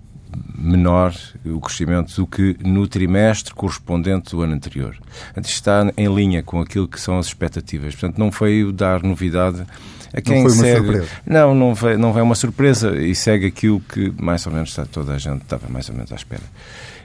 menor 0.57 1.15
o 1.45 1.59
crescimento 1.59 2.13
do 2.15 2.27
que 2.27 2.57
no 2.63 2.87
trimestre 2.87 3.53
correspondente 3.53 4.31
do 4.31 4.41
ano 4.41 4.53
anterior. 4.53 4.97
Portanto, 5.25 5.45
está 5.45 5.91
em 5.95 6.13
linha 6.13 6.43
com 6.43 6.59
aquilo 6.59 6.87
que 6.87 6.99
são 6.99 7.17
as 7.17 7.27
expectativas. 7.27 7.95
Portanto, 7.95 8.17
não 8.17 8.29
veio 8.29 8.71
dar 8.71 9.01
novidade 9.03 9.65
a 10.13 10.21
quem 10.21 10.41
foi 10.41 10.51
uma 10.51 10.63
segue. 10.63 10.85
surpresa. 10.85 11.07
Não, 11.25 11.55
não 11.55 11.73
veio, 11.73 11.99
não 11.99 12.13
veio 12.13 12.25
uma 12.25 12.35
surpresa 12.35 12.95
e 12.97 13.13
segue 13.15 13.47
aquilo 13.47 13.79
que 13.81 14.13
mais 14.21 14.45
ou 14.45 14.53
menos 14.53 14.69
está, 14.69 14.85
toda 14.85 15.13
a 15.13 15.17
gente 15.17 15.41
estava 15.43 15.67
mais 15.69 15.89
ou 15.89 15.95
menos 15.95 16.11
à 16.11 16.15
espera. 16.15 16.43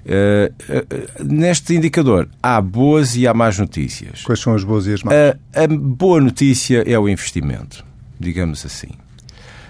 Eh, 0.04 0.52
eh, 0.68 0.84
neste 1.22 1.74
indicador 1.74 2.28
há 2.42 2.60
boas 2.60 3.14
e 3.14 3.26
há 3.26 3.32
más 3.32 3.58
notícias. 3.58 4.22
Quais 4.22 4.40
são 4.40 4.54
as 4.54 4.64
boas 4.64 4.86
e 4.86 4.94
as 4.94 5.02
más? 5.02 5.14
A, 5.14 5.62
a 5.62 5.66
boa 5.68 6.20
notícia 6.20 6.82
é 6.86 6.98
o 6.98 7.08
investimento, 7.08 7.84
digamos 8.18 8.66
assim. 8.66 8.90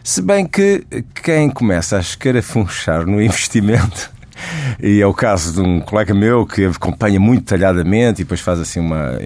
Se 0.03 0.23
bem 0.23 0.47
que 0.47 0.85
quem 1.23 1.51
começa 1.51 1.99
a 1.99 2.01
escarafunchar 2.01 3.07
no 3.07 3.21
investimento, 3.23 4.11
e 4.81 5.01
é 5.01 5.07
o 5.07 5.15
caso 5.15 5.55
de 5.55 5.61
um 5.61 5.81
colega 5.81 6.15
meu 6.15 6.47
que 6.47 6.65
acompanha 6.65 7.19
muito 7.21 7.43
detalhadamente 7.43 8.23
e 8.23 8.25
depois 8.25 8.41
faz 8.41 8.61
assim 8.61 8.81
uma, 8.81 9.19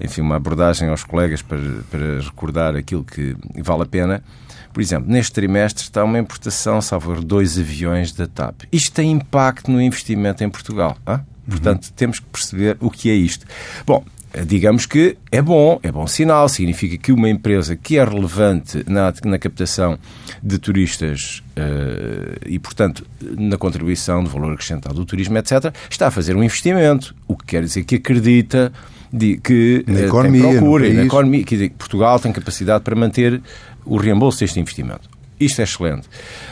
enfim, 0.00 0.20
uma 0.20 0.36
abordagem 0.36 0.88
aos 0.88 1.04
colegas 1.04 1.42
para, 1.42 1.58
para 1.90 2.20
recordar 2.20 2.76
aquilo 2.76 3.04
que 3.04 3.36
vale 3.62 3.82
a 3.82 3.86
pena. 3.86 4.22
Por 4.72 4.80
exemplo, 4.80 5.10
neste 5.10 5.32
trimestre 5.32 5.82
está 5.82 6.04
uma 6.04 6.18
importação, 6.18 6.80
salvo 6.80 7.20
dois 7.22 7.58
aviões 7.58 8.12
da 8.12 8.26
TAP. 8.26 8.62
Isto 8.70 8.92
tem 8.92 9.10
impacto 9.10 9.70
no 9.70 9.80
investimento 9.80 10.44
em 10.44 10.48
Portugal. 10.48 10.96
hã? 11.06 11.20
Portanto, 11.48 11.90
temos 11.94 12.20
que 12.20 12.26
perceber 12.26 12.76
o 12.78 12.90
que 12.90 13.10
é 13.10 13.14
isto. 13.14 13.46
Bom, 13.86 14.04
digamos 14.46 14.86
que 14.86 15.16
é 15.32 15.40
bom, 15.40 15.80
é 15.82 15.90
bom 15.90 16.06
sinal, 16.06 16.48
significa 16.48 16.96
que 16.96 17.12
uma 17.12 17.28
empresa 17.28 17.74
que 17.76 17.98
é 17.98 18.04
relevante 18.04 18.84
na, 18.86 19.12
na 19.24 19.38
captação 19.38 19.98
de 20.42 20.58
turistas 20.58 21.42
eh, 21.56 22.38
e, 22.46 22.58
portanto, 22.58 23.06
na 23.20 23.56
contribuição 23.56 24.22
do 24.22 24.30
valor 24.30 24.52
acrescentado 24.52 24.94
do 24.94 25.04
turismo, 25.04 25.36
etc., 25.38 25.72
está 25.90 26.08
a 26.08 26.10
fazer 26.10 26.36
um 26.36 26.42
investimento, 26.42 27.14
o 27.26 27.36
que 27.36 27.46
quer 27.46 27.62
dizer 27.62 27.84
que 27.84 27.96
acredita 27.96 28.72
de, 29.12 29.38
que 29.38 29.84
Na 29.86 30.00
eh, 30.00 30.06
economia, 30.06 30.42
procura 30.42 30.92
na 30.92 31.04
economia, 31.04 31.44
que 31.44 31.70
Portugal 31.70 32.20
tem 32.20 32.32
capacidade 32.32 32.84
para 32.84 32.94
manter 32.94 33.40
o 33.84 33.96
reembolso 33.96 34.40
deste 34.40 34.60
investimento. 34.60 35.08
Isto 35.40 35.60
é 35.60 35.64
excelente. 35.64 36.08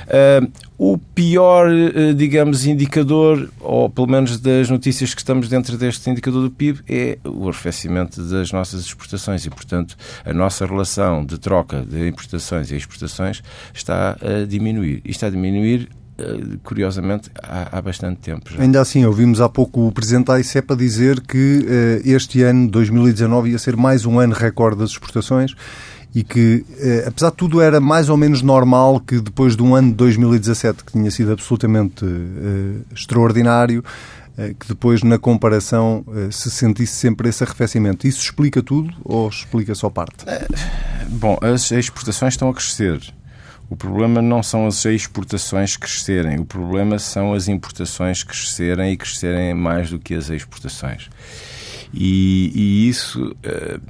Ah, 0.08 0.46
o 0.78 0.98
pior, 0.98 1.68
eh, 1.70 2.12
digamos, 2.12 2.66
indicador, 2.66 3.48
ou 3.60 3.88
pelo 3.88 4.06
menos 4.06 4.38
das 4.38 4.68
notícias 4.68 5.14
que 5.14 5.20
estamos 5.20 5.48
dentro 5.48 5.76
deste 5.78 6.08
indicador 6.10 6.42
do 6.42 6.50
PIB, 6.50 6.80
é 6.88 7.18
o 7.24 7.48
arrefecimento 7.48 8.22
das 8.22 8.52
nossas 8.52 8.82
exportações 8.82 9.46
e, 9.46 9.50
portanto, 9.50 9.96
a 10.24 10.34
nossa 10.34 10.66
relação 10.66 11.24
de 11.24 11.38
troca 11.38 11.82
de 11.82 12.08
importações 12.08 12.70
e 12.70 12.76
exportações 12.76 13.42
está 13.72 14.16
a 14.20 14.44
diminuir. 14.46 15.00
E 15.02 15.10
está 15.10 15.28
a 15.28 15.30
diminuir, 15.30 15.88
eh, 16.18 16.58
curiosamente, 16.62 17.30
há, 17.42 17.78
há 17.78 17.80
bastante 17.80 18.20
tempo 18.20 18.52
já. 18.52 18.60
Ainda 18.60 18.80
assim, 18.80 19.04
ouvimos 19.06 19.40
há 19.40 19.48
pouco 19.48 19.86
o 19.86 19.92
Presidente 19.92 20.26
da 20.26 20.38
ICEPA 20.38 20.76
dizer 20.76 21.22
que 21.22 21.66
eh, 21.66 22.02
este 22.04 22.42
ano, 22.42 22.68
2019, 22.68 23.50
ia 23.50 23.58
ser 23.58 23.76
mais 23.78 24.04
um 24.04 24.18
ano 24.18 24.34
recorde 24.34 24.80
das 24.80 24.90
exportações 24.90 25.54
e 26.16 26.24
que, 26.24 26.64
eh, 26.78 27.04
apesar 27.06 27.28
de 27.28 27.36
tudo, 27.36 27.60
era 27.60 27.78
mais 27.78 28.08
ou 28.08 28.16
menos 28.16 28.40
normal 28.40 28.98
que 29.00 29.20
depois 29.20 29.54
de 29.54 29.62
um 29.62 29.74
ano 29.74 29.90
de 29.90 29.96
2017 29.96 30.82
que 30.82 30.92
tinha 30.92 31.10
sido 31.10 31.30
absolutamente 31.30 32.06
eh, 32.06 32.94
extraordinário, 32.94 33.84
eh, 34.38 34.54
que 34.58 34.66
depois, 34.66 35.02
na 35.02 35.18
comparação, 35.18 36.06
se 36.30 36.50
sentisse 36.50 36.94
sempre 36.94 37.28
esse 37.28 37.44
arrefecimento. 37.44 38.08
Isso 38.08 38.22
explica 38.22 38.62
tudo 38.62 38.94
ou 39.04 39.28
explica 39.28 39.74
só 39.74 39.90
parte? 39.90 40.24
Bom, 41.06 41.36
as 41.42 41.70
exportações 41.70 42.32
estão 42.32 42.48
a 42.48 42.54
crescer. 42.54 42.98
O 43.68 43.76
problema 43.76 44.22
não 44.22 44.42
são 44.42 44.66
as 44.66 44.86
exportações 44.86 45.76
crescerem, 45.76 46.38
o 46.38 46.46
problema 46.46 46.98
são 46.98 47.34
as 47.34 47.46
importações 47.46 48.24
crescerem 48.24 48.90
e 48.90 48.96
crescerem 48.96 49.52
mais 49.52 49.90
do 49.90 49.98
que 49.98 50.14
as 50.14 50.30
exportações. 50.30 51.10
E, 51.98 52.52
e 52.54 52.88
isso, 52.90 53.34
eh, 53.42 53.80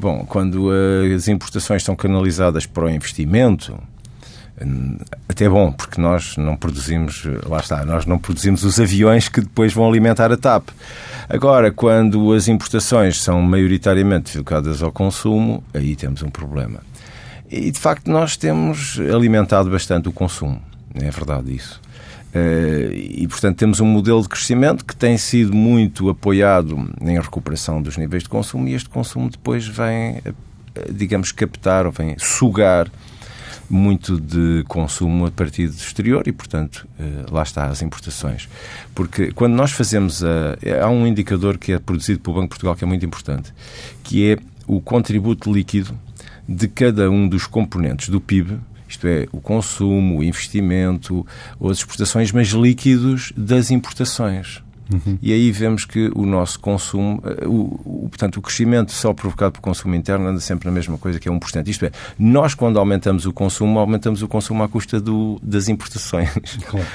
bom, 0.00 0.26
quando 0.26 0.70
as 1.14 1.28
importações 1.28 1.82
estão 1.82 1.94
canalizadas 1.94 2.66
para 2.66 2.86
o 2.86 2.90
investimento, 2.90 3.78
hum, 4.60 4.98
até 5.28 5.48
bom, 5.48 5.70
porque 5.70 6.00
nós 6.00 6.36
não 6.36 6.56
produzimos, 6.56 7.24
lá 7.46 7.60
está, 7.60 7.84
nós 7.84 8.06
não 8.06 8.18
produzimos 8.18 8.64
os 8.64 8.80
aviões 8.80 9.28
que 9.28 9.40
depois 9.40 9.72
vão 9.72 9.88
alimentar 9.88 10.32
a 10.32 10.36
TAP. 10.36 10.70
Agora, 11.28 11.70
quando 11.70 12.32
as 12.32 12.48
importações 12.48 13.22
são 13.22 13.40
maioritariamente 13.40 14.36
focadas 14.38 14.82
ao 14.82 14.90
consumo, 14.90 15.62
aí 15.72 15.94
temos 15.94 16.24
um 16.24 16.28
problema. 16.28 16.80
E 17.48 17.70
de 17.70 17.78
facto 17.78 18.10
nós 18.10 18.36
temos 18.36 18.98
alimentado 18.98 19.70
bastante 19.70 20.08
o 20.08 20.12
consumo, 20.12 20.60
é 20.96 21.08
verdade 21.08 21.54
isso. 21.54 21.80
Eh, 22.34 22.90
E 23.22 23.28
portanto 23.28 23.58
temos 23.58 23.80
um 23.80 23.86
modelo 23.86 24.22
de 24.22 24.28
crescimento 24.28 24.84
que 24.84 24.96
tem 24.96 25.16
sido 25.18 25.54
muito 25.54 26.08
apoiado 26.08 26.76
em 27.00 27.20
recuperação 27.20 27.80
dos 27.82 27.96
níveis 27.96 28.22
de 28.22 28.28
consumo 28.28 28.68
e 28.68 28.74
este 28.74 28.88
consumo 28.88 29.30
depois 29.30 29.66
vem, 29.66 30.20
eh, 30.24 30.32
digamos, 30.90 31.30
captar 31.32 31.86
ou 31.86 31.92
vem 31.92 32.16
sugar 32.18 32.90
muito 33.70 34.20
de 34.20 34.64
consumo 34.68 35.26
a 35.26 35.30
partir 35.30 35.66
do 35.66 35.74
exterior 35.74 36.26
e, 36.26 36.32
portanto, 36.32 36.86
eh, 36.98 37.24
lá 37.30 37.42
está 37.42 37.66
as 37.66 37.80
importações. 37.80 38.48
Porque 38.94 39.32
quando 39.32 39.54
nós 39.54 39.72
fazemos 39.72 40.22
a. 40.22 40.56
Há 40.82 40.90
um 40.90 41.06
indicador 41.06 41.58
que 41.58 41.72
é 41.72 41.78
produzido 41.78 42.20
pelo 42.20 42.36
Banco 42.36 42.46
de 42.46 42.50
Portugal 42.50 42.74
que 42.76 42.84
é 42.84 42.86
muito 42.86 43.04
importante, 43.06 43.52
que 44.02 44.30
é 44.30 44.38
o 44.66 44.80
contributo 44.80 45.52
líquido 45.52 45.98
de 46.48 46.68
cada 46.68 47.10
um 47.10 47.28
dos 47.28 47.46
componentes 47.46 48.08
do 48.08 48.20
PIB, 48.20 48.58
isto 48.92 49.06
é, 49.06 49.26
o 49.32 49.40
consumo, 49.40 50.18
o 50.18 50.24
investimento, 50.24 51.26
ou 51.58 51.70
as 51.70 51.78
exportações, 51.78 52.30
mas 52.32 52.48
líquidos 52.48 53.32
das 53.36 53.70
importações. 53.70 54.62
Uhum. 54.92 55.18
E 55.22 55.32
aí 55.32 55.50
vemos 55.50 55.84
que 55.84 56.10
o 56.14 56.26
nosso 56.26 56.60
consumo, 56.60 57.22
eh, 57.24 57.46
o, 57.46 58.04
o, 58.04 58.08
portanto, 58.10 58.36
o 58.36 58.42
crescimento 58.42 58.92
só 58.92 59.12
provocado 59.14 59.52
por 59.52 59.60
consumo 59.60 59.94
interno 59.94 60.26
anda 60.26 60.40
sempre 60.40 60.68
na 60.68 60.74
mesma 60.74 60.98
coisa, 60.98 61.18
que 61.18 61.28
é 61.28 61.32
1%. 61.32 61.68
Isto 61.68 61.86
é, 61.86 61.90
nós 62.18 62.54
quando 62.54 62.78
aumentamos 62.78 63.24
o 63.24 63.32
consumo, 63.32 63.78
aumentamos 63.78 64.22
o 64.22 64.28
consumo 64.28 64.62
à 64.62 64.68
custa 64.68 65.00
do, 65.00 65.38
das 65.42 65.68
importações. 65.68 66.30
Claro. 66.72 66.86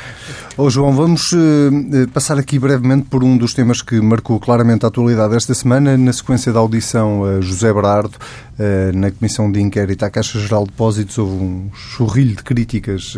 Oh, 0.56 0.70
João, 0.70 0.94
vamos 0.94 1.32
uh, 1.34 2.08
passar 2.14 2.38
aqui 2.38 2.58
brevemente 2.58 3.08
por 3.10 3.24
um 3.24 3.38
dos 3.38 3.54
temas 3.54 3.82
que 3.82 4.00
marcou 4.02 4.40
claramente 4.40 4.86
a 4.86 4.88
atualidade 4.88 5.36
esta 5.36 5.54
semana, 5.54 5.98
na 5.98 6.14
sequência 6.14 6.52
da 6.52 6.60
audição 6.60 7.24
a 7.24 7.42
José 7.42 7.72
Berardo, 7.72 8.16
uh, 8.16 8.47
na 8.94 9.12
Comissão 9.12 9.52
de 9.52 9.62
Inquérito 9.62 10.04
à 10.04 10.10
Caixa 10.10 10.40
Geral 10.40 10.64
de 10.64 10.72
Depósitos, 10.72 11.18
houve 11.18 11.44
um 11.44 11.70
churrilho 11.74 12.36
de 12.36 12.44
críticas 12.44 13.18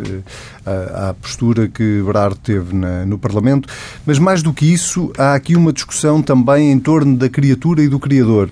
à, 0.66 1.10
à, 1.10 1.14
postura 1.14 1.68
que 1.68 2.02
Berardo 2.06 2.38
teve 2.38 2.76
na, 2.76 3.06
no 3.06 3.18
Parlamento, 3.18 3.70
mas 4.06 4.20
mais 4.20 4.44
do 4.44 4.54
que 4.54 4.66
isso, 4.66 5.12
há 5.18 5.34
aqui 5.34 5.56
uma 5.56 5.72
discussão 5.72 6.22
também 6.22 6.72
em 6.72 6.80
torno 6.80 7.16
da 7.16 7.30
criatura 7.30 7.82
e 7.82 7.88
do 7.88 8.00
criador. 8.00 8.50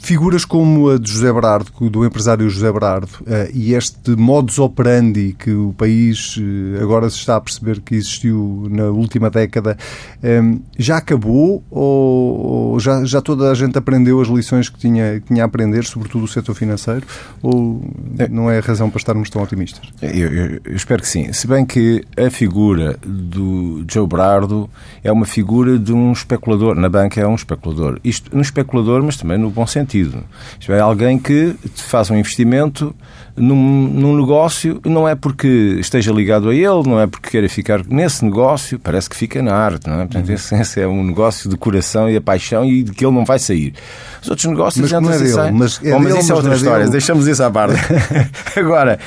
Figuras 0.00 0.44
como 0.44 0.88
a 0.88 0.98
de 0.98 1.10
José 1.10 1.30
Berardo, 1.32 1.70
do 1.90 2.04
empresário 2.04 2.48
José 2.48 2.72
Berardo, 2.72 3.08
eh, 3.26 3.50
e 3.52 3.74
este 3.74 4.12
modus 4.12 4.58
operandi 4.58 5.34
que 5.36 5.50
o 5.50 5.74
país 5.76 6.38
eh, 6.40 6.80
agora 6.80 7.10
se 7.10 7.16
está 7.16 7.36
a 7.36 7.40
perceber 7.40 7.80
que 7.80 7.96
existiu 7.96 8.68
na 8.70 8.84
última 8.84 9.28
década, 9.28 9.76
eh, 10.22 10.40
já 10.78 10.98
acabou 10.98 11.64
ou 11.68 12.78
já, 12.78 13.04
já 13.04 13.20
toda 13.20 13.50
a 13.50 13.54
gente 13.54 13.76
aprendeu 13.76 14.20
as 14.20 14.28
lições 14.28 14.68
que 14.68 14.78
tinha, 14.78 15.20
que 15.20 15.26
tinha 15.26 15.42
a 15.42 15.46
aprender, 15.46 15.84
sobretudo 15.84 16.24
o 16.24 16.28
setor 16.28 16.54
financeiro, 16.54 17.04
ou 17.42 17.82
não 18.30 18.48
é 18.48 18.58
a 18.58 18.62
razão 18.62 18.88
para 18.88 18.98
estarmos 18.98 19.28
tão 19.28 19.42
otimistas? 19.42 19.82
Eu, 20.00 20.32
eu, 20.32 20.60
eu 20.64 20.76
espero 20.76 21.02
que 21.02 21.08
sim. 21.08 21.32
Se 21.32 21.46
bem 21.46 21.66
que 21.66 22.04
a 22.16 22.30
figura 22.30 22.96
do 23.04 23.84
Joe 23.90 24.06
Berardo 24.06 24.70
é 25.02 25.10
uma 25.10 25.26
figura 25.26 25.76
de 25.76 25.92
um 25.92 26.12
especulador. 26.12 26.76
Na 26.76 26.88
banca 26.88 27.20
é 27.20 27.26
um 27.26 27.34
especulador. 27.34 27.98
Isto, 28.04 28.34
um 28.36 28.40
especulador, 28.40 29.02
mas 29.02 29.16
também 29.16 29.36
no 29.36 29.50
bom 29.50 29.66
sentido 29.66 29.87
sentido. 29.88 30.22
Isto 30.60 30.72
é 30.72 30.80
alguém 30.80 31.18
que 31.18 31.56
faz 31.74 32.10
um 32.10 32.16
investimento 32.16 32.94
num, 33.34 33.54
num, 33.88 34.16
negócio, 34.16 34.80
não 34.84 35.08
é 35.08 35.14
porque 35.14 35.76
esteja 35.78 36.12
ligado 36.12 36.48
a 36.48 36.54
ele, 36.54 36.82
não 36.84 37.00
é 37.00 37.06
porque 37.06 37.30
queira 37.30 37.48
ficar 37.48 37.84
nesse 37.86 38.24
negócio, 38.24 38.78
parece 38.78 39.08
que 39.08 39.16
fica 39.16 39.40
na 39.40 39.54
arte, 39.54 39.88
não 39.88 39.94
é? 39.94 40.06
Portanto, 40.06 40.28
uhum. 40.28 40.34
esse, 40.34 40.54
esse, 40.56 40.80
é 40.80 40.86
um 40.86 41.04
negócio 41.04 41.48
de 41.48 41.56
coração 41.56 42.10
e 42.10 42.16
a 42.16 42.20
paixão 42.20 42.64
e 42.64 42.82
de 42.82 42.92
que 42.92 43.04
ele 43.04 43.14
não 43.14 43.24
vai 43.24 43.38
sair. 43.38 43.74
Os 44.20 44.28
outros 44.28 44.46
negócios 44.46 44.90
mas 44.90 45.02
não 45.02 45.12
é 45.12 45.18
dele, 45.18 45.52
mas, 45.52 45.80
é 45.82 45.92
Bom, 45.92 46.00
mas 46.00 46.16
isso 46.16 46.32
é 46.32 46.34
outra 46.34 46.52
é 46.52 46.56
história, 46.56 46.88
deixamos 46.88 47.26
isso 47.26 47.42
à 47.42 47.50
parte. 47.50 47.78
Agora, 48.56 48.98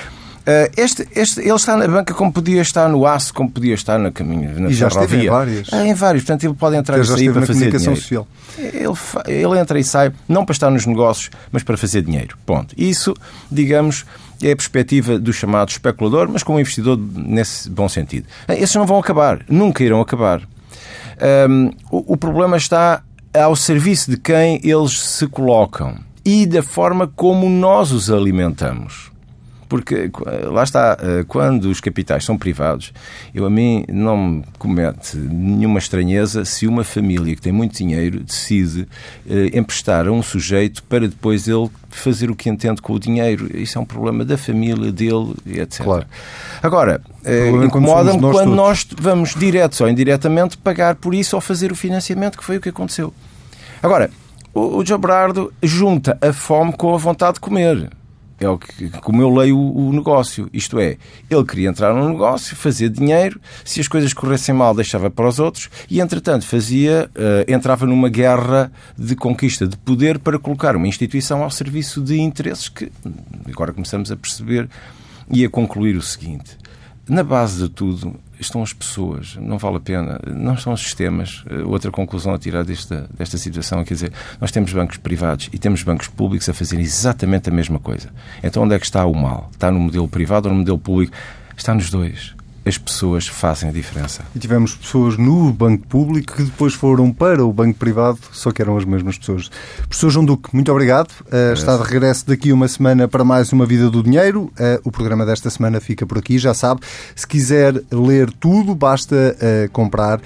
este, 0.75 1.07
este, 1.15 1.41
ele 1.41 1.53
está 1.53 1.75
na 1.77 1.87
banca 1.87 2.13
como 2.13 2.31
podia 2.31 2.61
estar 2.61 2.89
no 2.89 3.05
aço, 3.05 3.33
como 3.33 3.49
podia 3.49 3.73
estar 3.73 3.99
na 3.99 4.11
caminho, 4.11 4.59
na 4.59 4.69
e 4.69 4.73
já 4.73 4.89
ferrovia. 4.89 5.23
em 5.23 5.29
várias. 5.29 5.73
É, 5.73 5.87
em 5.87 5.93
vários. 5.93 6.23
Portanto, 6.23 6.43
ele 6.45 6.53
pode 6.53 6.75
entrar 6.75 6.99
e 6.99 7.05
sair 7.05 7.31
para 7.31 7.45
fazer 7.45 7.71
dinheiro. 7.71 7.95
Social. 7.95 8.27
Ele, 8.57 9.41
ele 9.41 9.59
entra 9.59 9.79
e 9.79 9.83
sai, 9.83 10.11
não 10.27 10.45
para 10.45 10.53
estar 10.53 10.69
nos 10.69 10.85
negócios, 10.85 11.29
mas 11.51 11.63
para 11.63 11.77
fazer 11.77 12.01
dinheiro. 12.01 12.37
Ponto. 12.45 12.73
Isso, 12.77 13.15
digamos, 13.51 14.05
é 14.41 14.51
a 14.51 14.55
perspectiva 14.55 15.19
do 15.19 15.31
chamado 15.31 15.69
especulador, 15.69 16.27
mas 16.29 16.43
como 16.43 16.59
investidor 16.59 16.97
nesse 16.97 17.69
bom 17.69 17.87
sentido. 17.87 18.27
Eh, 18.47 18.61
esses 18.61 18.75
não 18.75 18.85
vão 18.85 18.97
acabar. 18.97 19.45
Nunca 19.47 19.83
irão 19.83 20.01
acabar. 20.01 20.41
Um, 21.49 21.71
o, 21.91 22.13
o 22.13 22.17
problema 22.17 22.57
está 22.57 23.03
ao 23.33 23.55
serviço 23.55 24.09
de 24.09 24.17
quem 24.17 24.59
eles 24.63 24.99
se 24.99 25.27
colocam 25.27 25.99
e 26.25 26.45
da 26.45 26.63
forma 26.63 27.07
como 27.07 27.47
nós 27.49 27.91
os 27.91 28.09
alimentamos. 28.09 29.10
Porque 29.71 30.11
lá 30.51 30.63
está, 30.63 30.97
eh, 31.01 31.23
quando 31.25 31.69
os 31.69 31.79
capitais 31.79 32.25
são 32.25 32.37
privados, 32.37 32.91
eu 33.33 33.45
a 33.45 33.49
mim 33.49 33.85
não 33.87 34.17
me 34.17 34.43
comete 34.59 35.15
nenhuma 35.15 35.79
estranheza 35.79 36.43
se 36.43 36.67
uma 36.67 36.83
família 36.83 37.33
que 37.33 37.41
tem 37.41 37.53
muito 37.53 37.77
dinheiro 37.77 38.19
decide 38.19 38.85
eh, 39.25 39.57
emprestar 39.57 40.09
a 40.09 40.11
um 40.11 40.21
sujeito 40.21 40.83
para 40.83 41.07
depois 41.07 41.47
ele 41.47 41.69
fazer 41.89 42.29
o 42.29 42.35
que 42.35 42.49
entende 42.49 42.81
com 42.81 42.91
o 42.91 42.99
dinheiro. 42.99 43.49
Isso 43.57 43.77
é 43.77 43.81
um 43.81 43.85
problema 43.85 44.25
da 44.25 44.37
família, 44.37 44.91
dele, 44.91 45.35
etc. 45.45 45.85
Claro. 45.85 46.05
Agora, 46.61 47.01
eh, 47.23 47.49
incomoda-me 47.63 48.19
quando 48.19 48.53
nós 48.53 48.85
vamos 48.99 49.33
diretos 49.33 49.79
ou 49.79 49.87
indiretamente 49.87 50.57
pagar 50.57 50.95
por 50.95 51.15
isso 51.15 51.33
ou 51.37 51.41
fazer 51.41 51.71
o 51.71 51.75
financiamento, 51.75 52.37
que 52.37 52.43
foi 52.43 52.57
o 52.57 52.59
que 52.59 52.67
aconteceu. 52.67 53.13
Agora, 53.81 54.09
o, 54.53 54.79
o 54.79 54.85
Joe 54.85 54.97
Brardo 54.97 55.53
junta 55.63 56.17
a 56.19 56.33
fome 56.33 56.73
com 56.73 56.93
a 56.93 56.97
vontade 56.97 57.35
de 57.35 57.39
comer. 57.39 57.89
É 58.41 58.49
o 58.49 58.57
que, 58.57 58.89
como 59.01 59.21
eu 59.21 59.29
leio 59.29 59.55
o, 59.55 59.93
negócio. 59.93 60.49
Isto 60.51 60.79
é, 60.79 60.97
ele 61.29 61.45
queria 61.45 61.69
entrar 61.69 61.93
num 61.93 62.09
negócio, 62.09 62.55
fazer 62.55 62.89
dinheiro, 62.89 63.39
se 63.63 63.79
as 63.79 63.87
coisas 63.87 64.13
corressem 64.13 64.53
mal, 64.55 64.73
deixava 64.73 65.11
para 65.11 65.27
os 65.27 65.37
outros 65.37 65.69
e, 65.87 66.01
entretanto, 66.01 66.47
fazia, 66.47 67.07
uh, 67.15 67.51
entrava 67.51 67.85
numa 67.85 68.09
guerra 68.09 68.71
de 68.97 69.15
conquista 69.15 69.67
de 69.67 69.77
poder 69.77 70.17
para 70.17 70.39
colocar 70.39 70.75
uma 70.75 70.87
instituição 70.87 71.43
ao 71.43 71.51
serviço 71.51 72.01
de 72.01 72.19
interesses 72.19 72.67
que 72.67 72.91
agora 73.47 73.71
começamos 73.71 74.11
a 74.11 74.17
perceber 74.17 74.67
e 75.29 75.45
a 75.45 75.49
concluir 75.49 75.95
o 75.95 76.01
seguinte. 76.01 76.57
Na 77.09 77.23
base 77.23 77.63
de 77.63 77.69
tudo, 77.69 78.15
estão 78.39 78.61
as 78.61 78.73
pessoas, 78.73 79.35
não 79.35 79.57
vale 79.57 79.77
a 79.77 79.79
pena, 79.79 80.19
não 80.27 80.55
são 80.55 80.73
os 80.73 80.81
sistemas. 80.81 81.43
Eh, 81.49 81.63
outra 81.63 81.91
conclusão 81.91 82.33
a 82.33 82.37
tirar 82.37 82.63
desta, 82.63 83.09
desta 83.17 83.37
situação, 83.37 83.83
quer 83.83 83.95
dizer, 83.95 84.13
nós 84.39 84.51
temos 84.51 84.71
bancos 84.71 84.97
privados 84.97 85.49
e 85.51 85.57
temos 85.57 85.83
bancos 85.83 86.07
públicos 86.07 86.47
a 86.47 86.53
fazerem 86.53 86.85
exatamente 86.85 87.49
a 87.49 87.53
mesma 87.53 87.79
coisa. 87.79 88.09
Então 88.43 88.63
onde 88.63 88.75
é 88.75 88.79
que 88.79 88.85
está 88.85 89.05
o 89.05 89.13
mal? 89.13 89.49
Está 89.51 89.71
no 89.71 89.79
modelo 89.79 90.07
privado 90.07 90.47
ou 90.47 90.53
no 90.53 90.59
modelo 90.59 90.79
público? 90.79 91.13
Está 91.57 91.73
nos 91.73 91.89
dois 91.89 92.35
as 92.65 92.77
pessoas 92.77 93.27
fazem 93.27 93.69
a 93.69 93.71
diferença. 93.71 94.23
E 94.35 94.39
tivemos 94.39 94.75
pessoas 94.75 95.17
no 95.17 95.51
banco 95.51 95.87
público 95.87 96.35
que 96.35 96.43
depois 96.43 96.73
foram 96.73 97.11
para 97.11 97.43
o 97.43 97.51
banco 97.51 97.77
privado, 97.77 98.19
só 98.31 98.51
que 98.51 98.61
eram 98.61 98.77
as 98.77 98.85
mesmas 98.85 99.17
pessoas. 99.17 99.49
Professor 99.87 100.09
João 100.09 100.25
Duque, 100.25 100.53
muito 100.53 100.71
obrigado. 100.71 101.09
Uh, 101.21 101.53
está 101.53 101.75
de 101.77 101.83
regresso 101.83 102.27
daqui 102.27 102.51
uma 102.51 102.67
semana 102.67 103.07
para 103.07 103.23
mais 103.23 103.51
uma 103.51 103.65
Vida 103.65 103.89
do 103.89 104.03
Dinheiro. 104.03 104.43
Uh, 104.43 104.79
o 104.83 104.91
programa 104.91 105.25
desta 105.25 105.49
semana 105.49 105.79
fica 105.79 106.05
por 106.05 106.17
aqui, 106.17 106.37
já 106.37 106.53
sabe. 106.53 106.81
Se 107.15 107.25
quiser 107.25 107.81
ler 107.91 108.31
tudo, 108.31 108.75
basta 108.75 109.15
uh, 109.15 109.71
comprar 109.71 110.21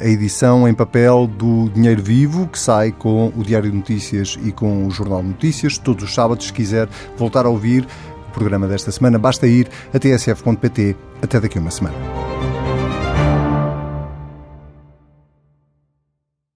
a 0.00 0.06
edição 0.06 0.68
em 0.68 0.74
papel 0.74 1.26
do 1.26 1.68
Dinheiro 1.70 2.02
Vivo, 2.02 2.46
que 2.46 2.58
sai 2.58 2.92
com 2.92 3.32
o 3.36 3.42
Diário 3.42 3.70
de 3.70 3.76
Notícias 3.76 4.38
e 4.44 4.52
com 4.52 4.86
o 4.86 4.90
Jornal 4.90 5.22
de 5.22 5.28
Notícias, 5.28 5.78
todos 5.78 6.04
os 6.04 6.14
sábados, 6.14 6.46
se 6.46 6.52
quiser 6.52 6.88
voltar 7.16 7.44
a 7.44 7.48
ouvir 7.48 7.86
programa 8.28 8.66
desta 8.66 8.90
semana. 8.90 9.18
Basta 9.18 9.46
ir 9.46 9.68
a 9.92 9.98
tsf.pt. 9.98 10.96
Até 11.22 11.40
daqui 11.40 11.58
uma 11.58 11.70
semana. 11.70 11.96